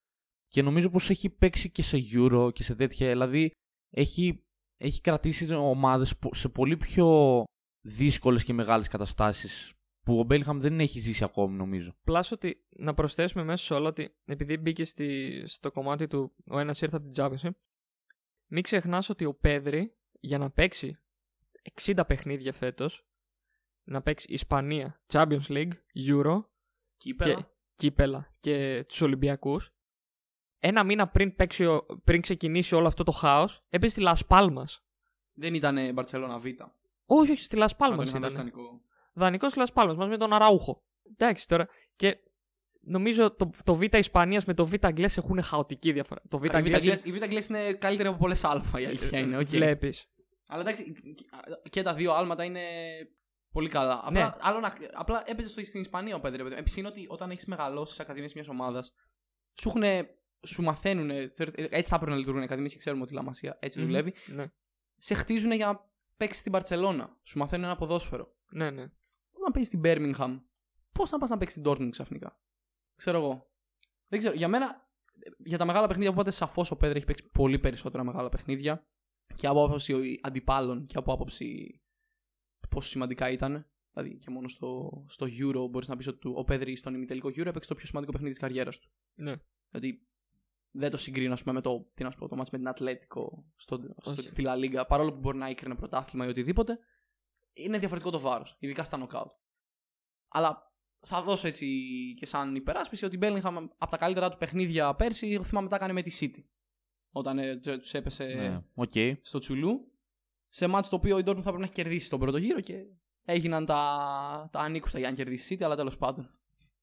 Και 0.47 0.61
νομίζω 0.61 0.89
πως 0.89 1.09
έχει 1.09 1.29
παίξει 1.29 1.69
και 1.71 1.81
σε 1.81 1.97
Euro 2.13 2.49
και 2.53 2.63
σε 2.63 2.75
τέτοια. 2.75 3.07
Δηλαδή 3.09 3.51
έχει, 3.89 4.43
έχει 4.77 5.01
κρατήσει 5.01 5.53
ομάδες 5.53 6.17
πο- 6.17 6.33
σε 6.33 6.49
πολύ 6.49 6.77
πιο 6.77 7.43
δύσκολες 7.81 8.43
και 8.43 8.53
μεγάλες 8.53 8.87
καταστάσεις 8.87 9.73
που 10.05 10.19
ο 10.19 10.23
Μπέλιγχαμ 10.23 10.59
δεν 10.59 10.79
έχει 10.79 10.99
ζήσει 10.99 11.23
ακόμη 11.23 11.57
νομίζω. 11.57 11.95
Πλάς 12.03 12.31
ότι 12.31 12.65
να 12.69 12.93
προσθέσουμε 12.93 13.43
μέσα 13.43 13.63
σε 13.63 13.73
όλα 13.73 13.87
ότι 13.87 14.15
επειδή 14.25 14.57
μπήκε 14.57 14.83
στη, 14.83 15.41
στο 15.45 15.71
κομμάτι 15.71 16.07
του 16.07 16.35
ο 16.49 16.59
ένας 16.59 16.81
ήρθε 16.81 16.95
από 16.97 17.09
την 17.09 17.23
Championship, 17.23 17.55
μην 18.51 18.63
ξεχνάς 18.63 19.09
ότι 19.09 19.25
ο 19.25 19.33
Πέδρη 19.33 19.95
για 20.19 20.37
να 20.37 20.51
παίξει 20.51 20.97
60 21.81 22.01
παιχνίδια 22.07 22.53
φέτος, 22.53 23.05
να 23.87 24.01
παίξει 24.01 24.27
Ισπανία, 24.33 25.01
Champions 25.13 25.47
League, 25.47 25.71
Euro, 26.09 26.43
κύπελλα. 26.97 27.35
και 27.35 27.45
κύπελλα 27.75 28.31
και 28.39 28.83
τους 28.87 29.01
Ολυμπιακούς, 29.01 29.73
ένα 30.59 30.83
μήνα 30.83 31.07
πριν, 31.07 31.35
παίξει, 31.35 31.65
ο- 31.65 31.85
πριν 32.03 32.21
ξεκινήσει 32.21 32.75
όλο 32.75 32.87
αυτό 32.87 33.03
το 33.03 33.11
χάος, 33.11 33.63
έπαιζε 33.69 33.91
στη 34.01 34.03
Las 34.07 34.27
Palmas. 34.37 34.79
Δεν 35.33 35.53
ήταν 35.53 35.93
Μπαρσελόνα 35.93 36.39
Β. 36.39 36.45
Όχι, 37.05 37.31
όχι, 37.31 37.43
στη 37.43 37.57
Las 37.59 37.69
Να 37.77 37.87
Palmas 37.87 37.95
τον 37.95 38.05
είχαν 38.05 38.21
δώσει 38.21 38.33
ήταν. 38.33 38.35
δανεικό. 38.35 38.81
Δανεικός 39.13 39.53
Las 39.55 39.73
Palmas 39.73 39.93
μαζί 39.97 40.09
με 40.09 40.17
τον 40.17 40.33
Αραούχο. 40.33 40.83
Εντάξει 41.11 41.47
τώρα. 41.47 41.67
Και 41.95 42.17
νομίζω 42.81 43.31
το, 43.35 43.49
το 43.63 43.75
Β 43.75 43.81
Ισπανίας 43.93 44.45
με 44.45 44.53
το 44.53 44.65
Β 44.65 44.73
Αγγλίας 44.81 45.09
έχουν 45.17 45.41
χαοτική 45.41 45.91
διαφορά. 45.91 46.21
Το 46.29 46.37
Β 46.39 46.43
Η 46.43 46.47
Β' 46.47 46.55
Αγγλίας 46.55 46.75
Αγγλίας- 46.75 47.01
Η 47.03 47.11
Β' 47.11 47.21
Αγγλίας 47.23 47.47
είναι 47.47 47.73
καλύτερη 47.73 48.07
από 48.09 48.17
πολλές 48.17 48.43
Α. 48.43 48.63
Η 48.79 48.85
αλήθεια 48.85 49.19
είναι. 49.19 49.37
οκ. 49.37 49.45
βλέπεις. 49.47 50.05
Αλλά 50.47 50.61
εντάξει, 50.61 50.93
και 51.69 51.81
τα 51.81 51.93
δύο 51.93 52.13
άλματα 52.13 52.43
είναι 52.43 52.61
πολύ 53.55 53.69
καλά. 53.69 53.99
Απλά, 54.03 54.25
Ναι. 54.27 54.35
άλλο 54.39 54.59
να, 54.59 54.73
απλά 54.93 55.23
έπαιζες 55.25 55.51
στο, 55.51 55.63
στην 55.63 55.81
Ισπανία 55.81 56.15
ο 56.15 56.19
Πέντρε. 56.19 56.57
Επίσης 56.57 56.77
είναι 56.77 56.87
ότι 56.87 57.05
όταν 57.09 57.31
έχεις 57.31 57.45
μεγαλώσεις 57.45 57.93
στις 57.93 57.99
ακαδημίες 58.05 58.33
μιας 58.33 58.47
ομάδας, 58.47 58.93
σου, 59.61 59.67
έχουνε- 59.69 60.07
σου 60.47 60.61
μαθαίνουν. 60.63 61.09
Έτσι 61.09 61.89
θα 61.89 61.95
πρέπει 61.95 62.11
να 62.11 62.17
λειτουργούν 62.17 62.41
οι 62.41 62.45
ακαδημίες 62.45 62.71
και 62.71 62.77
ξέρουμε 62.77 63.01
ότι 63.03 63.13
η 63.13 63.15
Λαμασία 63.15 63.57
έτσι 63.61 63.79
Μμμ. 63.79 63.85
δουλεύει. 63.85 64.13
Ναι, 64.25 64.45
Σε 64.97 65.13
χτίζουν 65.13 65.51
για 65.51 65.65
να 65.67 65.89
παίξεις 66.17 66.39
στην 66.39 66.51
Παρσελώνα. 66.51 67.17
Σου 67.23 67.37
μαθαίνουν 67.37 67.65
ένα 67.65 67.75
ποδόσφαιρο. 67.75 68.35
ναι, 68.49 68.69
ναι. 68.71 68.81
Όταν 69.31 69.51
παίζεις 69.53 69.67
στην 69.67 69.81
Birmingham, 69.83 70.41
πώς 70.91 71.11
να 71.11 71.17
πας 71.17 71.29
να 71.29 71.37
παίξεις 71.37 71.61
στην 71.61 71.71
Dortmund 71.71 71.89
ξαφνικά; 71.91 72.39
Ξέρω 72.95 73.17
εγώ. 73.17 73.49
Δεν 74.07 74.19
ξέρω. 74.19 74.35
Για 74.35 74.47
μένα, 74.47 74.89
για 75.37 75.57
τα 75.57 75.65
μεγάλα 75.65 75.87
παιχνίδια 75.87 76.11
που 76.13 76.15
είπατε, 76.19 76.31
σαφώς 76.35 76.71
ο 76.71 76.75
Πέδρε 76.77 76.97
έχει 76.97 77.05
παίξει 77.05 77.29
πολύ 77.29 77.59
περισσότερα 77.59 78.03
μεγάλα 78.03 78.29
παιχνίδια. 78.29 78.87
Και 79.35 79.47
από 79.47 79.63
άποψη 79.65 80.19
αντιπάλων 80.23 80.85
και 80.85 80.97
από 80.97 81.13
άποψη 81.13 81.79
του 81.81 81.84
πόσο 82.75 82.89
σημαντικά 82.89 83.29
ήταν. 83.29 83.65
Δηλαδή 83.93 84.17
και 84.17 84.29
μόνο 84.29 84.47
στο, 84.47 84.91
στο 85.07 85.25
Euro 85.41 85.69
μπορείς 85.69 85.87
να 85.87 85.95
πεις 85.95 86.07
ότι 86.07 86.27
ο 86.35 86.43
Πέδρη 86.43 86.75
στον 86.75 86.93
ημιτελικό 86.93 87.27
Euro 87.29 87.45
έπαιξε 87.45 87.69
το 87.69 87.75
πιο 87.75 87.85
σημαντικό 87.85 88.11
παιχνίδι 88.11 88.33
της 88.33 88.41
καριέρας 88.43 88.79
του. 88.79 88.89
ναι. 89.15 89.35
Δηλαδή 89.69 90.07
δεν 90.77 90.91
το 90.91 90.97
συγκρίνω 90.97 91.33
ας 91.33 91.41
πούμε, 91.43 91.53
με 91.53 91.61
το, 91.61 91.91
τι 91.93 92.03
να 92.03 92.11
σου 92.11 92.17
πω, 92.17 92.27
το 92.27 92.35
μάτς 92.35 92.49
με 92.49 92.57
την 92.57 92.67
Ατλέτικο 92.67 93.45
στο, 93.55 93.79
στο, 94.01 94.11
Όχι. 94.11 94.27
στη 94.27 94.43
La 94.47 94.55
Liga, 94.55 94.83
παρόλο 94.87 95.13
που 95.13 95.19
μπορεί 95.19 95.37
να 95.37 95.47
έκρινε 95.47 95.75
πρωτάθλημα 95.75 96.25
ή 96.25 96.29
οτιδήποτε, 96.29 96.79
είναι 97.53 97.77
διαφορετικό 97.77 98.11
το 98.11 98.19
βάρος, 98.19 98.55
ειδικά 98.59 98.83
στα 98.83 98.97
νοκάουτ. 98.97 99.31
Αλλά 100.27 100.73
θα 100.99 101.21
δώσω 101.21 101.47
έτσι 101.47 101.67
και 102.19 102.25
σαν 102.25 102.55
υπεράσπιση 102.55 103.05
ότι 103.05 103.15
η 103.15 103.19
Bellingham 103.21 103.67
από 103.77 103.91
τα 103.91 103.97
καλύτερα 103.97 104.29
του 104.29 104.37
παιχνίδια 104.37 104.95
πέρσι, 104.95 105.27
εγώ 105.27 105.43
θυμάμαι 105.43 105.67
τα 105.69 105.75
έκανε 105.75 105.93
με 105.93 106.01
τη 106.01 106.17
City. 106.19 106.43
Όταν 107.11 107.39
ε, 107.39 107.55
τους 107.57 107.93
έπεσε 107.93 108.25
Ναι, 108.25 108.63
οκ. 108.73 108.93
στο 109.21 109.39
Τσουλού, 109.39 109.91
σε 110.55 110.67
ματς 110.67 110.89
το 110.89 110.95
οποίο 110.95 111.17
η 111.17 111.21
Dortmund 111.25 111.35
θα 111.35 111.41
πρέπει 111.41 111.57
να 111.57 111.63
έχει 111.63 111.73
κερδίσει 111.73 112.09
τον 112.09 112.19
πρώτο 112.19 112.37
γύρο 112.37 112.59
και 112.59 112.75
έγιναν 113.25 113.65
τα, 113.65 113.77
τα 114.51 114.59
ανήκουστα 114.59 114.99
για 114.99 115.09
να 115.09 115.15
κερδίσει 115.15 115.53
η 115.53 115.57
City, 115.59 115.63
αλλά 115.63 115.75
τέλος 115.75 115.97
πάντων. 115.97 116.29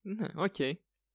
Ναι, 0.02 0.26
οκ. 0.36 0.54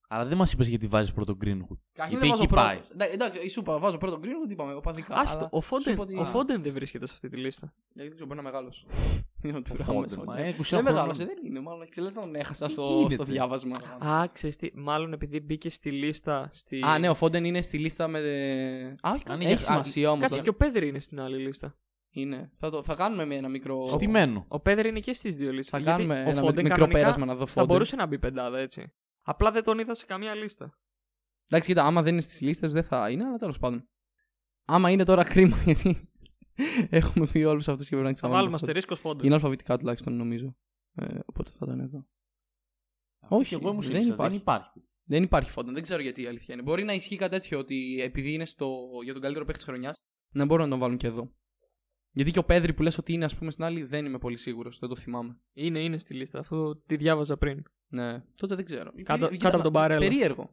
Αλλά 0.10 0.26
δεν 0.26 0.38
μας 0.38 0.52
είπες 0.54 0.68
γιατί 0.68 0.88
βάζεις 0.88 1.12
πρώτο 1.14 1.38
Greenwood. 1.44 1.78
Καταρχήν 1.94 1.94
Γιατί 1.94 2.18
δεν 2.18 2.30
βάζω 2.30 2.44
εκεί 2.44 2.52
πρώτο. 2.54 2.68
πάει. 2.68 2.80
Εντάξει, 2.92 3.14
Εντάξει, 3.14 3.40
η 3.40 3.50
Σούπα 3.50 3.80
βάζω 3.80 3.98
πρώτο 3.98 4.20
Greenwood, 4.24 4.46
τι 4.48 4.54
είπαμε, 4.54 4.74
οπαδικά. 4.74 5.16
Άστο, 5.16 5.38
αλλά 5.38 5.50
ο, 5.52 5.62
σου 5.62 5.68
είπα 5.76 5.82
Φόντεν, 5.82 6.00
ότι- 6.00 6.18
ο 6.18 6.26
Φόντεν 6.26 6.64
δεν 6.64 6.74
βρίσκεται 6.74 7.06
σε 7.08 7.14
αυτή 7.16 7.30
τη 7.30 7.38
λίστα. 7.38 7.74
Γιατί 7.94 8.08
δεν 8.08 8.10
ξέρω, 8.10 8.26
μπορεί 8.26 8.40
να 8.40 8.46
μεγάλος. 8.46 8.86
Είναι 9.44 9.58
ότι 9.58 9.72
Ο 9.72 9.76
γράφουμε 9.76 10.00
Foden, 10.00 10.10
σε 10.10 10.18
μα, 10.18 10.24
όλα. 10.34 10.38
ε, 10.38 10.50
20 10.50 10.56
Δεν 10.56 10.64
χρονών. 10.66 10.84
μεγάλωσε, 10.84 11.26
δεν 11.26 11.38
είναι. 11.46 11.60
Μάλλον 11.60 11.90
ξέρει 11.90 12.08
να 12.14 12.22
τον 12.22 12.36
έχασα 12.36 12.66
Τι 12.66 12.72
στο, 12.72 12.94
γίνεται; 12.96 13.14
στο 13.14 13.24
διάβασμα. 13.24 13.78
Α, 14.08 14.28
ξέρεις 14.34 14.56
τι, 14.56 14.72
μάλλον 14.76 15.14
επειδή 15.14 15.40
μπήκε 15.40 15.70
στη 15.70 15.92
λίστα. 15.92 16.50
Στη... 16.54 16.82
Α, 16.86 16.98
ναι, 17.00 17.10
ο 17.10 17.14
Φόντεν 17.14 17.46
είναι 17.46 17.62
στη 17.62 17.78
λίστα 17.78 18.08
με. 18.08 18.20
Α, 19.02 19.12
όχι, 19.12 19.24
Αν 19.28 19.40
έχει 19.40 19.50
είχε- 19.52 19.60
σημασία 19.62 20.10
όμως. 20.12 20.24
Κάτσε 20.24 20.42
και 20.42 20.50
ο 20.50 20.56
Πέδρη 20.56 20.88
είναι 20.88 21.00
στην 21.00 21.20
άλλη 21.22 21.38
λίστα. 21.38 21.76
Είναι. 22.22 22.52
Θα, 22.58 22.70
το, 22.70 22.84
θα 22.84 22.96
κάνουμε 22.96 23.26
με 23.26 23.36
ένα 23.36 23.50
μικρό. 23.50 23.88
Στημένο. 23.88 24.46
Ο 24.48 24.60
Πέδρη 24.60 24.90
είναι 24.90 25.00
και 25.00 25.14
στις 25.14 25.36
δύο 25.36 25.52
λίστε. 25.52 25.78
Θα 25.78 25.84
κάνουμε 25.84 26.20
ένα 26.20 26.34
Φόντεν 26.42 26.64
μικρό 26.64 26.70
κανονικά 26.70 27.00
πέρασμα 27.00 27.26
να 27.26 27.36
δω 27.36 27.46
Θα 27.46 27.52
Φόντεν. 27.52 27.68
μπορούσε 27.68 27.96
να 27.96 28.06
μπει 28.06 28.20
πεντάδα 28.20 28.60
έτσι. 28.60 28.94
Απλά 29.22 29.52
δεν 29.52 29.64
τον 29.64 29.80
είδα 29.80 29.96
σε 29.96 30.06
καμία 30.06 30.36
λίστα. 30.36 30.80
Εντάξει, 31.50 31.70
κοίτα, 31.70 31.84
άμα 31.84 32.02
δεν 32.02 32.14
είναι 32.14 32.22
στις 32.22 32.42
λίστες 32.42 32.72
δεν 32.72 32.84
θα 32.84 33.10
είναι, 33.10 33.24
αλλά 33.26 33.38
τέλος 33.38 33.58
πάντων. 33.60 33.90
Άμα 34.66 34.90
είναι 34.90 35.04
τώρα 35.04 35.24
κρίμα, 35.24 35.58
γιατί 35.66 36.08
έχουμε 36.90 37.28
πει 37.28 37.44
όλους 37.44 37.68
αυτούς 37.68 37.84
και 37.88 37.96
πρέπει 37.96 38.04
να 38.04 38.10
Θα 38.10 38.14
ξαναβάλουμε. 38.16 38.50
βάλουμε 38.50 38.56
αστερίσκο 38.56 38.96
Φόντεν. 38.96 39.26
Είναι 39.26 39.34
αλφαβητικά 39.34 39.78
τουλάχιστον 39.78 40.14
νομίζω. 40.16 40.56
Ε, 40.94 41.20
οπότε 41.26 41.52
θα 41.52 41.60
ήταν 41.64 41.80
εδώ. 41.80 42.08
Όχι, 43.28 43.54
εγώ 43.54 43.70
ήμουν 43.70 43.82
δεν 43.82 43.92
δεν, 43.92 44.08
υπάρχει. 44.08 44.30
δεν 44.32 44.40
υπάρχει. 44.42 44.82
Δεν 45.10 45.24
υπάρχει 45.24 45.52
Φόντεν, 45.52 45.74
δεν 45.74 45.84
ξέρω 45.84 46.02
γιατί 46.02 46.22
η 46.22 46.28
αλήθεια 46.28 46.54
είναι. 46.54 46.64
Μπορεί 46.64 46.84
να 46.84 46.94
ισχύει 46.94 47.16
κάτι 47.16 47.32
τέτοιο 47.32 47.60
ότι 47.60 48.02
επειδή 48.02 48.34
είναι 48.34 48.46
στο, 48.46 48.78
για 49.04 49.14
τον 49.14 49.22
καλύτερο 49.22 49.46
παίκτη 49.46 49.62
της 49.62 49.70
χρονιάς, 49.72 49.98
να 50.34 50.46
μπορούν 50.46 50.64
να 50.64 50.70
τον 50.72 50.80
βάλουν 50.80 50.98
και 50.98 51.08
εδώ. 51.08 51.32
Γιατί 52.12 52.32
και 52.32 52.40
ο 52.40 52.44
Πέδρη 52.44 52.74
που 52.74 52.82
λες 52.82 52.98
ότι 52.98 53.14
είναι, 53.14 53.26
ας 53.26 53.36
πούμε, 53.36 53.52
στην 53.52 53.64
άλλη, 53.64 53.84
δεν 53.84 54.06
είμαι 54.06 54.18
πολύ 54.18 54.38
σίγουρος. 54.38 54.80
Δεν 54.80 54.90
το 54.90 54.96
θυμάμαι. 54.96 55.38
Είναι, 55.54 55.80
είναι 55.80 55.98
στη 55.98 56.14
λίστα. 56.14 56.40
Αυτό 56.40 56.76
τη 56.76 56.96
διάβαζα 56.96 57.38
πριν. 57.38 57.64
Ναι, 57.88 58.24
τότε 58.36 58.56
δεν 58.56 58.66
ξέρω. 58.66 58.92
Κάτω- 59.04 59.28
Κοίτα, 59.30 59.44
κάτω 59.44 59.56
από 59.56 59.64
τον 59.64 59.72
Μπαρέλο. 59.74 60.00
Περίεργο. 60.00 60.50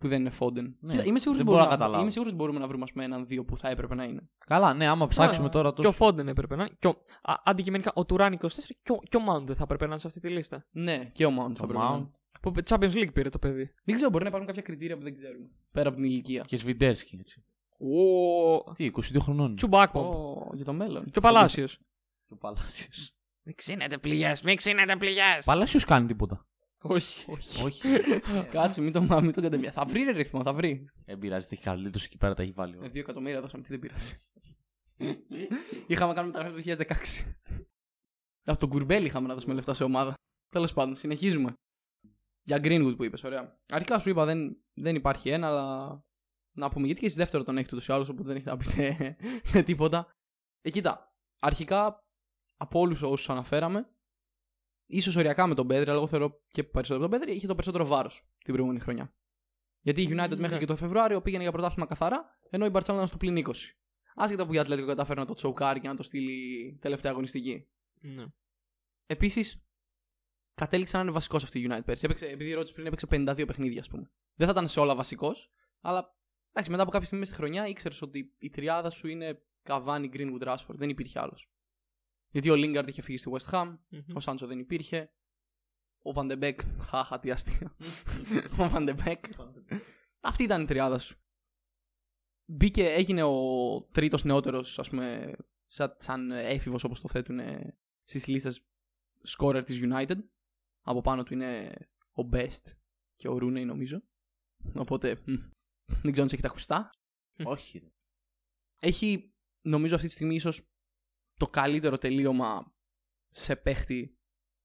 Που 0.00 0.08
δεν 0.08 0.20
είναι 0.20 0.30
Φόντεν. 0.30 0.76
Ναι, 0.80 0.90
Κοίτα, 0.92 1.04
είμαι 1.04 1.18
σίγουρος 1.18 1.22
δεν 1.22 1.30
ότι, 1.34 1.42
μπορώ 1.44 1.44
μπορούμε 1.44 1.64
να 1.64 1.70
να, 1.70 1.76
καταλάβω. 1.76 2.00
είμαι 2.02 2.10
σίγουρος 2.10 2.32
ότι 2.32 2.42
μπορούμε 2.42 2.58
να 2.58 2.66
βρούμε 2.68 2.84
ας 2.84 2.92
πούμε, 2.92 3.04
έναν-δύο 3.04 3.44
που 3.44 3.56
θα 3.56 3.68
έπρεπε 3.68 3.94
να 3.94 4.04
είναι. 4.04 4.28
Καλά, 4.46 4.74
ναι, 4.74 4.86
άμα 4.86 5.06
ψάξουμε 5.06 5.46
Α, 5.46 5.50
τώρα 5.50 5.68
Και 5.68 5.80
ο 5.80 5.84
τόσο. 5.84 5.92
Φόντεν 5.96 6.28
έπρεπε 6.28 6.56
να. 6.56 6.68
Και 6.68 6.86
ο, 6.86 6.90
α, 7.22 7.34
αντικειμενικά, 7.44 7.92
ο 7.94 8.04
Τουράν 8.04 8.32
24 8.32 8.46
και 8.82 8.92
ο, 8.92 8.98
και 9.08 9.16
ο 9.16 9.20
Mount 9.28 9.42
δεν 9.46 9.56
θα 9.56 9.62
έπρεπε 9.62 9.84
να 9.84 9.90
είναι 9.90 9.98
σε 9.98 10.06
αυτή 10.06 10.20
τη 10.20 10.28
λίστα. 10.28 10.66
Ναι, 10.70 11.10
και 11.12 11.26
ο 11.26 11.30
Mount 11.30 11.52
θα 11.54 11.60
Το 11.60 11.66
πρέπει 11.66 11.78
να 11.84 11.94
Mount. 11.94 11.98
είναι. 11.98 12.10
Που 12.40 12.52
Champions 12.64 12.92
League 12.92 13.12
πήρε 13.12 13.28
το 13.28 13.38
παιδί. 13.38 13.72
Δεν 13.84 13.94
ξέρω, 13.94 14.10
μπορεί 14.10 14.22
να 14.22 14.28
υπάρχουν 14.28 14.48
κάποια 14.48 14.62
κριτήρια 14.62 14.96
που 14.96 15.02
δεν 15.02 15.14
ξέρουμε. 15.14 15.50
Πέρα 15.72 15.88
από 15.88 15.96
την 15.96 16.06
ηλικία. 16.06 16.42
Και 16.46 16.56
Σβιντέρσκι. 16.56 17.16
Έτσι. 17.20 17.44
Ο 17.84 18.72
Τι, 18.72 18.90
22 18.94 19.16
χρονών. 19.20 19.46
είναι. 19.46 19.54
Τσουμπάκμο. 19.54 20.00
Ω, 20.50 20.54
για 20.54 20.64
το 20.64 20.72
μέλλον. 20.72 21.10
Και 21.10 21.18
ο 21.18 21.20
Παλάσιος. 21.20 21.78
Το 22.28 22.36
Παλάσιος. 22.36 23.14
Μην 23.42 23.54
ξύνετε 23.54 23.98
πληγές, 23.98 24.42
μην 24.42 24.56
ξύνετε 24.56 24.96
πληγές. 24.96 25.44
Παλάσιος 25.44 25.84
κάνει 25.84 26.06
τίποτα. 26.06 26.46
Όχι. 26.82 27.24
Όχι. 27.64 27.88
Κάτσε, 28.50 28.80
μην 28.80 28.92
τον, 28.92 29.02
μην 29.22 29.32
τον 29.32 29.42
κατεμιά. 29.42 29.72
Θα 29.72 29.84
βρει 29.84 30.02
ρε 30.02 30.12
ρυθμό, 30.12 30.42
θα 30.42 30.52
βρει. 30.52 30.84
Δεν 31.04 31.18
πειράζει, 31.18 31.46
τι 31.46 31.54
έχει 31.54 31.64
καλύτερο 31.64 32.04
εκεί 32.06 32.16
πέρα, 32.16 32.34
τα 32.34 32.42
έχει 32.42 32.52
βάλει. 32.52 32.76
Με 32.76 32.86
2 32.86 32.96
εκατομμύρια 32.96 33.40
δώσαμε, 33.40 33.62
τι 33.62 33.68
δεν 33.68 33.78
πειράζει. 33.78 34.22
είχαμε 35.86 36.14
κάνει 36.14 36.26
μεταγραφή 36.26 36.62
το 36.62 36.84
2016. 36.88 37.34
Από 38.44 38.58
τον 38.58 38.68
Κουρμπέλ 38.68 39.04
είχαμε 39.04 39.28
να 39.28 39.34
δώσουμε 39.34 39.54
λεφτά 39.54 39.74
σε 39.74 39.84
ομάδα. 39.84 40.14
Τέλος 40.48 40.72
πάντων, 40.72 40.96
συνεχίζουμε. 40.96 41.54
Για 42.42 42.58
Greenwood 42.62 42.94
που 42.96 43.04
είπες, 43.04 43.24
ωραία. 43.24 43.58
Αρχικά 43.68 43.98
σου 43.98 44.08
είπα 44.08 44.24
δεν, 44.24 44.56
δεν 44.74 44.94
υπάρχει 44.94 45.28
ένα, 45.28 45.46
αλλά 45.46 45.98
να 46.54 46.70
πούμε 46.70 46.86
γιατί 46.86 47.00
και 47.00 47.06
εσεί 47.06 47.16
δεύτερο 47.16 47.44
τον 47.44 47.58
έχετε 47.58 47.76
ούτω 47.76 47.84
ή 47.88 47.94
άλλω, 47.94 48.08
οπότε 48.10 48.22
δεν 48.22 48.36
έχετε 48.36 48.50
να 48.50 48.56
πείτε 48.56 49.62
τίποτα. 49.68 50.06
Ε, 50.60 50.70
κοίτα, 50.70 51.16
αρχικά 51.38 52.04
από 52.56 52.80
όλους 52.80 53.02
όσους 53.02 53.30
αναφέραμε, 53.30 53.88
ίσως 54.86 55.16
οριακά 55.16 55.46
με 55.46 55.54
τον 55.54 55.66
Πέδρη, 55.66 55.88
αλλά 55.88 55.98
εγώ 55.98 56.06
θεωρώ 56.06 56.42
και 56.48 56.64
περισσότερο 56.64 57.04
από 57.04 57.10
τον 57.10 57.20
Πέδρη, 57.20 57.36
είχε 57.36 57.46
το 57.46 57.54
περισσότερο 57.54 57.86
βάρος 57.86 58.28
την 58.38 58.52
προηγούμενη 58.52 58.80
χρονιά. 58.80 59.14
Γιατί 59.80 60.02
η 60.02 60.06
United 60.10 60.28
Ναι. 60.28 60.36
μέχρι 60.36 60.58
και 60.58 60.66
το 60.66 60.76
Φεβρουάριο 60.76 61.22
πήγαινε 61.22 61.42
για 61.42 61.52
πρωτάθλημα 61.52 61.86
καθαρά, 61.86 62.38
ενώ 62.50 62.66
η 62.66 62.70
Barcelona 62.72 62.82
ήταν 62.82 63.06
στο 63.06 63.16
πλήν 63.16 63.36
20. 63.36 63.50
Άσχετα 64.14 64.46
που 64.46 64.54
η 64.54 64.58
Ατλέτικο 64.58 64.86
κατάφερε 64.86 65.20
να 65.20 65.26
το 65.26 65.34
τσοκάρει 65.34 65.80
και 65.80 65.88
να 65.88 65.96
το 65.96 66.02
στείλει 66.02 66.78
τελευταία 66.80 67.10
αγωνιστική. 67.12 67.68
Ναι. 68.00 68.24
Επίσης, 69.06 69.64
κατέληξε 70.54 70.96
να 70.96 71.02
είναι 71.02 71.12
βασικός 71.12 71.42
αυτή 71.42 71.60
η 71.60 71.66
United 71.70 71.84
πέρσι. 71.84 72.04
Έπαιξε, 72.04 72.26
επειδή 72.26 72.52
ρώτησε 72.52 72.72
πριν, 72.72 72.86
έπαιξε 72.86 73.06
52 73.10 73.44
παιχνίδια, 73.46 73.80
ας 73.80 73.88
πούμε. 73.88 74.10
Δεν 74.34 74.46
θα 74.46 74.52
ήταν 74.52 74.68
σε 74.68 74.80
όλα 74.80 74.94
βασικός, 74.94 75.52
αλλά 75.80 76.16
εντάξει, 76.54 76.70
μετά 76.70 76.82
από 76.82 76.90
κάποια 76.90 77.06
στιγμή 77.06 77.26
στη 77.26 77.34
χρονιά 77.34 77.66
ήξερες 77.66 78.02
ότι 78.02 78.34
η 78.38 78.50
τριάδα 78.50 78.90
σου 78.90 79.08
είναι 79.08 79.42
Καβάνι, 79.62 80.10
Greenwood, 80.12 80.42
Rashford. 80.42 80.74
Δεν 80.74 80.88
υπήρχε 80.88 81.20
άλλος. 81.20 81.48
Γιατί 82.30 82.50
ο 82.50 82.54
Lingard 82.56 82.88
είχε 82.88 83.02
φύγει 83.02 83.18
στη 83.18 83.30
West 83.32 83.50
Ham, 83.50 83.76
Μμμ. 83.88 84.00
ο 84.14 84.20
Σάντσο 84.20 84.46
δεν 84.46 84.58
υπήρχε. 84.58 85.12
Ο 86.02 86.12
Φαν 86.12 86.28
ντε 86.28 86.40
Μπεκ. 86.40 86.60
Χάχα, 86.80 87.18
τι 87.20 87.30
αστείο. 87.30 87.76
ο 88.58 88.68
Φαν 88.68 88.87
ντε 88.87 89.01
Μπεκ. 89.01 89.24
Αυτή 90.20 90.42
ήταν 90.42 90.62
η 90.62 90.64
τριάδα 90.64 90.98
σου. 90.98 91.18
Μπήκε, 92.44 92.88
έγινε 92.88 93.22
ο 93.22 93.38
τρίτος 93.92 94.24
νεότερος, 94.24 94.78
ας 94.78 94.88
πούμε, 94.88 95.34
σαν, 95.66 95.94
σαν 95.98 96.30
έφηβος 96.30 96.84
όπως 96.84 97.00
το 97.00 97.08
θέτουν 97.08 97.40
στις 98.04 98.26
λίστες 98.26 98.66
scorer 99.38 99.62
της 99.64 99.80
United. 99.82 100.16
Από 100.82 101.00
πάνω 101.00 101.22
του 101.22 101.32
είναι 101.32 101.74
ο 102.12 102.28
Best 102.32 102.62
και 103.16 103.28
ο 103.28 103.36
Rooney 103.36 103.64
νομίζω. 103.66 104.02
Οπότε 104.74 105.22
μ, 105.26 105.32
δεν 105.86 106.12
ξέρω 106.12 106.22
αν 106.22 106.28
έχεις 106.32 106.42
τα 106.42 106.48
ακουστά. 106.48 106.90
Όχι. 107.44 107.78
ρε. 107.78 107.92
Έχει 108.80 109.34
νομίζω 109.60 109.94
αυτή 109.94 110.06
τη 110.06 110.12
στιγμή 110.12 110.34
ίσως 110.34 110.68
το 111.34 111.46
καλύτερο 111.46 111.98
τελείωμα 111.98 112.74
σε 113.30 113.56
παίχτη 113.56 114.18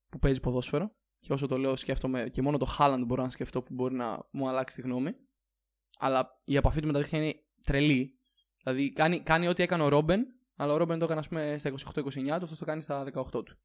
που 0.10 0.19
παίζει 0.19 0.39
ποδόσφαιρο. 0.39 0.97
Και 1.19 1.34
όσο 1.34 1.47
το 1.47 1.58
λέω 1.58 1.75
σκέφτομαι 1.75 2.29
και 2.29 2.41
μόνο 2.41 2.58
το 2.58 2.75
Haaland 2.77 3.03
μπορώ 3.05 3.23
να 3.23 3.29
σκεφτώ 3.29 3.62
που 3.62 3.73
μπορεί 3.73 3.95
να 3.95 4.27
μου 4.32 4.47
αλλάξει 4.47 4.75
τη 4.75 4.82
γνώμη. 4.82 5.15
Αλλά 5.97 6.41
η 6.43 6.55
επαφή 6.55 6.82
του 6.82 6.88
με 6.88 6.93
τα 6.93 6.99
δίχτυα 6.99 7.19
είναι 7.19 7.43
τρελή. 7.63 8.13
Δηλαδή 8.63 8.93
κάνει, 8.93 9.19
κάνει 9.19 9.47
ό,τι 9.47 9.63
έκανε 9.63 9.84
ο 9.84 9.88
Ρόμπεν, 9.88 10.25
αλλά 10.55 10.73
ο 10.73 10.77
Ρόμπεν 10.77 10.99
το 10.99 11.05
έκανε 11.05 11.19
ας 11.19 11.27
πούμε 11.27 11.58
στα 11.58 11.73
28-29 11.93 12.13
του, 12.13 12.32
αυτός 12.32 12.58
το 12.58 12.65
κάνει 12.65 12.82
στα 12.82 13.03
18 13.13 13.45
του. 13.45 13.58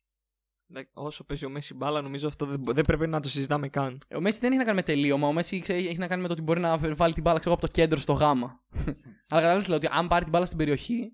Ναι, 0.75 0.83
Όσο 0.93 1.25
παίζει 1.25 1.45
ο 1.45 1.51
Μέση 1.51 1.75
μπάλα, 1.75 2.01
νομίζω 2.01 2.29
αυτό 2.29 2.47
δεν, 2.47 2.65
δεν 2.65 2.85
πρέπει 2.85 3.07
να 3.07 3.21
το 3.21 3.29
συζητάμε 3.29 3.69
καν. 3.69 3.99
Ο 4.15 4.21
Μέση 4.21 4.39
δεν 4.41 4.51
έχει 4.51 4.59
να 4.59 4.65
κάνει 4.65 4.77
με 4.77 4.83
τελείωμα. 4.83 5.29
Ο 5.29 5.33
Μέση 5.33 5.59
ξέρει, 5.59 5.87
έχει 5.87 5.99
να 5.99 6.07
κάνει 6.07 6.23
με 6.23 6.27
το 6.27 6.33
ότι 6.33 6.43
μπορεί 6.43 6.61
να 6.61 6.79
βάλει 6.79 7.15
την 7.15 7.23
μπάλα 7.23 7.39
ξέρω, 7.39 7.55
από 7.55 7.67
το 7.67 7.73
κέντρο 7.73 7.99
στο 7.99 8.13
γάμα. 8.13 8.61
αλλά 9.29 9.41
καταλαβαίνετε 9.41 9.69
λέω 9.69 9.77
ότι 9.77 9.89
αν 9.91 10.09
πάρει 10.09 10.23
την 10.23 10.33
μπάλα 10.33 10.45
στην 10.45 10.59
περιοχή, 10.59 11.13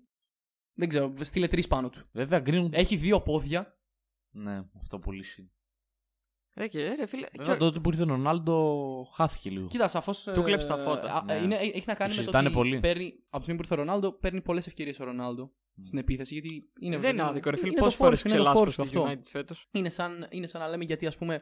δεν 0.73 0.89
ξέρω, 0.89 1.13
στείλε 1.21 1.47
τρεις 1.47 1.67
πάνω 1.67 1.89
του. 1.89 2.01
Βέβαια, 2.11 2.41
Greenwood. 2.45 2.73
Έχει 2.73 2.95
δύο 2.95 3.21
πόδια. 3.21 3.77
Ναι, 4.31 4.61
αυτό 4.81 4.99
πολύ 4.99 5.23
συν. 5.23 5.51
Ρε, 6.55 6.67
και, 6.67 6.93
ρε 6.95 7.05
φίλε. 7.05 7.27
Βέβαια, 7.37 7.53
και- 7.53 7.59
τότε 7.59 7.79
που 7.79 7.89
ήρθε 7.89 8.03
ο 8.03 8.05
Ρονάλντο 8.05 9.07
χάθηκε 9.15 9.49
λίγο. 9.49 9.67
Κοίτα, 9.67 9.87
σαφώς. 9.87 10.23
Του 10.23 10.43
κλέψει 10.43 10.67
τα 10.67 10.77
φώτα. 10.77 11.23
Ναι. 11.25 11.33
είναι, 11.33 11.55
έχει 11.55 11.83
να 11.85 11.93
κάνει 11.93 12.09
με 12.09 12.15
το 12.15 12.21
συζητάνε 12.21 12.47
ότι 12.47 12.55
πολύ. 12.55 12.79
παίρνει, 12.79 13.13
από 13.25 13.37
τη 13.37 13.41
στιγμή 13.43 13.59
που 13.59 13.65
ήρθε 13.69 13.73
ο 13.73 13.77
Ρονάλντο, 13.85 14.11
παίρνει 14.11 14.41
πολλές 14.41 14.67
ευκαιρίες 14.67 14.99
ο 14.99 15.03
Ρονάλντο 15.03 15.51
στην 15.83 15.97
επίθεση. 15.99 16.33
Γιατί 16.33 16.71
είναι, 16.79 16.97
δεν 16.97 17.11
είναι 17.13 17.23
άδικο, 17.23 17.49
ρε 17.49 17.55
φίλε. 17.57 17.67
είναι 17.69 17.77
το 17.77 17.83
Πόσες 17.83 17.97
φορές 17.99 18.19
force, 18.21 18.25
είναι 18.25 18.35
το 18.35 18.41
ξελάσπω 18.41 18.65
force 18.65 18.71
στο 18.71 18.81
αυτό. 18.81 19.05
United 19.07 19.23
φέτος; 19.23 19.67
Είναι 19.71 19.89
σαν, 19.89 20.27
είναι 20.29 20.47
σαν 20.47 20.61
να 20.61 20.67
λέμε 20.67 20.83
γιατί 20.83 21.07
ας 21.07 21.17
πούμε 21.17 21.41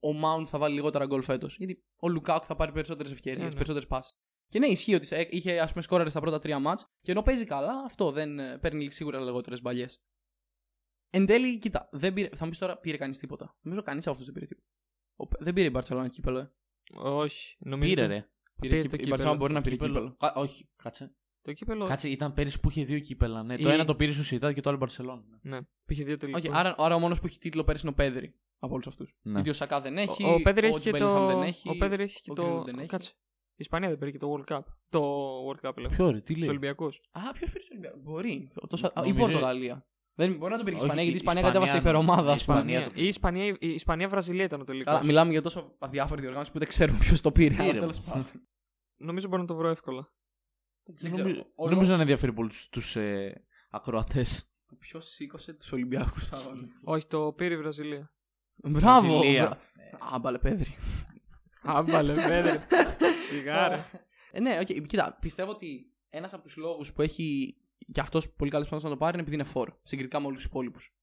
ο 0.00 0.08
Mount 0.08 0.44
θα 0.46 0.58
βάλει 0.58 0.74
λιγότερα 0.74 1.06
γκολ 1.06 1.22
φέτος. 1.22 1.56
Γιατί 1.56 1.84
ο 2.00 2.08
Λουκάκου 2.08 2.44
θα 2.44 2.56
πάρει 2.56 2.72
περισσότερες 2.72 3.12
ευκαιρίες, 3.12 3.42
Ναι, 3.42 3.48
ναι. 3.48 3.54
περισσότερες 3.54 3.88
πάσει. 3.88 4.14
Και 4.48 4.58
ναι, 4.58 4.66
ισχύει 4.66 4.94
ότι 4.94 5.06
σε- 5.06 5.28
είχε 5.30 5.60
ας 5.60 5.70
πούμε 5.70 5.82
σκόραρε 5.82 6.10
στα 6.10 6.20
πρώτα 6.20 6.38
τρία 6.38 6.58
μάτς 6.58 6.86
και 7.00 7.10
ενώ 7.10 7.22
παίζει 7.22 7.44
καλά, 7.44 7.82
αυτό 7.84 8.10
δεν 8.10 8.38
ε, 8.38 8.58
παίρνει 8.58 8.90
σίγουρα 8.90 9.20
λιγότερες 9.20 9.60
μπαλιές. 9.62 10.02
Εν 11.10 11.26
τέλει, 11.26 11.58
κοίτα, 11.58 11.88
δεν 11.92 12.12
πήρε, 12.12 12.28
θα 12.36 12.44
μου 12.44 12.50
πεις 12.50 12.58
τώρα 12.58 12.76
πήρε 12.78 12.96
κανείς 12.96 13.18
τίποτα. 13.18 13.56
Νομίζω 13.60 13.82
κανείς 13.82 14.02
από 14.06 14.10
αυτούς 14.10 14.24
δεν 14.26 14.34
πήρε 14.34 14.46
τίποτα. 14.46 14.66
Ο- 15.16 15.44
δεν 15.44 15.54
πήρε 15.54 15.66
η 15.66 15.70
Μπαρσελόνα 15.72 16.08
κύπελο, 16.08 16.38
ε. 16.38 16.50
Όχι. 16.96 17.56
Νομίζω 17.60 17.94
Πήρε, 17.94 18.06
το- 18.06 18.12
ρε. 18.12 18.28
Πήρε, 18.60 18.74
Πήρε 18.74 18.80
κύπ- 18.80 18.90
το 18.90 18.96
η 18.96 18.98
κύπελο. 18.98 19.08
Μπαρσελόνα 19.10 19.36
μπορεί 19.38 19.52
να 19.52 19.60
πήρε 19.60 19.74
Κύπελο- 19.74 19.92
κύπελο. 19.94 20.16
Κα- 20.18 20.32
Όχι, 20.34 20.68
κάτσε. 20.76 21.12
Το 21.42 21.52
κύπελο. 21.52 21.86
Κάτσε, 21.86 22.08
ήταν 22.08 22.32
πέρυσι 22.32 22.60
που 22.60 22.68
είχε 22.70 22.84
δύο 22.84 22.98
κύπελα. 22.98 23.42
Ναι. 23.42 23.58
Το 23.58 23.68
Η- 23.70 23.72
ένα 23.72 23.84
το 23.84 23.94
πήρε 23.96 24.12
στο 24.12 24.22
Σιντάδ 24.22 24.52
και 24.54 24.60
το 24.60 24.68
άλλο 24.68 24.78
Μπαρσελόνα. 24.78 25.22
Ναι, 25.42 25.58
πήγε 25.84 26.04
δύο 26.04 26.16
τελικούς. 26.16 26.42
Όχι, 26.44 26.50
άρα, 26.54 26.74
άρα 26.78 26.94
ο 26.94 26.98
μόνος 26.98 27.20
που 27.20 27.26
έχει 27.26 27.38
τίτλο 27.38 27.64
πέρυσι 27.64 27.86
είναι 27.86 27.94
ο 27.98 28.02
Πέδρη 28.02 28.34
από 28.58 28.72
όλους 28.74 28.86
αυτούς. 28.86 29.16
Ναι. 29.22 29.32
Γιατί 29.32 29.50
ο 29.50 29.52
Σακά 29.52 29.80
δεν 29.80 29.98
έχει. 29.98 30.24
Ο, 30.24 30.32
ο 30.32 30.42
Πέδρη 30.42 30.66
έχει 30.66 30.76
ο 30.76 30.80
και 30.80 30.90
Bellingham 30.90 30.98
το. 31.00 31.26
δεν 31.26 31.42
έχει. 31.42 31.68
ο 31.68 31.76
Πέδρη 31.76 32.02
έχει 32.02 32.20
και 32.20 32.30
ο 32.30 32.34
το. 32.34 32.42
Greenwood 32.60 32.64
δεν 32.64 32.78
έχει. 32.78 32.88
Κάτσε. 32.88 33.12
Η 33.50 33.54
Ισπανία 33.64 33.88
δεν 33.88 33.98
πήρε 33.98 34.10
και 34.10 34.18
το 34.18 34.34
World 34.46 34.52
Cup. 34.56 34.60
Το 34.88 35.24
World 35.48 35.68
Cup 35.68 35.76
λέω. 35.76 35.88
Ποιο 35.88 36.10
ρε, 36.10 36.20
τι 36.20 36.32
Τους 36.32 36.36
λέει; 36.40 36.48
Ολυμπιακούς. 36.48 37.00
Α, 37.10 37.32
ποιος 37.32 37.50
πήρε 37.50 37.64
στο 37.64 37.70
Ολυμπιακό. 37.74 37.98
Μπορεί. 38.00 38.50
Τόσο... 38.68 38.86
α, 38.86 38.92
Η 38.96 39.08
Νομίζω- 39.08 39.18
Πορτογαλία. 39.18 39.86
Δεν 40.20 40.36
μπορεί 40.36 40.52
να 40.52 40.58
το 40.58 40.64
πήρε 40.64 40.76
η 40.76 40.78
Όχι, 40.78 40.84
Ισπανία 40.86 41.02
γιατί 41.02 41.08
η 41.08 41.12
η 41.12 41.14
Ισπανία 41.14 41.40
Ισπανία- 41.40 41.42
κατέβασε 41.42 41.76
υπερομάδα. 41.76 42.30
η 42.30 42.34
ας 42.34 42.44
πούμε. 42.44 42.58
Ισπανία- 42.58 42.90
Η 42.94 43.06
Ισπανία, 43.06 43.44
η 43.46 43.68
Ισπανία-Βραζιλία 43.68 44.44
ήταν 44.44 44.60
ο 44.60 44.64
τελικό. 44.64 44.90
Καλά, 44.90 45.04
μιλάμε 45.04 45.30
για 45.30 45.42
τόσο 45.42 45.76
αδιάφορη 45.78 46.20
διοργάνωση 46.20 46.52
που 46.52 46.58
δεν 46.58 46.68
ξέρουμε 46.68 46.98
ποιος 46.98 47.20
το 47.20 47.32
πήρε. 47.32 47.54
Αλλά 47.54 47.64
Πήρε. 47.66 47.78
τέλος 47.80 48.00
πάντων. 48.00 48.24
Νομίζω 48.96 49.28
μπορώ 49.28 49.40
να 49.42 49.48
το 49.48 49.54
βρω 49.54 49.68
εύκολα. 49.68 50.12
Δεν 50.84 51.10
ξέρω. 51.12 51.26
νομίζω- 51.28 51.46
Ο 51.54 51.64
δεν 51.64 51.74
νομίζω 51.74 51.94
να 51.94 52.00
ενδιαφέρει 52.00 52.32
πολύ 52.32 52.50
του 52.70 52.98
ε, 52.98 53.30
ακροατές. 53.70 54.52
Ποιος 54.78 55.06
σήκωσε 55.08 55.52
τους 55.52 55.72
Ολυμπιακούς 55.72 56.32
αγώνες. 56.32 56.68
Όχι, 56.84 57.06
το 57.06 57.32
πήρε 57.36 57.54
η 57.54 57.56
Βραζιλία. 57.56 58.12
Μπράβο. 58.54 59.08
Βραζιλία. 59.18 59.44
μπρα- 59.44 59.98
Άμπαλε, 60.14 60.38
Πέδρη. 60.38 60.76
Άμπαλε, 61.62 62.14
Πέδρη. 62.14 62.58
Σιγά 63.28 63.60
ρε. 63.60 63.84
Ε, 64.30 64.40
ναι, 64.40 64.58
οκ. 64.60 64.66
Κοίτα, 64.86 65.16
πιστεύω 65.20 65.50
ότι 65.50 65.92
ένας 66.10 66.32
από 66.32 66.42
τους 66.42 66.56
λόγους 66.56 66.92
που 66.92 67.02
έχει 67.02 67.56
και 67.92 68.00
αυτός 68.00 68.32
πολύ 68.32 68.50
καλή 68.50 68.62
πιθανότητα 68.64 68.90
να 68.90 68.98
το 68.98 69.04
πάρει 69.04 69.12
είναι 69.12 69.22
επειδή 69.22 69.36
είναι 69.36 69.50
φορ. 69.50 69.78
Συγκριτικά 69.82 70.20
με 70.20 70.26
όλους 70.26 70.38
τους 70.38 70.46
υπόλοιπους. 70.46 70.96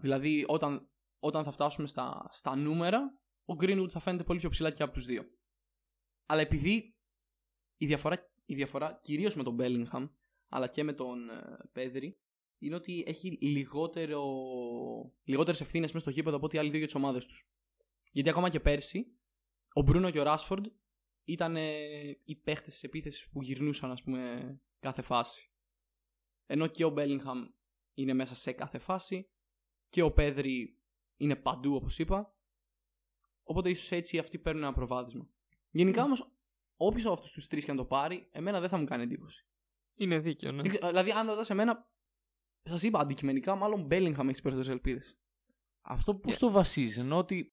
Δηλαδή, 0.00 0.44
όταν, 0.48 0.90
όταν 1.18 1.44
θα 1.44 1.50
φτάσουμε 1.50 1.86
στα, 1.86 2.28
στα 2.32 2.56
νούμερα, 2.56 3.20
ο 3.44 3.54
Greenwood 3.60 3.88
θα 3.88 3.98
φαίνεται 3.98 4.24
πολύ 4.24 4.38
πιο 4.38 4.48
ψηλά 4.48 4.70
και 4.70 4.82
από 4.82 4.92
τους 4.92 5.04
δύο. 5.04 5.24
Αλλά 6.26 6.40
επειδή 6.40 6.96
η 7.76 7.86
διαφορά, 7.86 8.30
η 8.44 8.54
διαφορά 8.54 8.98
κυρίως 9.00 9.34
με 9.34 9.42
τον 9.42 9.56
Bellingham, 9.60 10.10
αλλά 10.48 10.68
και 10.68 10.82
με 10.82 10.92
τον 10.92 11.30
ε, 11.30 11.58
Πέδρη, 11.72 12.20
είναι 12.58 12.74
ότι 12.74 13.04
έχει 13.06 13.38
λιγότερο, 13.40 14.22
λιγότερες 15.24 15.60
ευθύνες 15.60 15.92
μέσα 15.92 16.04
στο 16.04 16.10
γήπεδο 16.10 16.36
από 16.36 16.46
ό,τι 16.46 16.56
οι 16.56 16.58
άλλοι 16.58 16.68
δύο 16.68 16.78
για 16.78 16.86
τις 16.86 16.96
ομάδες 16.96 17.26
τους. 17.26 17.48
Γιατί 18.12 18.28
ακόμα 18.28 18.50
και 18.50 18.60
πέρσι, 18.60 19.18
ο 19.72 19.82
Μπρούνο 19.82 20.10
και 20.10 20.20
ο 20.20 20.22
Ράσφορντ 20.22 20.66
ήταν 21.24 21.56
ε, 21.56 21.78
οι 22.24 22.36
παίχτες 22.36 22.72
της 22.72 22.82
επίθεσης 22.82 23.28
που 23.28 23.42
γυρνούσαν, 23.42 23.90
ας 23.90 24.02
πούμε, 24.02 24.60
κάθε 24.78 25.02
φάση. 25.02 25.47
Ενώ 26.50 26.66
και 26.66 26.84
ο 26.84 26.94
Bellingham 26.96 27.48
είναι 27.94 28.12
μέσα 28.14 28.34
σε 28.34 28.52
κάθε 28.52 28.78
φάση 28.78 29.28
και 29.88 30.02
ο 30.02 30.12
Πέδρη 30.12 30.78
είναι 31.16 31.36
παντού, 31.36 31.74
όπως 31.74 31.98
είπα. 31.98 32.34
Οπότε 33.42 33.70
ίσως 33.70 33.90
έτσι 33.90 34.18
αυτοί 34.18 34.38
παίρνουν 34.38 34.62
ένα 34.62 34.72
προβάδισμα. 34.72 35.28
Γενικά 35.70 36.02
όμως, 36.02 36.30
όποιος 36.76 37.04
από 37.04 37.12
αυτούς 37.14 37.32
τους 37.32 37.46
τρεις 37.46 37.64
και 37.64 37.70
αν 37.70 37.76
το 37.76 37.84
πάρει, 37.84 38.28
εμένα 38.32 38.60
δεν 38.60 38.68
θα 38.68 38.76
μου 38.78 38.84
κάνει 38.84 39.02
εντύπωση. 39.02 39.46
Είναι 39.94 40.18
δίκαιο, 40.18 40.52
ναι. 40.52 40.62
Δεν 40.62 40.70
ξέρω, 40.70 40.86
Δηλαδή, 40.86 41.10
αν 41.10 41.26
ρωτάς 41.26 41.50
εμένα, 41.50 41.88
σας 42.62 42.82
είπα 42.82 42.98
αντικειμενικά, 43.00 43.54
μάλλον 43.54 43.86
Bellingham 43.90 44.18
έχει 44.18 44.30
τις 44.30 44.40
περισσότερες 44.42 44.68
ελπίδες. 44.68 45.18
Αυτό 45.80 46.14
πώς 46.14 46.34
Yeah. 46.34 46.38
το 46.38 46.50
βασίζεις, 46.50 46.98
ενώ 46.98 47.16
ότι. 47.16 47.52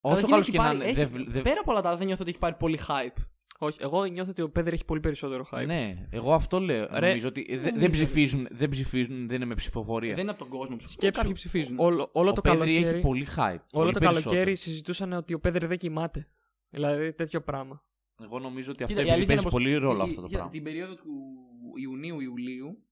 Αλλά 0.00 0.12
Όσο 0.12 0.20
δεν 0.20 0.30
καλός 0.30 0.44
έχει 0.48 0.56
και 0.56 0.62
να 0.62 0.64
πάρει- 0.64 0.76
είναι. 0.78 0.86
έχει- 0.86 0.96
δεν 0.96 1.08
βλ- 1.08 1.30
δεν- 1.30 1.42
Πέρα 1.42 1.60
από 1.60 1.70
όλα 1.70 1.80
τα 1.80 1.88
άλλα, 1.88 1.96
δεν 1.96 2.06
νιώθω 2.06 2.22
ότι 2.22 2.30
έχει 2.30 2.40
πάρει 2.40 2.56
πολύ 2.56 2.78
hype. 2.88 3.16
Όχι, 3.60 3.78
εγώ 3.80 4.04
νιώθω 4.04 4.30
ότι 4.30 4.42
ο 4.42 4.50
Πέδρη 4.50 4.74
έχει 4.74 4.84
πολύ 4.84 5.00
περισσότερο 5.00 5.46
hype. 5.52 5.66
Ναι, 5.66 6.06
εγώ 6.10 6.32
αυτό 6.34 6.60
λέω. 6.60 6.88
Ρε, 6.92 7.08
νομίζω 7.08 7.28
ότι 7.28 7.44
δε- 7.48 7.54
νομίζω 7.56 7.70
δεν 7.78 7.82
ότι 7.84 7.90
ψηφίζουν, 7.92 8.40
έχεις. 8.44 8.56
δεν 8.56 8.68
ψηφίζουν, 8.68 9.26
δεν 9.26 9.36
είναι 9.36 9.44
με 9.44 9.54
ψηφοφορία. 9.56 10.12
Δεν 10.14 10.22
είναι 10.22 10.30
από 10.30 10.38
τον 10.38 10.48
κόσμο 10.48 10.76
που 10.76 10.88
Σκέψου, 10.88 11.20
Κάποιοι 11.20 11.32
ψηφίζουν. 11.34 11.78
Όλο, 11.78 12.08
όλο 12.12 12.30
ο 12.30 12.32
το 12.32 12.40
Πέδρη 12.40 12.58
καλοκαίρι. 12.58 12.86
έχει 12.86 13.00
πολύ 13.00 13.26
hype. 13.36 13.40
Όλο 13.40 13.58
πολύ 13.70 13.92
το 13.92 13.98
περισσότερο. 13.98 14.30
καλοκαίρι 14.30 14.56
συζητούσαν 14.56 15.12
ότι 15.12 15.34
ο 15.34 15.40
Πέδρη 15.40 15.66
δεν 15.66 15.78
κοιμάται. 15.78 16.28
Δηλαδή 16.68 17.12
τέτοιο 17.12 17.40
πράγμα. 17.40 17.82
Εγώ 18.22 18.38
νομίζω 18.38 18.70
ότι 18.70 18.84
Κοίτα, 18.84 19.00
αυτό 19.00 19.08
η 19.08 19.12
αλήθεια 19.12 19.26
παίζει 19.26 19.32
είναι 19.32 19.42
πως 19.42 19.52
πολύ 19.52 19.74
ρόλο 19.74 19.98
η- 19.98 20.08
αυτό 20.08 20.20
το 20.20 20.26
για 20.26 20.36
πράγμα. 20.36 20.50
Την 20.52 20.62
περίοδο 20.62 20.94
του 20.94 21.12
Ιουνίου-Ιουλίου, 21.80 22.82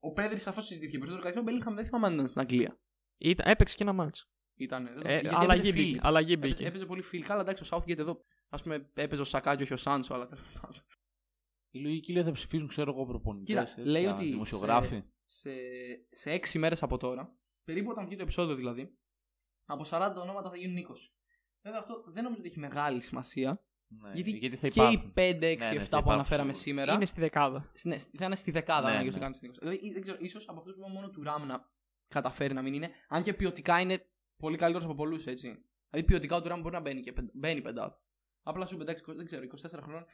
ο 0.00 0.12
Πέδρη 0.12 0.38
σαφώς 0.38 0.66
συζητήθηκε 0.66 0.98
περισσότερο. 0.98 1.32
Καλύτερο 1.32 1.56
ο 1.58 1.70
Bellingham 1.70 1.74
δεν 1.74 1.84
θυμάμαι 1.84 2.06
αν 2.06 2.14
ήταν 2.14 2.26
στην 2.28 2.40
Αγγλία. 2.40 2.78
Ήταν, 3.18 3.50
έπαιξε 3.50 3.76
και 3.76 3.82
ένα 3.82 3.92
μάτς. 3.92 4.28
Ήταν. 4.54 4.86
Ε, 5.04 5.20
γιατί 5.20 5.36
αλλαγή 5.36 5.60
έπαιζε 5.68 5.72
μπήκε, 5.72 5.96
Phillips. 5.98 6.00
αλλαγή 6.02 6.32
Έπαιζε, 6.32 6.54
μπήκε. 6.54 6.66
έπαιζε 6.68 6.86
πολύ 6.86 7.02
φίλ. 7.02 7.24
Καλά, 7.24 7.40
εντάξει, 7.40 7.64
ο 7.64 7.66
Southgate 7.70 7.98
εδώ. 7.98 8.20
Α 8.52 8.56
πούμε, 8.62 8.90
έπαιζε 8.94 9.20
ο 9.20 9.24
Σακά 9.24 9.56
και 9.56 9.62
όχι 9.62 9.72
ο 9.72 9.76
Σάνσο, 9.76 10.14
αλλά 10.14 10.26
τέλος 10.26 10.52
πάντων. 10.60 10.82
Η 11.70 11.78
λογική 11.80 12.12
λέει 12.12 12.22
θα 12.22 12.32
ψηφίζουν, 12.32 12.68
ξέρω 12.68 12.90
εγώ, 12.92 13.06
προπονητές. 13.06 13.70
Κοίτα, 13.74 13.88
λέει 13.90 14.04
ότι 14.06 14.24
Δημοσιογράφοι. 14.24 15.02
σε, 15.24 15.50
σε 16.10 16.40
6 16.52 16.58
μέρες 16.58 16.82
από 16.82 16.96
τώρα, 16.96 17.36
περίπου 17.64 17.90
όταν 17.90 18.06
βγει 18.06 18.16
το 18.16 18.22
επεισόδιο 18.22 18.54
δηλαδή, 18.54 18.98
από 19.64 19.84
40 19.90 20.12
ονόματα 20.16 20.50
θα 20.50 20.56
γίνουν 20.56 20.86
20. 20.88 20.94
Βέβαια 21.62 21.80
αυτό 21.80 22.04
δεν 22.12 22.22
νομίζω 22.22 22.40
ότι 22.40 22.48
έχει 22.50 22.58
μεγάλη 22.58 23.00
σημασία. 23.02 23.64
Ναι, 23.92 24.12
γιατί, 24.20 24.56
θα 24.56 24.68
και 24.68 24.80
οι 24.82 24.90
υπάρχουν. 24.92 25.12
5, 25.16 25.18
6, 25.18 25.56
7 25.56 25.58
Ναι, 25.58 25.68
ναι, 25.70 25.78
θα 25.78 25.78
που 25.78 25.86
υπάρχουν 25.86 26.12
αναφέραμε 26.12 26.52
σίγουρα. 26.52 26.54
σήμερα. 26.62 26.92
Είναι 26.92 27.04
στη 27.04 27.20
δεκάδα. 27.20 27.72
Ναι, 27.82 27.98
θα 27.98 28.24
είναι 28.24 28.36
στη 28.36 28.50
δεκάδα 28.50 28.90
Ναι, 28.90 28.96
ναι, 28.96 29.02
ναι. 29.02 29.10
ναι. 29.10 29.18
κάνει 29.18 29.34
στην 29.34 29.50
20. 29.50 29.54
Δηλαδή, 29.58 29.92
δεν 29.92 30.02
ξέρω, 30.02 30.18
ίσως 30.20 30.48
από 30.48 30.58
αυτούς 30.58 30.72
που 30.74 30.78
είπαμε 30.80 30.94
μόνο 30.94 31.10
του 31.10 31.22
Ραμ 31.22 31.46
να 31.46 31.70
καταφέρει 32.08 32.54
να 32.54 32.62
μην 32.62 32.72
είναι. 32.74 32.90
Αν 33.08 33.22
και 33.22 33.34
ποιοτικά 33.34 33.80
είναι 33.80 34.06
πολύ 34.36 34.56
καλύτερος 34.56 34.86
από 34.86 34.94
πολλούς, 34.94 35.26
έτσι. 35.26 35.64
Δηλαδή, 35.90 36.08
ποιοτικά 36.08 36.36
ο 36.36 36.42
του 36.42 36.48
Ραμ 36.48 36.60
μπορεί 36.60 36.74
να 36.74 36.80
μπαίνει 36.80 37.00
και 37.00 37.12
πεν- 37.12 37.30
μπαίνει 37.34 37.62
πεντά. 37.62 38.02
Απλά 38.42 38.66
σου 38.66 38.74
είπε, 38.74 38.82
εντάξει, 38.82 39.04
δεν 39.06 39.24
ξέρω, 39.24 39.44
24 39.44 39.80
χρόνια. 39.82 40.06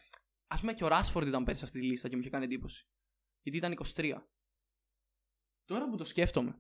Α 0.47 0.57
πούμε 0.61 0.73
και 0.75 0.85
ο 0.85 0.89
Ράσφορντ 0.89 1.27
ήταν 1.29 1.45
πέρσι 1.45 1.59
σε 1.61 1.65
αυτή 1.67 1.81
τη 1.81 1.87
λίστα 1.87 2.09
και 2.09 2.15
μου 2.15 2.21
είχε 2.21 2.31
κάνει 2.31 2.45
εντύπωση. 2.45 2.87
Γιατί 3.43 3.59
ήταν 3.59 3.73
23. 3.95 4.13
Τώρα 5.65 5.89
που 5.91 5.97
το 5.97 6.05
σκέφτομαι, 6.05 6.59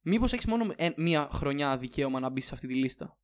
μήπως 0.00 0.32
έχεις 0.32 0.46
μόνο 0.46 0.72
ε, 0.76 0.90
μία 0.96 1.28
χρονιά 1.32 1.78
δικαίωμα 1.78 2.20
να 2.20 2.28
μπεις 2.28 2.46
σε 2.46 2.54
αυτή 2.54 2.66
τη 2.66 2.74
λίστα; 2.74 3.18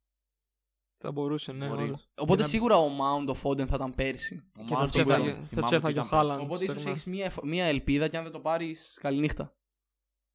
Θα 0.96 1.12
μπορούσε, 1.12 1.52
ναι. 1.52 1.68
Μπορεί. 1.68 1.84
όντως. 1.84 2.10
Οπότε 2.16 2.40
να- 2.42 2.48
σίγουρα 2.48 2.76
ο 2.76 2.88
Mount, 2.88 3.28
ο 3.28 3.34
Φόντεν 3.34 3.66
θα 3.66 3.74
ήταν 3.76 3.94
πέρσι. 3.94 4.50
Ο 4.58 4.64
Και 4.64 4.74
Mount 4.74 4.76
θα 4.78 4.84
το 4.84 4.90
τσέφαγε- 4.90 5.24
θυμάμαι 5.24 5.44
θα 5.46 5.56
ότι 5.58 5.66
τσέφαγε 5.66 5.98
ο 5.98 6.04
ήταν 6.04 6.18
Χάλαντ. 6.18 6.40
Οπότε 6.40 6.64
ίσως 6.64 6.74
στερνά. 6.74 6.90
έχεις 6.90 7.06
μία, 7.06 7.24
εφ- 7.24 7.42
μία 7.42 7.64
ελπίδα 7.64 8.08
και 8.08 8.16
αν 8.16 8.22
δεν 8.22 8.32
το 8.32 8.40
πάρεις, 8.40 8.98
καληνύχτα. 9.00 9.56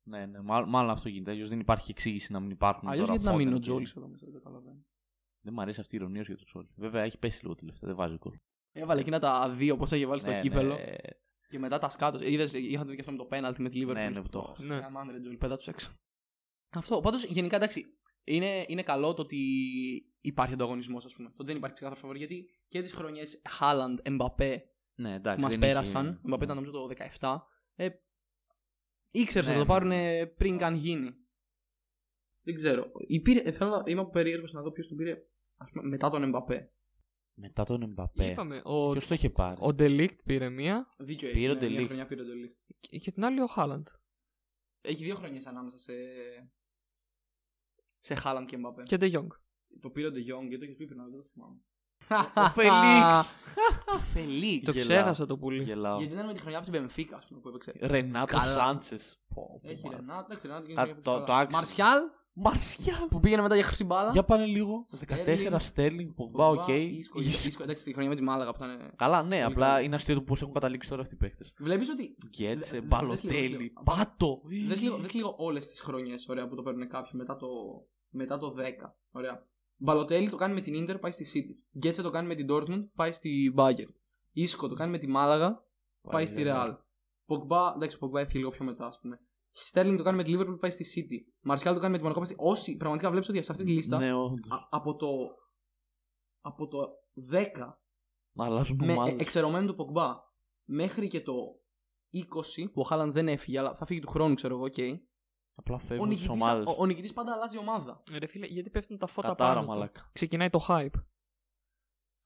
Ναι, 0.08 0.26
ναι, 0.26 0.41
μάλλον, 0.41 0.70
μάλλον 0.70 0.89
αυτό 0.91 1.10
γίνεται. 1.10 1.32
Αλλιώς 1.32 1.50
δεν 1.50 1.60
υπάρχει 1.60 1.91
εξήγηση 1.91 2.32
να 2.32 2.39
μην 2.39 2.50
υπάρχουν. 2.50 2.89
Αλλιώς 2.89 3.08
τώρα 3.08 3.20
γιατί 3.20 3.32
να 3.32 3.38
μείνει 3.43 3.50
ο 3.54 3.56
Foden 3.56 3.62
και- 3.62 3.68
Τζόλι 3.70 3.88
εδώ 3.97 4.08
μέσα, 4.08 4.26
δεν 4.26 4.34
καταλαβαίνω. 4.34 4.86
Δεν 5.41 5.53
μου 5.53 5.61
αρέσει 5.61 5.79
αυτή 5.79 5.95
η 5.95 5.97
ηρωνία 6.01 6.23
σου 6.23 6.31
για 6.31 6.37
τον 6.37 6.45
Τζόλι. 6.45 6.67
Βέβαια 6.75 7.03
έχει 7.03 7.17
πέσει 7.17 7.41
λίγο 7.41 7.55
τελευταία, 7.55 7.87
δεν 7.89 7.97
βάζει 7.97 8.15
γκολ. 8.17 8.33
Έβαλε 8.71 9.01
εκείνα 9.01 9.19
τα 9.19 9.49
δύο 9.49 9.77
πώς 9.77 9.91
είχε 9.91 10.05
βάλει 10.05 10.21
στο 10.21 10.31
Ναι, 10.31 10.41
κύπελο. 10.41 10.73
ναι. 10.75 10.93
Και 11.49 11.59
μετά 11.59 11.79
τα 11.79 11.89
σκάτω. 11.89 12.23
Είδες, 12.23 12.53
είχατε 12.53 12.89
δει 12.89 12.93
και 12.95 12.99
αυτό 13.01 13.11
με 13.11 13.17
το 13.17 13.25
πέναλτι 13.25 13.61
με 13.61 13.69
τη 13.69 13.83
Liverpool. 13.85 13.93
Ναι, 13.93 14.09
ναι, 14.09 14.21
που 14.21 14.29
το 14.29 14.39
έχω. 14.39 14.55
Ναι. 14.63 14.75
Αμάν 14.75 15.11
ρε 15.11 15.19
Τζολ, 15.19 15.37
πέτα 15.37 15.57
τους 15.57 15.67
έξω. 15.67 15.91
Αυτό. 16.69 16.99
Πάντως 17.01 17.23
γενικά 17.25 17.55
εντάξει. 17.55 17.85
Είναι, 18.23 18.65
είναι 18.67 18.83
καλό 18.83 19.13
το 19.13 19.21
ότι 19.21 19.37
υπάρχει 20.21 20.53
ανταγωνισμός, 20.53 21.05
ας 21.05 21.13
πούμε. 21.15 21.27
Το 21.29 21.35
ότι 21.37 21.45
δεν 21.47 21.55
υπάρχει 21.57 21.75
ξεκάθαρο 21.75 21.99
φαβορή 22.01 22.19
γιατί 22.19 22.45
και 22.67 22.81
τις 22.81 22.93
χρονιές 22.93 23.41
Χάλαντ, 23.49 23.99
Εμπαπέ 24.03 24.63
Ναι, 24.95 25.09
που 25.09 25.15
εντάξει. 25.15 25.41
μας 25.41 25.49
δεν 25.51 25.59
πέρασαν. 25.59 26.05
είχε- 26.05 26.19
Εμπαπέ 26.25 26.43
ήταν 26.43 26.55
νομίζω 26.55 26.71
το 26.71 26.87
17. 27.19 27.39
Ε, 27.75 27.89
ήξερε 29.11 29.45
Ναι, 29.45 29.51
να 29.51 29.57
το 29.57 29.63
ναι, 29.63 29.69
πάρουν 29.69 29.87
ναι. 29.87 30.25
πριν 30.25 30.57
καν 30.57 30.75
γίνει. 30.75 31.11
Δεν 32.41 32.55
ξέρω. 32.55 32.91
Υπήρε, 33.07 33.39
ε, 33.39 33.51
θέλω 33.51 33.69
να, 33.69 33.83
είμαι 33.85 34.05
περίεργος 34.09 34.51
να 34.53 34.61
δω 34.61 34.71
ποιος 34.71 34.87
τον 34.87 34.97
πήρε 34.97 35.17
ας 35.57 35.71
πούμε, 35.71 35.87
μετά 35.87 36.09
τον 36.09 36.23
Εμπαπέ. 36.23 36.71
Μετά 37.33 37.63
τον 37.63 37.81
Εμπαπέ. 37.81 38.25
Είπαμε, 38.25 38.61
ο, 38.63 38.91
Ποιος 38.91 39.07
το 39.07 39.13
είχε 39.13 39.29
πάρει; 39.29 39.57
ο 39.59 39.73
Ντελίχτ 39.74 40.20
πήρε 40.23 40.49
μία 40.49 40.87
Δίκιο 40.97 41.29
Πήρε 41.31 41.39
έχει. 41.39 41.49
ο 41.49 41.53
ναι, 41.53 41.59
μια 41.59 41.69
Ντελίχτ. 41.69 41.85
χρονιά 41.87 42.05
πήρε 42.07 42.21
ο 42.21 42.25
Ντελίχτ. 42.25 42.55
και 42.79 43.11
την 43.11 43.25
άλλη 43.25 43.41
ο 43.41 43.47
Χάλαντ. 43.47 43.87
Έχει 44.81 45.03
δύο 45.03 45.15
χρονιές 45.15 45.41
ανάμεσα 45.45 45.77
σε. 45.77 45.93
σε 47.99 48.15
Χάλαντ 48.15 48.47
και 48.47 48.55
Εμπαπέ. 48.55 48.83
Και 48.83 48.97
De 48.97 49.09
Jong. 49.13 49.27
Το 49.81 49.89
πήρε 49.89 50.07
ο 50.07 50.11
De 50.11 50.20
Jong 50.19 50.23
γιατί 50.47 50.57
το 50.57 50.63
έχεις 50.63 50.75
πει 50.75 50.85
πριν, 50.85 50.99
αλλά 50.99 51.09
δεν 51.09 51.19
το 51.19 51.25
θυμάμαι. 51.33 51.59
Ο 52.35 52.49
Φελίξ. 52.49 53.35
Φελίξ. 54.13 54.65
Το 54.65 54.71
Γελάω. 54.71 54.87
ξέχασα 54.87 55.25
το 55.25 55.37
πουλί. 55.37 55.63
Γελάω. 55.63 55.97
Γιατί 55.97 56.13
ήταν 56.13 56.25
με 56.25 56.33
τη 56.33 56.39
χρονιά 56.39 56.57
από 56.57 56.69
την 56.69 56.79
Μπενφίκα, 56.80 57.17
ας 57.17 57.25
πούμε, 57.27 57.39
που 57.39 57.49
έπαιξε. 57.49 57.73
Ρενάτο 57.81 58.37
Καλά. 58.37 58.53
Σάντσες. 58.53 59.21
Έχει 59.61 59.87
Ρενάτ, 59.89 60.25
εντάξει, 60.25 60.47
Ρενάτ 60.47 60.65
και 60.65 60.73
Α, 60.79 60.83
είναι 60.85 60.93
το- 61.01 61.23
το 61.23 61.33
άξιο. 61.33 61.57
Μαρσιάλ 61.57 61.99
Μαρσιάλ. 62.41 63.07
που 63.09 63.19
πήγαινε 63.19 63.41
μετά 63.41 63.55
για 63.55 63.63
χρυσή 63.63 63.83
μπάλα. 63.83 64.11
Για 64.11 64.23
πάνε 64.23 64.45
λίγο. 64.45 64.85
Στέρλινγκ. 64.87 65.53
14 65.53 65.55
Στέρλινγκ, 65.59 66.09
Πογμπά, 66.15 66.47
Πογμπά, 66.47 66.61
οκ. 66.63 66.67
Ίσκο, 66.67 67.19
Ίσκο, 67.19 67.63
εντάξει, 67.63 67.83
τη 67.83 67.91
χρονιά 67.93 68.09
με 68.09 68.15
τη 68.15 68.21
Μάλαγα 68.21 68.51
που 68.51 68.63
ήταν. 68.63 68.93
Καλά, 68.95 69.23
ναι, 69.23 69.29
Πολύ 69.41 69.43
απλά 69.43 69.67
καλό. 69.67 69.83
είναι 69.85 69.95
αστείο 69.95 70.15
το 70.15 70.21
πώς 70.21 70.41
έχουν 70.41 70.53
καταλήξει 70.53 70.89
τώρα 70.89 71.01
αυτοί 71.01 71.13
οι 71.13 71.17
παίχτες. 71.17 71.45
Βλέπεις 71.59 71.89
ότι. 71.89 72.15
Γκέτσε, 72.27 72.55
Δε- 72.55 72.65
δε- 72.65 72.79
δες 72.79 72.87
Μπαλοτέλη, 72.87 73.47
λίγο. 73.47 73.81
Πάτο. 73.83 74.41
Δες 74.67 74.81
λίγο, 74.81 74.97
δες 74.97 75.13
λίγο 75.13 75.35
όλες 75.37 75.67
τις 75.67 75.81
χρονιές 75.81 76.25
που 76.49 76.55
το 76.55 76.61
παίρνουν 76.61 76.89
κάποιοι 76.89 77.11
μετά 77.13 77.35
το, 77.35 77.47
μετά 78.09 78.37
το 78.37 78.53
10. 78.57 78.95
Ωραία. 79.11 79.47
Μπαλοτέλη 79.81 80.29
το 80.29 80.35
κάνει 80.35 80.53
με 80.53 80.61
την 80.61 80.73
Inter, 80.89 80.97
πάει 80.99 81.11
στη 81.11 81.25
City. 81.33 81.77
Γκέτσε 81.77 82.01
το 82.01 82.09
κάνει 82.09 82.27
με 82.27 82.35
την 82.35 82.47
Dortmund, 82.49 82.87
πάει 82.95 83.11
στη 83.11 83.53
Bayern. 83.57 83.91
Ίσκο 84.31 84.67
το 84.67 84.75
κάνει 84.75 84.91
με 84.91 84.97
τη 84.97 85.07
Μάλαγα, 85.07 85.63
πάει 86.01 86.25
στη 86.25 86.43
Real. 86.45 86.77
Πογμπά, 87.25 87.73
εντάξει, 87.75 87.95
ο 87.95 87.99
Πογμπά 87.99 88.19
έφυγε 88.19 88.37
λίγο 88.37 88.49
πιο 88.49 88.65
μετά, 88.65 88.85
ας 88.85 88.99
πούμε. 89.01 89.19
Στέρλινγκ 89.52 89.97
το 89.97 90.04
κάνει 90.04 90.18
με 90.18 90.24
τη 90.24 90.34
Liverpool, 90.36 90.60
πάει 90.60 90.72
στη 90.72 90.86
City. 90.95 91.34
Μαρσιάλ 91.41 91.74
το 91.74 91.80
κάνει 91.80 91.91
με 91.91 91.97
τη 91.97 92.04
Μονακό, 92.04 92.22
πάει 92.22 92.32
στη... 92.34 92.43
Όσοι 92.47 92.78
πραγματικά 92.78 93.10
βλέπεις 93.10 93.30
ότι 93.30 93.41
σε 93.43 93.52
αυτή 93.52 93.64
τη 93.64 93.72
λίστα 93.72 93.97
Ναι, 93.97 94.14
όντως. 94.14 94.52
α- 94.52 94.68
από 94.70 94.95
το. 94.95 95.08
Από 96.41 96.68
το 96.68 96.80
10 97.32 97.45
Αλλάζουν 98.38 98.78
με 98.86 98.91
ομάδες. 98.91 99.14
εξαιρουμένου 99.20 99.65
του 99.68 99.76
Πογμπά 99.76 100.16
μέχρι 100.66 101.08
και 101.08 101.22
το 101.22 101.34
20 102.14 102.72
που 102.74 102.82
ο 102.82 102.84
Χάλαντ 102.84 103.14
δεν 103.14 103.28
έφυγε, 103.28 103.60
αλλά 103.60 103.76
θα 103.76 103.86
φύγει 103.86 104.00
του 104.00 104.08
χρόνου, 104.10 104.34
ξέρω 104.36 104.56
εγώ, 104.56 104.64
οκ. 104.64 104.74
Απλά 105.56 105.76
Ο 105.76 105.80
φεύγουν 105.80 106.10
τις 106.10 106.20
νικητής, 106.20 106.41
ομάδες. 106.41 106.66
ο, 106.68 106.76
ο 106.78 106.86
νικητής 106.86 107.14
πάντα 107.14 107.34
αλλάζει 107.34 107.58
ομάδα. 107.58 108.04
Ρε 108.20 108.28
φίλε, 108.28 108.45
γιατί 108.45 108.70
πέφτουν 108.70 108.97
τα 108.97 109.08
φώτα 109.08 109.28
Κατάρα, 109.28 109.54
πάνω 109.54 109.62
του; 109.66 109.68
μαλάκα. 109.72 110.10
Ξεκινάει 110.14 110.50
το 110.50 110.66
hype. 110.68 110.93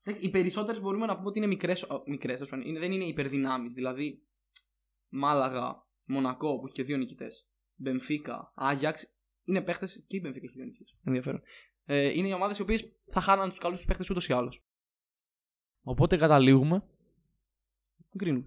Εντάξει, 0.06 0.26
Οι 0.28 0.30
περισσότερες 0.30 0.82
μπορούμε 0.82 1.06
να 1.06 1.16
πούμε 1.16 1.28
ότι 1.28 1.38
είναι 1.38 1.48
μικρές. 1.48 1.88
Μικρές, 2.06 2.42
ας 2.42 2.50
πούμε, 2.50 2.64
είναι, 2.66 2.80
δεν 2.80 2.92
είναι 2.92 3.04
υπερδυνάμεις. 3.04 3.74
Δηλαδή, 3.74 4.28
Μάλαγα, 5.10 5.88
Μονακό 6.06 6.60
που 6.60 6.66
έχει 6.66 6.76
και 6.76 6.84
δύο 6.84 6.98
νικητές. 6.98 7.48
Μπενφίκα, 7.76 8.52
Άγιαξ. 8.56 9.08
Είναι 9.44 9.62
παίχτες 9.62 10.04
και 10.08 10.18
η 10.18 10.20
Μπενφίκα 10.24 10.46
έχει 10.46 10.56
δύο 10.56 10.66
νικητές. 10.66 10.96
Ενδιαφέρον. 11.04 11.42
Ε, 11.86 12.10
είναι 12.10 12.28
οι 12.28 12.34
ομάδες 12.34 12.58
οι 12.58 12.62
οποίες 12.62 12.92
θα 13.12 13.22
χάναν 13.22 13.50
τους 13.50 13.58
καλούς 13.58 13.78
τους 13.78 13.86
παίχτες 13.88 14.10
ούτως 14.10 14.28
ή 14.28 14.34
άλλως. 14.34 14.64
Οπότε 15.82 16.18
καταλήγουμε. 16.18 16.84
Greenwood. 18.24 18.46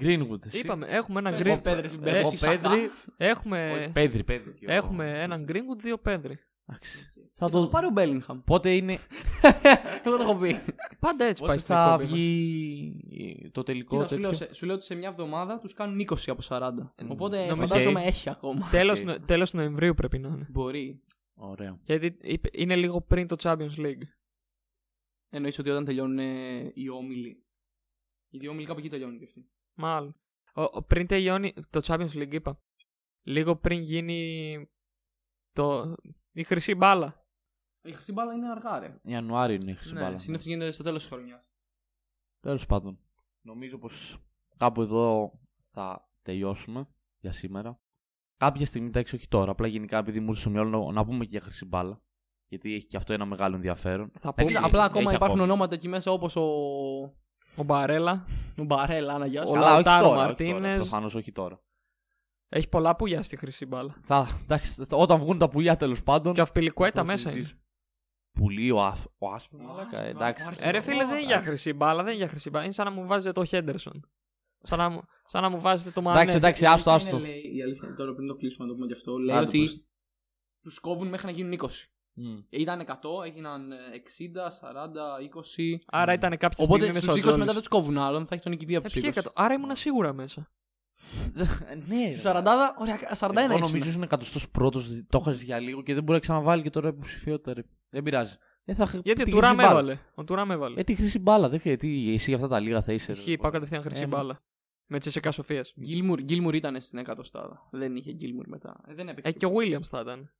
Greenwood. 0.00 0.46
εσύ. 0.46 0.58
Είπαμε, 0.58 0.86
έχουμε 0.88 1.18
ένα 1.18 1.30
Πες, 1.30 1.40
Green... 1.42 1.56
ο 1.58 1.60
Πέδρης, 1.60 1.92
Ε, 1.94 1.98
Μπέδρης, 1.98 2.24
ο 2.24 2.30
η 2.32 2.36
Σακά. 2.36 2.68
Πέδρη, 2.70 2.90
έχουμε... 3.16 3.72
Όχι, 3.72 3.92
Πέδρη, 3.92 4.24
Πέδρη. 4.24 4.54
και 4.54 4.66
ο- 4.66 4.72
Έχουμε 4.72 5.22
έναν 5.22 5.46
Greenwood, 5.48 5.78
δύο 5.78 5.98
Πέδρη. 5.98 6.38
Εντάξει. 6.66 7.08
Θα 7.38 7.50
το 7.50 7.68
πάρει 7.68 7.86
ο 7.86 7.90
Μπέλιγχαμ. 7.90 8.40
Πότε 8.44 8.74
είναι. 8.74 8.92
Εγώ 10.04 10.16
το 10.16 10.22
έχω 10.22 10.36
πει. 10.36 10.56
Πάντα 11.00 11.24
έτσι 11.24 11.42
πάει 11.42 11.50
Πότε 11.50 11.60
στην 11.60 11.74
θα 11.74 11.82
εκπομπή 11.92 12.02
μας. 12.02 12.12
βγει 12.12 13.50
το 13.52 13.62
τελικό 13.62 13.96
Κοίτα, 13.96 14.08
σου, 14.08 14.14
τέτοιο. 14.14 14.28
λέω, 14.28 14.38
σε, 14.38 14.54
σου 14.54 14.66
λέω 14.66 14.74
ότι 14.74 14.84
σε 14.84 14.94
μια 14.94 15.08
εβδομάδα 15.08 15.58
τους 15.58 15.72
κάνουν 15.74 16.00
20 16.10 16.14
από 16.26 16.42
40. 16.48 16.70
Οπότε 17.08 17.46
Νομίζω- 17.46 17.66
φαντάζομαι 17.66 18.00
Οκ. 18.00 18.06
έχει 18.06 18.30
ακόμα. 18.30 18.68
Τέλος, 18.78 19.00
Οκ. 19.00 19.06
Νο- 19.06 19.20
τέλος 19.20 19.52
Νοεμβρίου 19.52 19.94
πρέπει 19.94 20.18
να 20.18 20.28
είναι. 20.28 20.46
Μπορεί. 20.50 21.02
Ωραία. 21.34 21.80
Γιατί 21.84 22.16
είπε- 22.20 22.58
είναι 22.60 22.76
λίγο 22.76 23.00
πριν 23.00 23.26
το 23.26 23.36
Champions 23.42 23.76
League. 23.76 24.02
Εννοείς 25.28 25.58
ότι 25.58 25.70
όταν 25.70 25.84
τελειώνουν 25.84 26.18
ε, 26.18 26.70
οι 26.74 26.88
όμιλοι. 26.88 27.44
Γιατί 28.28 28.46
οι 28.46 28.48
όμιλοι 28.48 28.66
κάπου 28.66 28.78
εκεί 28.78 28.88
τελειώνουν 28.88 29.18
και 29.18 29.24
αυτοί. 29.24 29.48
Μάλλον. 29.74 30.16
Ο, 30.54 30.62
ο- 30.62 30.82
πριν 30.82 31.06
τελειώνει 31.06 31.52
το 31.70 31.80
Champions 31.86 32.12
League 32.14 32.32
είπα. 32.32 32.60
Λίγο 33.22 33.56
πριν 33.56 33.80
γίνει 33.80 34.68
το, 35.52 35.94
η 36.36 36.44
χρυσή 36.44 36.74
μπάλα. 36.74 37.24
Η 37.82 37.92
χρυσή 37.92 38.12
μπάλα 38.12 38.32
είναι 38.32 38.50
αργά, 38.50 38.78
ρε. 38.78 38.94
Ιανουάριο 39.02 39.54
είναι 39.54 39.70
η 39.70 39.74
χρυσή 39.74 39.94
Ναι, 39.94 40.00
μπάλα. 40.00 40.18
Συνήθως 40.18 40.46
γίνεται 40.46 40.70
στο 40.70 40.82
τέλος 40.82 41.02
της 41.02 41.10
χρονιάς. 41.12 41.40
Τέλος 42.40 42.66
πάντων. 42.66 42.98
Νομίζω 43.40 43.78
πως 43.78 44.18
κάπου 44.56 44.82
εδώ 44.82 45.32
θα 45.70 46.08
τελειώσουμε 46.22 46.88
για 47.18 47.32
σήμερα. 47.32 47.80
Κάποια 48.36 48.66
στιγμή, 48.66 48.88
εντάξει, 48.88 49.14
όχι 49.14 49.28
τώρα. 49.28 49.50
Απλά 49.50 49.66
γενικά 49.66 49.98
επειδή 49.98 50.20
μου 50.20 50.28
ήρθε 50.28 50.40
στο 50.40 50.50
μυαλό 50.50 50.84
να, 50.86 50.92
να 50.92 51.04
πούμε 51.04 51.24
και 51.24 51.30
για 51.30 51.40
χρυσή 51.40 51.64
μπάλα. 51.64 52.00
Γιατί 52.48 52.74
έχει 52.74 52.86
και 52.86 52.96
αυτό 52.96 53.12
ένα 53.12 53.24
μεγάλο 53.24 53.54
ενδιαφέρον. 53.54 54.10
Θα 54.18 54.28
Εντάξει, 54.28 54.54
πούμε 54.54 54.66
Απλά 54.66 54.78
έχει 54.84 54.88
ακόμα 54.90 55.12
υπάρχουν 55.12 55.40
ακόμα. 55.40 55.42
ονόματα 55.42 55.74
εκεί 55.74 55.88
μέσα 55.88 56.10
όπως 56.10 56.36
ο. 56.36 56.42
ο 57.56 57.62
Μπαρέλα. 57.64 58.26
Ο 58.58 58.64
Μπαρέλα, 58.64 59.12
Άννα, 59.14 59.26
γεια 59.26 59.46
σου. 59.46 59.52
Ο 59.52 59.56
Αλλά 59.56 59.64
όχι 59.66 59.72
Λαουτάρο 59.74 60.08
τώρα. 60.08 60.20
Μαρτίνες. 60.20 60.76
Προφανώς 60.76 61.14
όχι 61.14 61.32
τώρα. 61.32 61.60
Έχει 62.48 62.68
πολλά 62.68 62.96
πουλιά 62.96 63.22
στη 63.22 63.36
χρυσή 63.36 63.66
μπάλα. 63.66 63.94
Θα, 64.02 64.26
εντάξει, 64.42 64.84
όταν 64.90 65.18
βγουν 65.18 65.38
τα 65.38 65.48
πουλιά 65.48 65.76
τέλος 65.76 66.02
πάντων. 66.02 66.34
Και 66.34 66.40
ο 66.40 66.42
Αυπιλικουέτα 66.42 67.00
θα 67.00 67.04
μέσα 67.04 67.22
είναι. 67.22 67.30
συζητήσουμε. 67.30 67.60
Πουλί, 68.32 68.70
ο, 68.70 68.82
Άσ, 68.84 69.04
ο 69.18 69.32
Άσπρος. 69.32 69.60
Ο 69.60 69.64
μαλάκα, 69.64 69.88
Άσπρος, 69.90 70.08
Εντάξει. 70.08 70.42
υπάρχει. 70.42 70.64
Ε, 70.64 70.70
ρε 70.70 70.80
φίλε, 70.80 70.96
δεν 70.96 71.08
είναι 71.08 71.18
για 71.20 71.28
Εντάξει. 71.28 71.48
χρυσή 71.48 71.72
μπάλα, 71.72 72.02
δεν 72.02 72.06
είναι 72.12 72.16
για 72.22 72.28
χρυσή 72.28 72.50
μπάλα. 72.50 72.64
Είναι 72.64 72.72
σαν 72.72 72.84
να 72.84 72.90
μου 72.92 73.06
βάζετε 73.06 73.32
το 73.32 73.44
Χέντερσον. 73.44 74.08
Σαν 74.62 74.78
να 74.78 74.88
μου, 74.88 75.02
σαν 75.26 75.42
να 75.42 75.48
μου 75.48 75.60
βάζετε 75.60 75.90
το 75.90 76.02
Μανέ. 76.02 76.18
Εντάξει, 76.18 76.36
εντάξει, 76.36 76.64
Η 76.64 76.66
άστο, 76.66 76.90
αλήθεια 76.90 77.08
άστο. 77.12 77.18
είναι, 77.24 77.28
λέει, 77.28 77.54
η 77.56 77.62
αλήθεια 77.62 77.88
είναι 77.88 77.96
τώρα 77.96 78.14
πριν 78.14 78.26
το 78.28 78.34
κλείσουμε 78.34 78.64
να 78.64 78.70
το 78.70 78.76
πούμε 78.76 78.86
γι' 78.86 78.92
αυτό. 78.92 79.18
Λέει 79.18 79.36
Άντε, 79.36 79.46
ότι 79.46 79.64
πες. 79.64 79.86
τους 80.62 80.78
κόβουν 80.80 81.08
μέχρι 81.08 81.26
να 81.26 81.32
γίνουν 81.32 81.52
20. 81.52 81.66
Μμ. 82.18 82.38
Ήταν 82.50 82.80
100, 82.80 83.24
έγιναν 83.26 83.72
ε, 83.72 83.76
60, 83.76 84.50
40, 84.50 85.20
20. 85.20 85.78
Άρα 85.86 86.12
ήταν 86.12 86.30
κάποια 86.36 86.64
Οπότε 86.64 86.80
στιγμή 86.82 86.88
μέσα 86.94 87.00
στους 87.00 87.12
ο 87.14 87.16
20 87.16 87.20
Τζόλης. 87.20 87.36
μετά 87.38 87.52
δεν 87.52 87.60
τους 87.60 87.68
κόβουν 87.68 87.98
άλλον, 87.98 88.26
θα 88.26 88.34
έχει 88.34 88.42
τον 88.42 88.52
νικητή 88.52 88.76
από 88.76 88.86
Ε, 88.86 88.88
του 88.88 89.00
ποιοι 89.00 89.10
20. 89.14 89.16
εκατό- 89.18 89.32
Άρα 89.34 89.54
ήμουν 89.54 89.76
σίγουρα 89.76 90.12
μέσα. 90.12 90.50
Ναι, 91.86 92.10
Στη 92.10 92.28
40, 92.28 92.44
ωραία, 92.78 92.98
41 93.18 93.30
Εγώ 93.36 93.52
ήσουν. 93.52 93.60
νομίζω 93.60 93.88
ήσουν 93.88 94.02
εκατοστός 94.02 94.50
πρώτος, 94.50 94.88
το 95.08 95.18
έχασε 95.20 95.44
για 95.44 95.58
λίγο 95.58 95.82
και 95.82 95.94
δεν 95.94 96.02
μπορεί 96.02 96.14
να 96.14 96.20
ξαναβάλει 96.20 96.62
και 96.62 96.70
τώρα 96.70 96.88
υποψηφιότητα. 96.88 97.54
ρε. 97.54 97.62
Δεν 97.90 98.02
πειράζει. 98.02 98.34
Δεν 98.64 98.74
θα 98.74 98.86
χ- 98.86 99.00
Γιατί 99.04 99.22
ο 99.22 99.24
τη 99.24 99.30
Τουράμ 99.30 99.56
χρυσή 99.56 99.66
μπάλα. 99.68 99.78
έβαλε. 99.80 99.98
Ο 100.14 100.24
Τουράμ 100.24 100.50
έβαλε. 100.50 100.80
Ε, 100.80 100.84
τη 100.84 100.94
χρυσή 100.94 101.18
μπάλα, 101.18 101.48
δεν 101.48 101.60
χρειάζεται. 101.60 101.86
Τι, 101.86 102.12
εσύ 102.14 102.24
για 102.26 102.34
αυτά 102.36 102.48
τα 102.48 102.60
λίγα 102.60 102.82
θα 102.82 102.92
είσαι. 102.92 103.12
ρε. 103.12 103.18
Ισχύει, 103.18 103.36
πάω 103.36 103.50
κατευθείαν 103.50 103.82
χρυσή 103.82 104.02
Ε, 104.02 104.06
μπάλα. 104.06 104.40
Με 104.86 104.98
Τσεσεκά 104.98 105.30
Σοφίας. 105.30 105.74
Γκίλμουρ, 105.80 106.20
Γκίλμουρ 106.22 106.54
ήταν 106.54 106.80
στην 106.80 106.98
εκατοστάδα. 106.98 107.68
Δεν 107.70 107.96
είχε 107.96 108.12
Γκίλμουρ 108.12 108.48
μετά. 108.48 108.80
Ε, 108.88 108.94
δεν 108.94 109.08
έπαιξε. 109.08 109.30
Ε, 109.30 109.32
και 109.32 109.46
ο 109.46 109.50
Williams 109.54 109.82
θα 109.82 110.00
ήταν. 110.00 110.30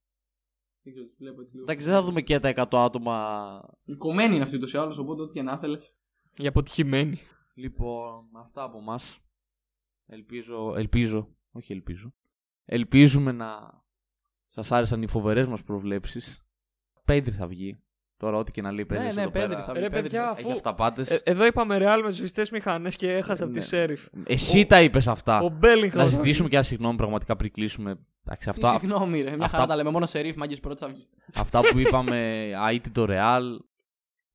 Δεν 0.83 0.93
ξέρω, 0.95 1.07
τους 1.09 1.17
βλέπω 1.19 1.41
έτσι 1.41 1.53
λίγο. 1.53 1.65
Εντάξει, 1.65 1.85
δεν 1.87 1.95
θα 1.95 2.03
δούμε 2.03 2.21
και 2.21 2.41
τα 2.41 2.49
100 2.49 2.79
άτομα. 2.85 3.61
Η 3.85 3.95
κομμένη 3.95 4.35
είναι 4.35 4.43
αυτή 4.45 4.57
ούτως 4.57 4.73
ή 4.73 4.79
άλλως, 4.79 4.99
οπότε 4.99 5.23
ό,τι 5.23 5.33
και 5.33 5.43
να 5.43 5.59
θέλεις. 5.59 5.93
Για 6.37 6.49
αποτυχημένη. 6.49 7.21
Λοιπόν, 7.55 8.25
αυτά 8.37 8.63
από 8.63 8.79
εμάς. 8.79 9.19
Ελπίζω, 10.07 10.75
ελπίζω, 10.77 11.29
όχι 11.53 11.73
ελπίζω. 11.73 12.13
Ελπίζουμε 12.65 13.33
να 13.33 13.47
σας 14.49 14.73
άρεσαν 14.73 15.03
οι 15.03 15.09
φοβερές 15.09 15.47
μας 15.47 15.63
προβλέψεις. 15.63 16.41
Πέντρη 17.05 17.31
θα 17.31 17.47
βγει. 17.47 17.77
Τώρα, 18.17 18.37
ό,τι 18.37 18.53
και 18.53 18.63
να 18.63 18.73
λέει 18.73 18.87
Πέντρης. 18.87 19.07
Ναι, 19.09 19.13
ναι, 19.15 19.21
εδώ 19.21 19.31
Πέντρη 19.31 19.49
πέρα 19.49 19.65
θα 19.65 19.73
Ρε 19.73 19.81
βγει. 19.81 19.89
παιδιά, 19.91 20.23
Έχει 20.39 20.47
αφού. 20.47 20.53
αυταπάτες. 20.53 21.11
Ε, 21.11 21.21
εδώ 21.25 21.47
είπαμε 21.47 21.77
Real 21.81 22.01
με 22.05 22.11
σβηστέ 22.11 22.47
μηχανές 22.53 22.97
και 22.97 23.13
έχασα 23.13 23.45
από 23.45 23.53
τη 23.53 23.59
Ναι. 23.59 23.65
Σέριφ. 23.65 24.07
Εσύ 24.27 24.67
τα 24.67 24.83
είπες 24.83 25.09
αυτά. 25.09 25.39
Ο 25.41 25.49
Μπέλιγχαμ. 25.49 26.01
Να 26.03 26.07
ζητήσουμε 26.09 26.49
και 26.49 26.55
ένα 26.57 26.65
συγγνώμη 26.65 26.97
πραγματικά 26.97 27.37
πριν 27.37 27.53
κλείσουμε. 27.53 27.99
Εντάξει, 28.25 28.49
αυτά, 28.49 28.67
Αυτά... 28.69 28.79
Συγγνώμη, 28.81 29.21
ρε. 29.21 29.31
Μια 29.37 29.45
αυτά- 29.45 29.49
χαρά 29.57 29.67
τα 29.69 29.77
λέμε. 29.77 29.91
Μόνο 29.91 30.07
σε 30.07 30.21
ρίφ, 30.21 30.37
μάγκες 30.37 30.61
πρώτα 30.61 30.87
θα 30.87 30.93
βγει. 30.93 31.07
αυτά 31.35 31.61
που 31.61 31.79
είπαμε, 31.79 32.49
αίτητη 32.71 32.91
το 32.91 33.07
Real, 33.09 33.43
τη 33.76 33.76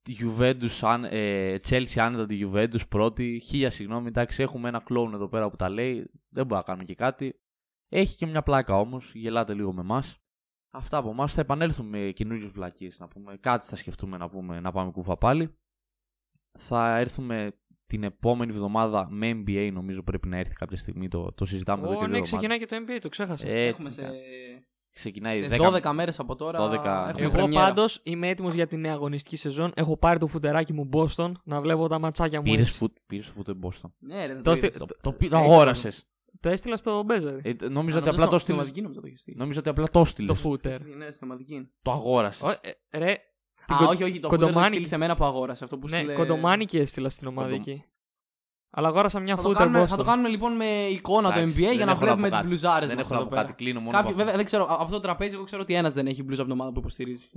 Juventus, 0.07 0.79
αν- 0.81 1.03
ε, 1.03 1.55
Chelsea 1.69 1.97
άνετα 1.99 2.25
τη 2.25 2.39
Juventus 2.45 2.87
πρώτη. 2.89 3.41
Χίλια 3.45 3.69
συγγνώμη, 3.69 4.07
εντάξει, 4.07 4.41
έχουμε 4.41 4.67
ένα 4.67 4.81
κλόουν 4.85 5.13
εδώ 5.13 5.27
πέρα 5.27 5.49
που 5.49 5.55
τα 5.55 5.69
λέει. 5.69 5.95
Δεν 6.29 6.45
μπορούμε 6.45 6.55
να 6.55 6.61
κάνουμε 6.61 6.83
και 6.83 6.95
κάτι. 6.95 7.39
Έχει 7.89 8.15
και 8.17 8.25
μια 8.25 8.41
πλάκα 8.41 8.79
όμως, 8.79 9.11
γελάτε 9.15 9.53
λίγο 9.53 9.73
με 9.73 9.81
εμάς. 9.81 10.19
Αυτά 10.73 10.97
από 10.97 11.09
εμάς. 11.09 11.33
Θα 11.33 11.41
επανέλθουμε 11.41 11.97
με 12.05 12.11
καινούριες 12.11 12.51
βλακίες 12.51 12.99
να 12.99 13.07
πούμε. 13.07 13.37
Κάτι 13.37 13.65
θα 13.65 13.75
σκεφτούμε 13.75 14.17
να, 14.17 14.29
πούμε, 14.29 14.59
να 14.59 14.71
πάμε 14.71 14.91
κούφα 14.91 15.17
πάλι. 15.17 15.55
Θα 16.59 16.97
έρθουμε 16.97 17.51
την 17.83 18.03
επόμενη 18.03 18.51
εβδομάδα 18.51 19.07
με 19.09 19.31
NBA, 19.31 19.69
νομίζω 19.73 20.03
πρέπει 20.03 20.27
να 20.27 20.37
έρθει 20.37 20.53
κάποια 20.53 20.77
στιγμή. 20.77 21.07
Το, 21.07 21.31
το 21.33 21.45
συζητάμε 21.45 21.87
εδώ 21.87 21.95
Ω, 21.95 21.99
και 21.99 22.05
ναι, 22.07 22.13
δύο 22.13 22.21
ξεκινάει 22.21 22.59
και 22.59 22.65
το 22.65 22.75
NBA, 22.75 22.97
το 23.01 23.09
ξέχασα. 23.09 23.47
Ε, 23.47 23.67
Έχουμε 23.67 23.89
τι 23.89 23.95
σε. 23.95 24.09
Κα- 24.93 24.99
Ξεκινάει 24.99 25.39
Σε 25.39 25.47
10. 25.47 25.71
12 25.71 25.91
μέρες 25.93 26.19
από 26.19 26.35
τώρα 26.35 26.59
12 26.59 27.07
έχουμε 27.09 27.23
Εγώ 27.25 27.31
πρεμιέρα. 27.31 27.65
πάντως 27.65 27.99
είμαι 28.03 28.27
έτοιμος 28.29 28.53
για 28.53 28.67
τη 28.67 28.77
νέα 28.77 28.93
αγωνιστική 28.93 29.35
σεζόν. 29.37 29.71
Έχω 29.75 29.97
πάρει 29.97 30.19
το 30.19 30.27
φουτεράκι 30.27 30.73
μου 30.73 30.89
Boston 30.93 31.31
να 31.43 31.61
βλέπω 31.61 31.87
τα 31.87 31.99
ματσάκια 31.99 32.37
μου. 32.39 32.43
Πήρες 32.43 32.65
έτσι. 32.65 32.77
φουτ, 32.77 32.95
πήρες 33.07 33.25
το 33.25 33.31
φούτ 33.31 33.49
Boston. 33.49 33.89
Ναι, 33.99 34.25
ρε, 34.25 34.33
δεν 34.33 34.43
Το 34.43 34.49
το 34.49 34.55
στη- 34.55 34.65
είδες. 34.65 34.77
Το, 34.79 34.85
το, 35.01 35.11
πή- 35.13 35.29
το 35.29 35.37
Έτσι 35.37 35.49
αγόρασες. 35.49 36.05
Το 36.39 36.49
έστειλα 36.49 36.77
στο 36.77 37.03
Μπέζερ. 37.03 37.33
Ε, 37.33 37.39
τε- 37.41 37.63
Α, 37.63 37.69
νόμιζα 37.69 37.69
ότι 37.69 37.73
νόμιζα 37.73 38.09
απλά 38.09 38.13
το 38.19 38.25
στη 38.25 38.35
έστειλες. 38.35 38.59
μαζική 38.59 38.81
νόμιζα 38.81 39.01
το 39.01 39.07
έχεις 39.07 39.19
στείλει. 39.19 39.37
Νόμιζα 39.37 39.59
ότι 39.59 39.69
απλά 39.69 39.87
το 39.91 39.99
έστειλες. 39.99 40.29
Το 40.29 40.47
φούτερ. 40.49 40.81
Ναι, 40.85 41.11
στη 41.11 41.25
μαζική. 41.25 41.69
Το 41.81 41.91
αγόρασες. 41.91 42.41
Ω, 42.41 42.49
ε, 42.49 42.97
Ρε, 42.97 43.17
την 43.65 43.75
Α, 43.75 43.77
κο- 43.77 43.85
όχι, 43.87 44.03
όχι, 44.03 44.19
το 44.19 44.29
φούτερ 44.29 44.29
το 44.29 44.29
κοντομάνι- 44.29 44.57
έχεις 44.57 44.69
στείλει 44.71 44.87
σε 44.87 44.97
μένα 44.97 45.15
που 45.15 45.23
αγόρασε. 45.25 45.63
Αυτό 45.63 45.77
που 45.77 45.87
Ναι, 45.87 45.97
στείλε- 45.97 46.15
κοντομάνικη 46.15 46.77
έστειλα 46.77 47.09
στην 47.09 47.27
ομαδική. 47.27 47.83
Αλλά 48.73 48.87
αγόρασα 48.87 49.19
μια 49.19 49.35
Θα 49.35 49.41
το, 49.41 49.47
φούτερ 49.47 49.63
κάνουμε, 49.67 49.87
θα 49.87 49.95
το 49.95 50.01
Boston. 50.01 50.05
κάνουμε 50.05 50.27
λοιπόν 50.29 50.53
με 50.55 50.65
εικόνα 50.65 51.31
το 51.31 51.39
Εντάξει, 51.39 51.55
NBA 51.59 51.65
δεν 51.65 51.75
για 51.75 51.85
να 51.85 51.91
έχω 51.91 51.99
να 51.99 52.05
βλέπουμε 52.05 52.21
πω 52.21 52.27
τις 52.27 52.35
κάτι. 52.37 52.47
μπλουζάρες 52.47 52.87
Δεν 52.87 52.97
μας 52.97 53.05
έχω 53.05 53.13
να 53.13 53.19
εδώ 53.19 53.29
πω 53.29 53.35
πέρα. 53.35 53.47
κάτι. 53.47 53.63
Κλείνω 53.63 53.79
μόνο. 53.79 53.91
Κάποιοι, 53.91 54.03
με 54.05 54.11
αυτό. 54.11 54.23
βέβαια, 54.23 54.35
δεν 54.35 54.45
ξέρω, 54.45 54.63
από 54.63 54.83
αυτό 54.83 54.95
το 54.95 54.99
τραπέζι, 55.01 55.33
εγώ 55.35 55.43
ξέρω 55.43 55.61
ότι 55.61 55.73
ένας 55.73 55.93
δεν 55.93 56.07
έχει 56.07 56.23
μπλουζά 56.23 56.41
από 56.41 56.49
την 56.51 56.59
ομάδα 56.59 56.73
που 56.73 56.79
υποστηρίζει. 56.79 57.27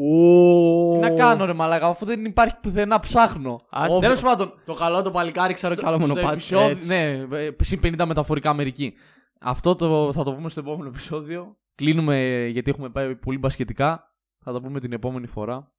Τι 0.92 0.98
να 0.98 1.10
κάνω, 1.10 1.44
ρε 1.44 1.52
Μαλάκα, 1.52 1.86
αφού 1.86 2.04
δεν 2.04 2.24
υπάρχει 2.24 2.54
πουθενά, 2.62 2.98
ψάχνω. 2.98 3.60
Ας- 3.70 3.98
Τέλος 3.98 4.20
πάντων. 4.20 4.52
Το 4.66 4.74
καλό 4.74 5.02
το 5.02 5.10
παλικάρι, 5.10 5.54
ξέρω 5.54 5.74
κι 5.74 5.86
άλλο 5.86 5.96
στο 5.96 6.06
μονοπάτι. 6.06 6.32
επεισόδιο- 6.34 6.68
Έτσι. 6.70 6.88
Ναι, 6.88 7.36
ε, 7.38 7.50
συν 7.62 7.80
50 7.82 8.06
μεταφορικά 8.06 8.50
Αμερική. 8.50 8.94
Αυτό 9.40 9.74
το, 9.74 10.12
θα 10.12 10.24
το 10.24 10.32
πούμε 10.34 10.48
στο 10.48 10.60
επόμενο 10.60 10.88
επεισόδιο. 10.88 11.56
Κλείνουμε 11.74 12.46
γιατί 12.50 12.70
έχουμε 12.70 12.88
πάει 12.90 13.16
πολύ 13.16 13.38
μπασκετικά. 13.38 14.12
Θα 14.44 14.52
το 14.52 14.60
πούμε 14.60 14.80
την 14.80 14.92
επόμενη 14.92 15.26
φορά. 15.26 15.72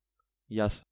Γεια 0.46 0.70
σας. 0.70 0.84